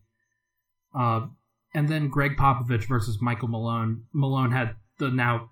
Uh, 0.95 1.27
and 1.75 1.89
then 1.89 2.09
Gregg 2.09 2.37
Popovich 2.37 2.87
versus 2.87 3.21
Michael 3.21 3.49
Malone. 3.49 4.05
Malone 4.13 4.53
had 4.53 4.77
the 4.99 5.11
now 5.11 5.51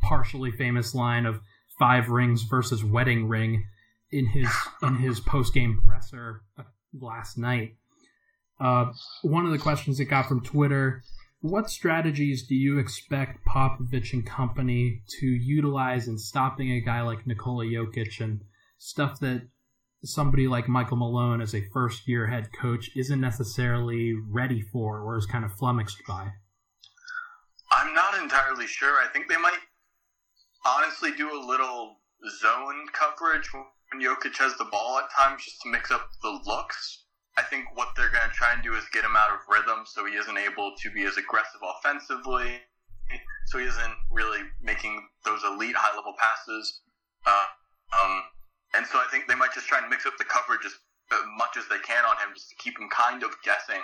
partially 0.00 0.50
famous 0.50 0.94
line 0.94 1.26
of 1.26 1.40
five 1.78 2.08
rings 2.08 2.42
versus 2.42 2.84
wedding 2.84 3.28
ring 3.28 3.64
in 4.10 4.26
his 4.26 4.48
in 4.82 4.96
his 4.96 5.20
post 5.20 5.54
game 5.54 5.80
presser 5.86 6.42
uh, 6.58 6.62
last 6.98 7.38
night. 7.38 7.76
Uh, 8.58 8.92
one 9.22 9.46
of 9.46 9.52
the 9.52 9.58
questions 9.58 9.98
it 10.00 10.06
got 10.06 10.26
from 10.26 10.42
Twitter: 10.42 11.02
What 11.40 11.70
strategies 11.70 12.46
do 12.46 12.54
you 12.54 12.78
expect 12.78 13.46
Popovich 13.46 14.12
and 14.12 14.26
company 14.26 15.02
to 15.20 15.26
utilize 15.26 16.08
in 16.08 16.18
stopping 16.18 16.72
a 16.72 16.80
guy 16.80 17.00
like 17.02 17.26
Nikola 17.26 17.64
Jokic 17.64 18.20
and 18.20 18.42
stuff 18.78 19.20
that 19.20 19.48
somebody 20.04 20.48
like 20.48 20.68
Michael 20.68 20.96
Malone, 20.96 21.40
as 21.40 21.54
a 21.54 21.62
first 21.72 22.08
year 22.08 22.26
head 22.26 22.48
coach, 22.52 22.90
isn't 22.96 23.20
necessarily 23.20 24.14
ready 24.14 24.60
for 24.60 25.00
or 25.00 25.16
is 25.16 25.26
kind 25.26 25.44
of 25.44 25.52
flummoxed 25.52 25.98
by? 26.06 26.32
I'm 27.72 27.94
not 27.94 28.20
entirely 28.20 28.66
sure. 28.66 28.96
I 28.98 29.08
think 29.12 29.28
they 29.28 29.36
might 29.36 29.58
honestly 30.64 31.12
do 31.16 31.30
a 31.30 31.46
little 31.46 31.96
zone 32.40 32.86
coverage 32.92 33.48
when 33.52 34.02
Jokic 34.02 34.36
has 34.38 34.56
the 34.56 34.64
ball 34.64 34.98
at 34.98 35.10
times 35.16 35.44
just 35.44 35.62
to 35.62 35.70
mix 35.70 35.90
up 35.90 36.08
the 36.22 36.40
looks. 36.46 37.04
I 37.38 37.42
think 37.42 37.64
what 37.74 37.88
they're 37.96 38.10
going 38.10 38.28
to 38.28 38.34
try 38.34 38.52
and 38.52 38.62
do 38.62 38.74
is 38.74 38.84
get 38.92 39.04
him 39.04 39.16
out 39.16 39.30
of 39.30 39.40
rhythm 39.48 39.84
so 39.86 40.04
he 40.04 40.14
isn't 40.14 40.36
able 40.36 40.74
to 40.82 40.90
be 40.90 41.04
as 41.04 41.16
aggressive 41.16 41.60
offensively, 41.62 42.60
so 43.46 43.58
he 43.58 43.66
isn't 43.66 43.94
really 44.10 44.40
making 44.62 45.08
those 45.24 45.40
elite 45.44 45.76
high 45.76 45.96
level 45.96 46.14
passes. 46.18 46.82
Uh, 47.24 47.44
um, 48.02 48.22
and 48.74 48.86
so 48.86 48.98
I 48.98 49.06
think 49.10 49.26
they 49.28 49.34
might 49.34 49.52
just 49.54 49.66
try 49.66 49.78
and 49.78 49.88
mix 49.88 50.06
up 50.06 50.14
the 50.18 50.24
coverage 50.24 50.64
as 50.64 50.74
much 51.36 51.56
as 51.58 51.66
they 51.68 51.78
can 51.82 52.04
on 52.04 52.16
him 52.22 52.34
just 52.34 52.48
to 52.50 52.56
keep 52.56 52.78
him 52.78 52.88
kind 52.90 53.22
of 53.22 53.30
guessing 53.42 53.82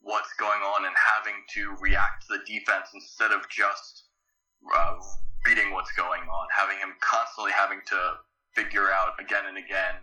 what's 0.00 0.32
going 0.38 0.60
on 0.62 0.84
and 0.86 0.94
having 0.94 1.34
to 1.54 1.74
react 1.80 2.26
to 2.26 2.38
the 2.38 2.42
defense 2.46 2.88
instead 2.94 3.30
of 3.32 3.42
just 3.50 4.04
uh, 4.74 4.94
reading 5.46 5.72
what's 5.72 5.92
going 5.92 6.22
on, 6.22 6.46
having 6.56 6.78
him 6.78 6.94
constantly 7.00 7.52
having 7.52 7.80
to 7.86 7.98
figure 8.54 8.90
out 8.92 9.14
again 9.18 9.42
and 9.48 9.58
again 9.58 9.94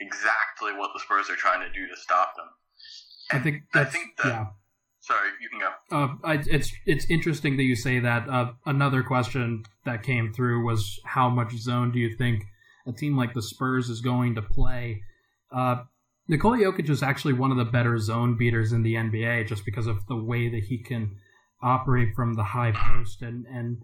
exactly 0.00 0.72
what 0.72 0.90
the 0.94 1.00
Spurs 1.00 1.28
are 1.30 1.36
trying 1.36 1.60
to 1.60 1.72
do 1.72 1.86
to 1.88 1.96
stop 1.96 2.34
them. 2.36 2.46
I 3.30 3.38
think 3.38 3.62
I 3.74 3.80
that's 3.84 3.92
think 3.94 4.16
that- 4.18 4.26
yeah. 4.26 4.46
Sorry, 5.00 5.30
you 5.40 5.48
can 5.48 5.60
go. 5.60 5.70
Uh, 5.96 6.16
I, 6.22 6.34
it's 6.50 6.70
it's 6.84 7.06
interesting 7.08 7.56
that 7.56 7.62
you 7.62 7.76
say 7.76 7.98
that. 7.98 8.28
Uh, 8.28 8.52
another 8.66 9.02
question 9.02 9.62
that 9.86 10.02
came 10.02 10.34
through 10.34 10.66
was 10.66 11.00
how 11.06 11.30
much 11.30 11.52
zone 11.56 11.92
do 11.92 11.98
you 11.98 12.14
think 12.14 12.44
a 12.88 12.92
team 12.92 13.16
like 13.16 13.34
the 13.34 13.42
Spurs 13.42 13.88
is 13.88 14.00
going 14.00 14.34
to 14.34 14.42
play? 14.42 15.02
Uh, 15.54 15.84
Nikola 16.28 16.58
Jokic 16.58 16.90
is 16.90 17.02
actually 17.02 17.34
one 17.34 17.50
of 17.50 17.56
the 17.56 17.64
better 17.64 17.98
zone 17.98 18.36
beaters 18.36 18.72
in 18.72 18.82
the 18.82 18.94
NBA 18.94 19.46
just 19.46 19.64
because 19.64 19.86
of 19.86 20.06
the 20.08 20.16
way 20.16 20.48
that 20.48 20.64
he 20.64 20.78
can 20.78 21.16
operate 21.62 22.14
from 22.14 22.34
the 22.34 22.44
high 22.44 22.72
post 22.72 23.22
and 23.22 23.46
and 23.46 23.82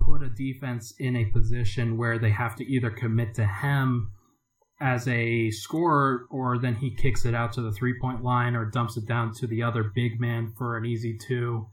put 0.00 0.22
a 0.22 0.28
defense 0.28 0.94
in 0.98 1.16
a 1.16 1.24
position 1.26 1.96
where 1.96 2.18
they 2.18 2.30
have 2.30 2.54
to 2.56 2.64
either 2.64 2.90
commit 2.90 3.34
to 3.34 3.46
him 3.46 4.12
as 4.80 5.08
a 5.08 5.50
scorer 5.50 6.26
or 6.30 6.58
then 6.58 6.76
he 6.76 6.94
kicks 6.94 7.24
it 7.24 7.34
out 7.34 7.52
to 7.52 7.60
the 7.60 7.72
three 7.72 7.94
point 8.00 8.22
line 8.22 8.54
or 8.54 8.64
dumps 8.64 8.96
it 8.96 9.06
down 9.06 9.32
to 9.34 9.46
the 9.46 9.62
other 9.62 9.82
big 9.82 10.20
man 10.20 10.52
for 10.56 10.76
an 10.76 10.84
easy 10.84 11.18
two. 11.26 11.66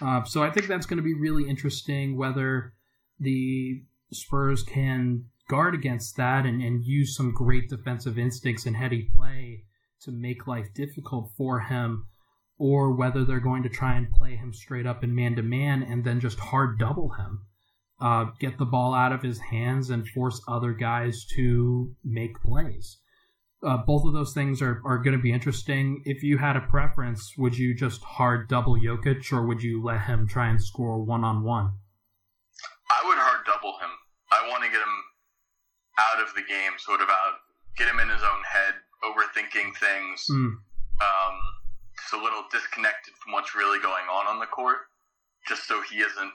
Uh, 0.00 0.24
so 0.24 0.42
I 0.42 0.50
think 0.50 0.66
that's 0.66 0.86
going 0.86 0.98
to 0.98 1.02
be 1.02 1.14
really 1.14 1.48
interesting 1.48 2.16
whether 2.16 2.74
the 3.18 3.82
Spurs 4.12 4.62
can 4.62 5.26
guard 5.48 5.74
against 5.74 6.16
that 6.16 6.46
and, 6.46 6.62
and 6.62 6.84
use 6.84 7.16
some 7.16 7.32
great 7.32 7.68
defensive 7.68 8.18
instincts 8.18 8.66
and 8.66 8.76
heady 8.76 9.08
play 9.14 9.64
to 10.02 10.10
make 10.10 10.46
life 10.46 10.72
difficult 10.74 11.30
for 11.36 11.60
him, 11.60 12.06
or 12.58 12.94
whether 12.94 13.24
they're 13.24 13.40
going 13.40 13.62
to 13.62 13.68
try 13.68 13.96
and 13.96 14.10
play 14.10 14.36
him 14.36 14.52
straight 14.52 14.86
up 14.86 15.02
in 15.02 15.14
man 15.14 15.34
to 15.36 15.42
man 15.42 15.82
and 15.82 16.04
then 16.04 16.20
just 16.20 16.38
hard 16.38 16.78
double 16.78 17.10
him 17.10 17.46
uh, 18.00 18.26
get 18.38 18.58
the 18.58 18.64
ball 18.64 18.94
out 18.94 19.12
of 19.12 19.22
his 19.22 19.38
hands 19.38 19.90
and 19.90 20.08
force 20.08 20.42
other 20.48 20.72
guys 20.72 21.24
to 21.36 21.94
make 22.04 22.40
plays. 22.42 22.98
Uh, 23.62 23.78
both 23.78 24.04
of 24.04 24.12
those 24.12 24.34
things 24.34 24.60
are, 24.60 24.82
are 24.84 24.98
going 24.98 25.16
to 25.16 25.22
be 25.22 25.32
interesting. 25.32 26.02
If 26.04 26.22
you 26.22 26.36
had 26.36 26.56
a 26.56 26.60
preference, 26.60 27.32
would 27.38 27.56
you 27.56 27.74
just 27.74 28.02
hard 28.02 28.48
double 28.48 28.76
Jokic 28.76 29.32
or 29.32 29.46
would 29.46 29.62
you 29.62 29.82
let 29.82 30.02
him 30.02 30.28
try 30.28 30.48
and 30.48 30.62
score 30.62 31.02
one 31.02 31.24
on 31.24 31.42
one? 31.44 31.72
I 32.90 33.06
would 33.08 33.16
hard 33.16 33.46
double 33.46 33.78
him. 33.78 33.90
I 34.30 34.48
want 34.50 34.64
to 34.64 34.68
get 34.68 34.80
him 34.80 35.04
out 35.98 36.22
of 36.22 36.34
the 36.34 36.42
game, 36.42 36.72
sort 36.78 37.00
of 37.00 37.08
out, 37.08 37.40
get 37.76 37.88
him 37.88 38.00
in 38.00 38.08
his 38.08 38.22
own 38.22 38.42
head, 38.46 38.74
overthinking 39.02 39.76
things, 39.76 40.26
Mm, 40.30 40.58
um, 41.00 41.36
just 41.96 42.12
a 42.14 42.22
little 42.22 42.44
disconnected 42.50 43.14
from 43.22 43.32
what's 43.32 43.54
really 43.54 43.78
going 43.78 44.06
on 44.10 44.26
on 44.26 44.38
the 44.38 44.46
court, 44.46 44.88
just 45.46 45.66
so 45.66 45.80
he 45.82 45.98
isn't 46.00 46.32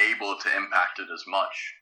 able 0.00 0.36
to 0.40 0.56
impact 0.56 0.98
it 0.98 1.08
as 1.12 1.24
much. 1.26 1.74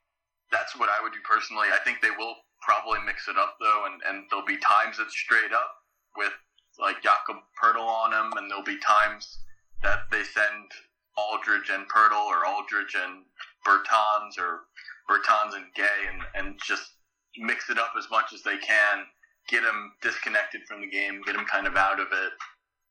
That's 0.51 0.77
what 0.77 0.89
I 0.89 1.03
would 1.03 1.13
do 1.13 1.21
personally. 1.25 1.69
I 1.73 1.79
think 1.85 2.01
they 2.01 2.11
will 2.11 2.35
probably 2.61 2.99
mix 3.07 3.29
it 3.29 3.37
up 3.39 3.57
though, 3.61 3.87
and, 3.87 4.03
and 4.09 4.27
there'll 4.29 4.45
be 4.45 4.59
times 4.59 4.99
it's 4.99 5.17
straight 5.17 5.53
up 5.53 5.71
with 6.17 6.33
like 6.79 7.03
Jakob 7.03 7.37
Poeltl 7.63 7.87
on 7.87 8.13
him, 8.13 8.33
and 8.37 8.51
there'll 8.51 8.65
be 8.65 8.79
times 8.79 9.39
that 9.83 10.11
they 10.11 10.23
send 10.25 10.71
Aldridge 11.17 11.71
and 11.71 11.89
Poeltl 11.89 12.27
or 12.27 12.47
Aldridge 12.47 12.95
and 12.95 13.25
Bertans 13.67 14.39
or 14.39 14.67
Bertans 15.09 15.55
and 15.55 15.67
Gay, 15.75 15.85
and, 16.13 16.23
and 16.35 16.61
just 16.65 16.93
mix 17.39 17.71
it 17.71 17.79
up 17.79 17.93
as 17.99 18.07
much 18.11 18.33
as 18.35 18.43
they 18.43 18.59
can 18.59 19.05
get 19.49 19.63
him 19.63 19.93
disconnected 20.03 20.61
from 20.69 20.81
the 20.83 20.87
game, 20.91 21.23
get 21.25 21.35
him 21.35 21.47
kind 21.51 21.67
of 21.67 21.75
out 21.77 21.99
of 22.01 22.09
it, 22.13 22.33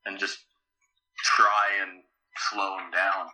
and 0.06 0.18
just 0.18 0.40
try 1.24 1.68
and 1.82 2.02
slow 2.52 2.78
him 2.78 2.92
down. 2.92 3.28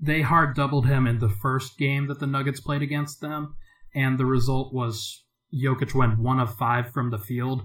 they 0.00 0.22
hard 0.22 0.54
doubled 0.54 0.86
him 0.86 1.06
in 1.06 1.18
the 1.18 1.28
first 1.28 1.78
game 1.78 2.06
that 2.06 2.20
the 2.20 2.26
Nuggets 2.26 2.60
played 2.60 2.82
against 2.82 3.20
them, 3.20 3.56
and 3.94 4.18
the 4.18 4.26
result 4.26 4.72
was 4.72 5.24
Jokic 5.52 5.94
went 5.94 6.18
one 6.18 6.38
of 6.40 6.54
five 6.54 6.92
from 6.92 7.10
the 7.10 7.18
field. 7.18 7.62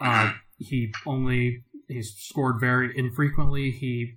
Uh, 0.00 0.32
he 0.58 0.92
only 1.06 1.64
he 1.88 2.02
scored 2.02 2.56
very 2.60 2.96
infrequently. 2.96 3.70
He 3.70 4.14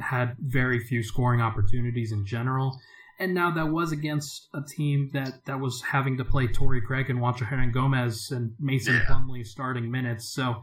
had 0.00 0.36
very 0.40 0.80
few 0.80 1.02
scoring 1.02 1.40
opportunities 1.40 2.12
in 2.12 2.26
general. 2.26 2.80
And 3.18 3.34
now 3.34 3.50
that 3.52 3.68
was 3.68 3.92
against 3.92 4.48
a 4.54 4.60
team 4.62 5.10
that, 5.12 5.44
that 5.46 5.60
was 5.60 5.82
having 5.82 6.16
to 6.18 6.24
play 6.24 6.48
Torrey 6.48 6.80
Craig 6.80 7.10
and 7.10 7.20
Juancho 7.20 7.48
Hernangomez 7.48 8.32
and 8.32 8.52
Mason 8.58 8.94
Yeah. 8.94 9.04
Plumlee 9.04 9.46
starting 9.46 9.90
minutes. 9.90 10.32
So 10.32 10.56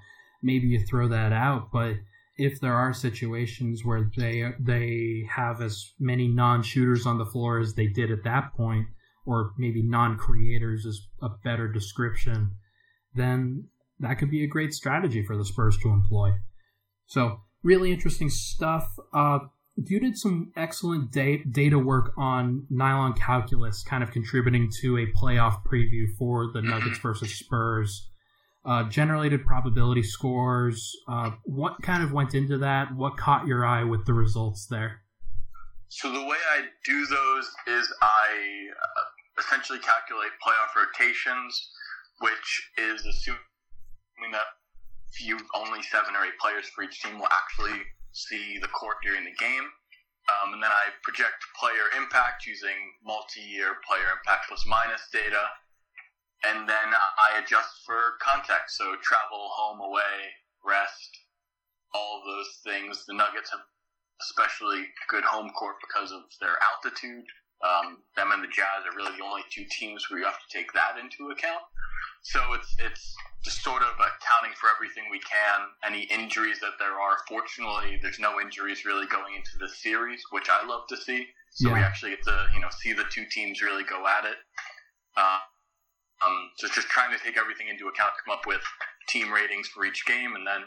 maybe 0.43 0.67
you 0.67 0.85
throw 0.85 1.07
that 1.07 1.31
out. 1.31 1.71
But 1.71 1.95
if 2.37 2.59
there 2.59 2.73
are 2.73 2.93
situations 2.93 3.85
where 3.85 4.09
they 4.17 4.51
they 4.59 5.25
have 5.29 5.61
as 5.61 5.93
many 5.99 6.27
non-shooters 6.27 7.05
on 7.05 7.17
the 7.17 7.25
floor 7.25 7.59
as 7.59 7.75
they 7.75 7.87
did 7.87 8.11
at 8.11 8.23
that 8.23 8.53
point, 8.55 8.87
or 9.25 9.51
maybe 9.57 9.83
non-creators 9.83 10.85
is 10.85 11.07
a 11.21 11.29
better 11.43 11.67
description, 11.67 12.55
then 13.13 13.67
that 13.99 14.15
could 14.15 14.31
be 14.31 14.43
a 14.43 14.47
great 14.47 14.73
strategy 14.73 15.23
for 15.23 15.37
the 15.37 15.45
Spurs 15.45 15.77
to 15.77 15.89
employ. 15.89 16.33
So 17.05 17.41
really 17.63 17.91
interesting 17.91 18.29
stuff. 18.29 18.87
Uh, 19.13 19.39
you 19.75 19.99
did 19.99 20.17
some 20.17 20.51
excellent 20.55 21.11
data 21.11 21.79
work 21.79 22.13
on 22.17 22.65
nylon 22.69 23.13
calculus, 23.13 23.83
kind 23.83 24.03
of 24.03 24.11
contributing 24.11 24.69
to 24.81 24.97
a 24.97 25.05
playoff 25.17 25.63
preview 25.65 26.05
for 26.17 26.51
the 26.53 26.61
Nuggets 26.61 26.99
versus 26.99 27.33
Spurs. 27.33 28.07
Uh, 28.63 28.87
generated 28.89 29.43
probability 29.43 30.03
scores. 30.03 30.95
Uh, 31.07 31.31
what 31.45 31.81
kind 31.81 32.03
of 32.03 32.11
went 32.11 32.35
into 32.35 32.59
that? 32.59 32.93
What 32.95 33.17
caught 33.17 33.47
your 33.47 33.65
eye 33.65 33.83
with 33.83 34.05
the 34.05 34.13
results 34.13 34.67
there? 34.69 35.01
So 35.87 36.11
the 36.11 36.21
way 36.21 36.37
I 36.53 36.65
do 36.85 37.05
those 37.07 37.49
is 37.67 37.91
I 38.01 38.67
uh, 38.69 39.41
essentially 39.41 39.79
calculate 39.79 40.29
playoff 40.45 40.77
rotations, 40.77 41.69
which 42.19 42.69
is 42.77 43.03
assuming 43.05 44.31
that 44.31 44.45
few 45.11 45.37
only 45.55 45.81
seven 45.81 46.15
or 46.15 46.23
eight 46.23 46.37
players 46.39 46.67
for 46.67 46.83
each 46.83 47.01
team 47.01 47.17
will 47.17 47.27
actually 47.31 47.81
see 48.13 48.57
the 48.59 48.67
court 48.67 48.97
during 49.03 49.23
the 49.25 49.35
game. 49.39 49.65
Um, 50.29 50.53
and 50.53 50.63
then 50.63 50.71
I 50.71 50.93
project 51.03 51.43
player 51.59 51.89
impact 51.97 52.45
using 52.45 52.77
multi-year 53.03 53.75
player 53.87 54.11
impact 54.15 54.47
plus 54.49 54.63
minus 54.67 55.07
data. 55.11 55.43
and 56.43 56.67
then 56.67 56.89
I 56.93 57.37
adjust 57.39 57.85
for 57.85 58.17
context. 58.21 58.77
So 58.77 58.95
travel, 59.03 59.49
home, 59.53 59.79
away, 59.81 60.33
rest, 60.65 61.11
all 61.93 62.23
those 62.25 62.49
things. 62.63 63.05
The 63.05 63.13
Nuggets 63.13 63.51
have 63.51 63.61
especially 64.21 64.85
good 65.09 65.23
home 65.23 65.49
court 65.51 65.75
because 65.81 66.11
of 66.11 66.21
their 66.39 66.57
altitude. 66.73 67.25
Um, 67.61 68.01
them 68.15 68.31
and 68.31 68.43
the 68.43 68.49
Jazz 68.49 68.89
are 68.89 68.95
really 68.95 69.15
the 69.17 69.23
only 69.23 69.43
two 69.53 69.65
teams 69.69 70.09
where 70.09 70.19
you 70.19 70.25
have 70.25 70.41
to 70.41 70.49
take 70.49 70.73
that 70.73 70.97
into 70.97 71.29
account. 71.29 71.61
So 72.23 72.41
it's 72.53 72.75
it's 72.79 73.15
just 73.43 73.63
sort 73.63 73.81
of 73.81 73.93
accounting 73.97 74.53
for 74.57 74.69
everything 74.73 75.05
we 75.09 75.19
can. 75.19 75.69
Any 75.85 76.03
injuries 76.09 76.59
that 76.61 76.77
there 76.77 76.93
are, 76.99 77.17
fortunately, 77.27 77.99
there's 78.01 78.19
no 78.19 78.39
injuries 78.41 78.85
really 78.85 79.07
going 79.07 79.35
into 79.35 79.57
the 79.59 79.69
series, 79.69 80.21
which 80.31 80.49
I 80.49 80.65
love 80.65 80.87
to 80.89 80.97
see. 80.97 81.27
So 81.51 81.69
yeah. 81.69 81.75
we 81.75 81.79
actually 81.81 82.11
get 82.11 82.23
to 82.23 82.47
you 82.53 82.61
know 82.61 82.69
see 82.81 82.93
the 82.93 83.05
two 83.09 83.25
teams 83.29 83.61
really 83.61 83.83
go 83.83 84.05
at 84.07 84.25
it. 84.25 84.37
Uh, 85.17 85.39
um, 86.25 86.49
so 86.57 86.67
just 86.67 86.87
trying 86.87 87.15
to 87.17 87.23
take 87.23 87.37
everything 87.37 87.67
into 87.67 87.87
account, 87.87 88.13
come 88.23 88.33
up 88.33 88.45
with 88.45 88.61
team 89.09 89.31
ratings 89.31 89.67
for 89.67 89.85
each 89.85 90.05
game, 90.05 90.35
and 90.35 90.45
then 90.45 90.61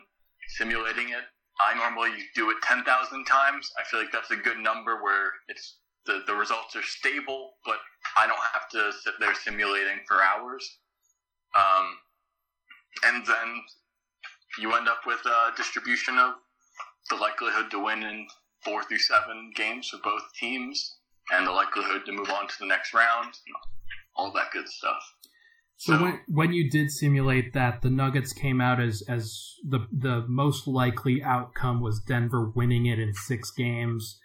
simulating 0.58 1.10
it. 1.10 1.24
I 1.60 1.74
normally 1.78 2.10
do 2.34 2.50
it 2.50 2.56
10,000 2.62 2.82
times. 3.24 3.70
I 3.78 3.84
feel 3.84 4.00
like 4.00 4.10
that's 4.10 4.32
a 4.32 4.36
good 4.36 4.58
number 4.58 5.02
where 5.02 5.30
it's 5.48 5.78
the, 6.06 6.22
the 6.26 6.34
results 6.34 6.76
are 6.76 6.82
stable, 6.82 7.54
but 7.64 7.78
I 8.16 8.26
don't 8.26 8.38
have 8.52 8.68
to 8.70 8.92
sit 9.02 9.14
there 9.20 9.34
simulating 9.34 10.00
for 10.06 10.18
hours. 10.22 10.78
Um, 11.56 11.86
and 13.04 13.26
then 13.26 13.62
you 14.58 14.74
end 14.74 14.88
up 14.88 15.00
with 15.06 15.20
a 15.26 15.56
distribution 15.56 16.18
of 16.18 16.34
the 17.10 17.16
likelihood 17.16 17.70
to 17.70 17.84
win 17.84 18.02
in 18.02 18.26
four 18.64 18.82
through 18.84 18.98
seven 18.98 19.52
games 19.54 19.88
for 19.88 19.98
both 20.02 20.22
teams, 20.38 20.96
and 21.32 21.46
the 21.46 21.52
likelihood 21.52 22.02
to 22.06 22.12
move 22.12 22.30
on 22.30 22.48
to 22.48 22.54
the 22.60 22.66
next 22.66 22.94
round, 22.94 23.34
all 24.16 24.32
that 24.32 24.50
good 24.52 24.68
stuff. 24.68 25.02
So, 25.76 26.00
when 26.00 26.20
when 26.28 26.52
you 26.52 26.70
did 26.70 26.90
simulate 26.90 27.52
that, 27.52 27.82
the 27.82 27.90
Nuggets 27.90 28.32
came 28.32 28.60
out 28.60 28.80
as 28.80 29.02
as 29.08 29.54
the 29.68 29.86
the 29.92 30.24
most 30.28 30.66
likely 30.66 31.22
outcome 31.22 31.80
was 31.82 32.00
Denver 32.00 32.48
winning 32.48 32.86
it 32.86 32.98
in 32.98 33.12
six 33.12 33.50
games. 33.50 34.20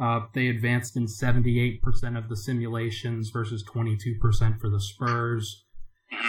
Uh, 0.00 0.20
they 0.32 0.48
advanced 0.48 0.96
in 0.96 1.06
78% 1.06 1.80
of 2.16 2.28
the 2.28 2.36
simulations 2.36 3.28
versus 3.28 3.62
22% 3.64 4.58
for 4.58 4.70
the 4.70 4.80
Spurs. 4.80 5.64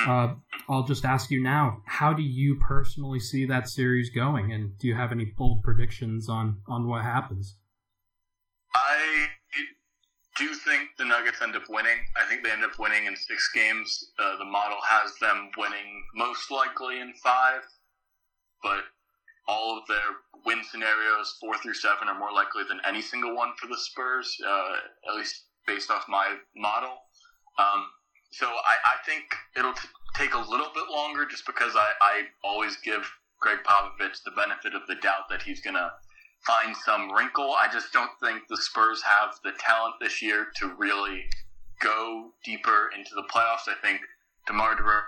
Uh, 0.05 0.35
I'll 0.69 0.83
just 0.83 1.05
ask 1.05 1.31
you 1.31 1.41
now: 1.41 1.81
How 1.85 2.13
do 2.13 2.21
you 2.21 2.55
personally 2.55 3.19
see 3.19 3.45
that 3.45 3.67
series 3.67 4.09
going, 4.09 4.51
and 4.51 4.77
do 4.77 4.87
you 4.87 4.95
have 4.95 5.11
any 5.11 5.25
bold 5.25 5.63
predictions 5.63 6.29
on 6.29 6.61
on 6.67 6.87
what 6.87 7.03
happens? 7.03 7.57
I 8.75 9.27
do 10.37 10.53
think 10.53 10.89
the 10.97 11.05
Nuggets 11.05 11.41
end 11.41 11.55
up 11.55 11.63
winning. 11.69 11.97
I 12.15 12.27
think 12.27 12.43
they 12.43 12.51
end 12.51 12.63
up 12.63 12.77
winning 12.79 13.05
in 13.05 13.15
six 13.15 13.49
games. 13.53 14.11
Uh, 14.19 14.37
the 14.37 14.45
model 14.45 14.77
has 14.87 15.15
them 15.19 15.49
winning 15.57 16.03
most 16.15 16.51
likely 16.51 16.99
in 16.99 17.13
five, 17.23 17.61
but 18.63 18.83
all 19.47 19.77
of 19.77 19.83
their 19.87 19.97
win 20.45 20.61
scenarios, 20.63 21.37
four 21.39 21.57
through 21.57 21.73
seven, 21.73 22.07
are 22.07 22.17
more 22.17 22.31
likely 22.31 22.63
than 22.67 22.79
any 22.87 23.01
single 23.01 23.35
one 23.35 23.53
for 23.59 23.67
the 23.67 23.77
Spurs, 23.77 24.37
uh, 24.45 24.75
at 25.09 25.15
least 25.15 25.45
based 25.67 25.91
off 25.91 26.05
my 26.07 26.37
model. 26.55 26.97
Um, 27.57 27.87
so 28.31 28.47
I, 28.47 28.75
I, 28.85 28.95
think 29.05 29.25
it'll 29.57 29.73
t- 29.73 29.87
take 30.15 30.33
a 30.33 30.39
little 30.39 30.69
bit 30.73 30.85
longer 30.89 31.25
just 31.25 31.45
because 31.45 31.75
I, 31.75 31.91
I 32.01 32.21
always 32.43 32.77
give 32.77 33.09
Gregg 33.39 33.59
Popovich 33.65 34.23
the 34.23 34.31
benefit 34.31 34.73
of 34.73 34.83
the 34.87 34.95
doubt 34.95 35.29
that 35.29 35.41
he's 35.41 35.61
going 35.61 35.75
to 35.75 35.91
find 36.45 36.75
some 36.75 37.11
wrinkle. 37.11 37.53
I 37.61 37.67
just 37.71 37.91
don't 37.93 38.11
think 38.23 38.43
the 38.47 38.57
Spurs 38.57 39.01
have 39.03 39.35
the 39.43 39.51
talent 39.59 39.95
this 39.99 40.21
year 40.21 40.47
to 40.57 40.73
really 40.77 41.25
go 41.81 42.31
deeper 42.43 42.89
into 42.97 43.11
the 43.15 43.23
playoffs. 43.23 43.67
I 43.67 43.75
think 43.81 44.01
DeMar 44.47 44.75
DeRozan 44.75 45.03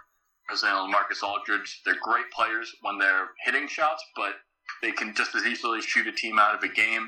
and 0.50 0.92
Marcus 0.92 1.24
Aldridge, 1.24 1.82
they're 1.86 1.96
great 2.02 2.30
players 2.32 2.72
when 2.82 2.98
they're 2.98 3.30
hitting 3.44 3.68
shots, 3.68 4.04
but 4.16 4.34
they 4.82 4.92
can 4.92 5.16
just 5.16 5.36
as 5.36 5.46
easily 5.46 5.82
shoot 5.82 6.08
a 6.08 6.12
team 6.12 6.40
out 6.40 6.56
of 6.56 6.64
a 6.64 6.74
game, 6.74 7.08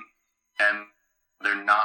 and 0.60 0.86
they're 1.42 1.64
not 1.64 1.84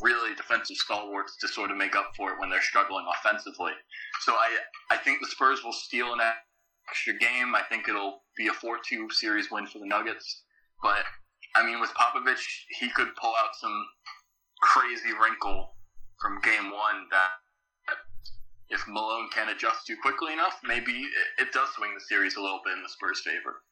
really 0.00 0.34
defensive 0.36 0.76
stalwarts 0.76 1.36
to 1.38 1.48
sort 1.48 1.70
of 1.70 1.76
make 1.76 1.96
up 1.96 2.12
for 2.16 2.30
it 2.30 2.38
when 2.38 2.48
they're 2.48 2.62
struggling 2.62 3.04
offensively. 3.18 3.72
So 4.20 4.32
I 4.32 4.58
I 4.90 4.96
think 4.96 5.20
the 5.20 5.26
Spurs 5.26 5.64
will 5.64 5.72
steal 5.72 6.12
an 6.12 6.20
extra 6.88 7.14
game. 7.18 7.54
I 7.54 7.62
think 7.68 7.88
it'll 7.88 8.22
be 8.36 8.46
a 8.46 8.52
4-2 8.52 9.10
series 9.10 9.50
win 9.50 9.66
for 9.66 9.78
the 9.78 9.86
Nuggets, 9.86 10.44
but 10.82 11.04
I 11.56 11.64
mean, 11.64 11.80
with 11.80 11.90
Popovich, 11.90 12.44
he 12.80 12.90
could 12.90 13.14
pull 13.16 13.32
out 13.38 13.54
some 13.60 13.86
crazy 14.60 15.12
wrinkle 15.20 15.74
from 16.20 16.40
game 16.40 16.70
one 16.70 17.06
that 17.10 17.28
if 18.74 18.86
Malone 18.88 19.28
can 19.32 19.48
adjust 19.48 19.86
too 19.86 19.96
quickly 20.02 20.32
enough, 20.32 20.60
maybe 20.64 21.06
it 21.38 21.52
does 21.52 21.68
swing 21.70 21.92
the 21.94 22.00
series 22.00 22.36
a 22.36 22.40
little 22.40 22.60
bit 22.64 22.76
in 22.76 22.82
the 22.82 22.88
Spurs' 22.88 23.22
favor. 23.24 23.62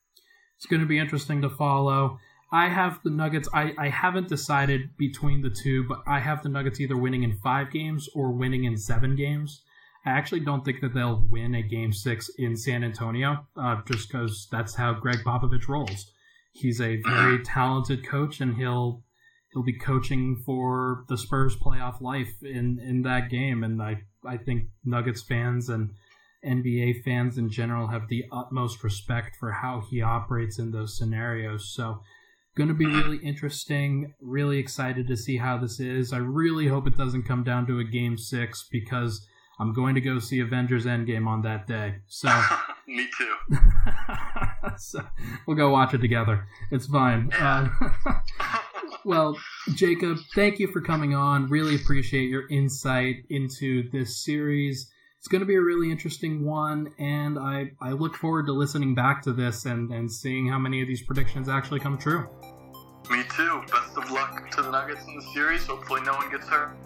It's 0.57 0.66
going 0.66 0.80
to 0.80 0.86
be 0.86 0.98
interesting 0.98 1.42
to 1.42 1.50
follow. 1.50 2.18
I 2.53 2.68
have 2.68 3.00
the 3.03 3.11
Nuggets. 3.11 3.48
I, 3.53 3.72
I 3.76 3.88
haven't 3.88 4.28
decided 4.28 4.96
between 4.96 5.42
the 5.42 5.50
two, 5.50 5.84
but 5.88 6.03
I 6.07 6.20
have 6.20 6.42
the 6.42 6.48
Nuggets 6.48 6.80
either 6.80 6.96
winning 6.96 7.24
in 7.24 7.38
five 7.38 7.72
games 7.72 8.09
or 8.14 8.30
winning 8.30 8.64
in 8.64 8.76
seven 8.76 9.16
games. 9.16 9.62
I 10.07 10.11
actually 10.11 10.40
don't 10.40 10.64
think 10.64 10.80
that 10.80 10.94
they'll 10.94 11.26
win 11.30 11.55
a 11.55 11.62
game 11.62 11.92
six 11.92 12.28
in 12.38 12.57
San 12.57 12.84
Antonio, 12.84 13.46
uh, 13.57 13.80
just 13.86 14.09
because 14.09 14.48
that's 14.50 14.74
how 14.74 14.94
Gregg 14.94 15.18
Popovich 15.24 15.68
rolls. 15.68 16.11
He's 16.53 16.80
a 16.80 17.00
very 17.03 17.42
talented 17.44 18.07
coach, 18.07 18.40
and 18.40 18.57
he'll 18.57 19.03
he'll 19.53 19.62
be 19.62 19.78
coaching 19.78 20.42
for 20.44 21.05
the 21.09 21.16
Spurs 21.16 21.57
playoff 21.57 22.00
life 22.00 22.42
in 22.42 22.78
in 22.78 23.03
that 23.03 23.30
game. 23.30 23.64
And 23.64 23.80
I 23.80 24.03
I 24.27 24.37
think 24.37 24.64
Nuggets 24.85 25.23
fans 25.23 25.68
and 25.68 25.91
NBA 26.45 27.05
fans 27.05 27.39
in 27.39 27.51
general 27.51 27.89
have 27.89 28.09
the 28.09 28.25
utmost 28.33 28.83
respect 28.83 29.37
for 29.37 29.53
how 29.53 29.83
he 29.89 30.03
operates 30.03 30.59
in 30.59 30.73
those 30.73 30.97
scenarios. 30.97 31.73
So 31.75 32.01
going 32.57 32.68
to 32.68 32.75
be 32.75 32.87
really 32.87 33.18
interesting. 33.18 34.14
Really 34.20 34.59
excited 34.59 35.07
to 35.09 35.16
see 35.16 35.37
how 35.39 35.59
this 35.59 35.81
is. 35.81 36.12
I 36.12 36.18
really 36.18 36.68
hope 36.68 36.87
it 36.87 36.97
doesn't 36.97 37.23
come 37.25 37.45
down 37.45 37.66
to 37.66 37.79
a 37.79 37.85
game 37.85 38.18
six 38.18 38.66
because 38.70 39.27
I'm 39.59 39.73
going 39.73 39.95
to 39.95 40.01
go 40.01 40.18
see 40.18 40.41
Avengers 40.41 40.87
Endgame 40.87 41.27
on 41.27 41.43
that 41.43 41.66
day. 41.66 41.97
So 42.09 42.29
me 42.87 43.09
too. 43.16 43.57
so 44.79 45.01
we'll 45.47 45.57
go 45.57 45.70
watch 45.70 45.95
it 45.95 46.01
together. 46.01 46.47
It's 46.70 46.87
fine. 46.87 47.31
Uh, 47.43 47.68
well, 49.05 49.36
Jacob, 49.74 50.18
thank 50.34 50.59
you 50.59 50.68
for 50.68 50.80
coming 50.80 51.14
on. 51.14 51.48
Really 51.48 51.74
appreciate 51.76 52.28
your 52.28 52.48
insight 52.48 53.16
into 53.30 53.88
this 53.90 54.24
series. 54.24 54.90
It's 55.18 55.28
going 55.28 55.40
to 55.40 55.46
be 55.46 55.55
a 55.55 55.61
really 55.61 55.90
interesting 55.90 56.44
one, 56.44 56.92
and 56.98 57.38
I, 57.38 57.70
I 57.80 57.92
look 57.92 58.16
forward 58.16 58.46
to 58.46 58.53
listening 58.53 58.94
back 58.94 59.22
to 59.22 59.32
this 59.32 59.66
and, 59.66 59.92
and 59.92 60.11
seeing 60.11 60.48
how 60.48 60.59
many 60.59 60.82
of 60.82 60.88
these 60.88 61.03
predictions 61.03 61.48
actually 61.48 61.78
come 61.78 61.96
true. 61.96 62.26
Me 63.11 63.22
too. 63.36 63.62
Best 63.70 63.96
of 63.96 64.11
luck 64.11 64.50
to 64.50 64.62
the 64.62 64.70
Nuggets 64.70 65.05
in 65.07 65.14
the 65.14 65.22
series. 65.32 65.64
Hopefully, 65.66 66.00
no 66.03 66.14
one 66.14 66.30
gets 66.30 66.48
hurt. 66.48 66.76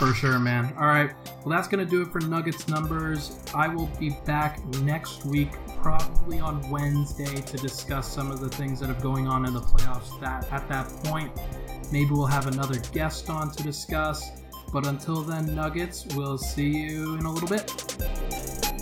For 0.00 0.14
sure, 0.14 0.38
man. 0.38 0.72
All 0.78 0.86
right. 0.86 1.10
Well, 1.44 1.54
that's 1.54 1.68
going 1.68 1.84
to 1.84 1.90
do 1.90 2.00
it 2.00 2.10
for 2.10 2.20
Nuggets 2.22 2.68
numbers. 2.68 3.38
I 3.54 3.68
will 3.68 3.90
be 4.00 4.16
back 4.24 4.64
next 4.76 5.26
week, 5.26 5.50
probably 5.82 6.40
on 6.40 6.66
Wednesday, 6.70 7.34
to 7.42 7.56
discuss 7.58 8.10
some 8.10 8.30
of 8.30 8.40
the 8.40 8.48
things 8.48 8.80
that 8.80 8.88
are 8.88 9.02
going 9.02 9.28
on 9.28 9.44
in 9.44 9.52
the 9.52 9.60
playoffs. 9.60 10.18
That 10.18 10.50
at 10.50 10.66
that 10.70 10.88
point, 11.04 11.30
maybe 11.92 12.12
we'll 12.12 12.24
have 12.24 12.46
another 12.46 12.78
guest 12.92 13.28
on 13.28 13.50
to 13.50 13.62
discuss. 13.62 14.30
But 14.72 14.86
until 14.86 15.20
then, 15.20 15.54
Nuggets, 15.54 16.06
we'll 16.16 16.38
see 16.38 16.70
you 16.70 17.16
in 17.16 17.26
a 17.26 17.30
little 17.30 17.50
bit. 17.50 18.79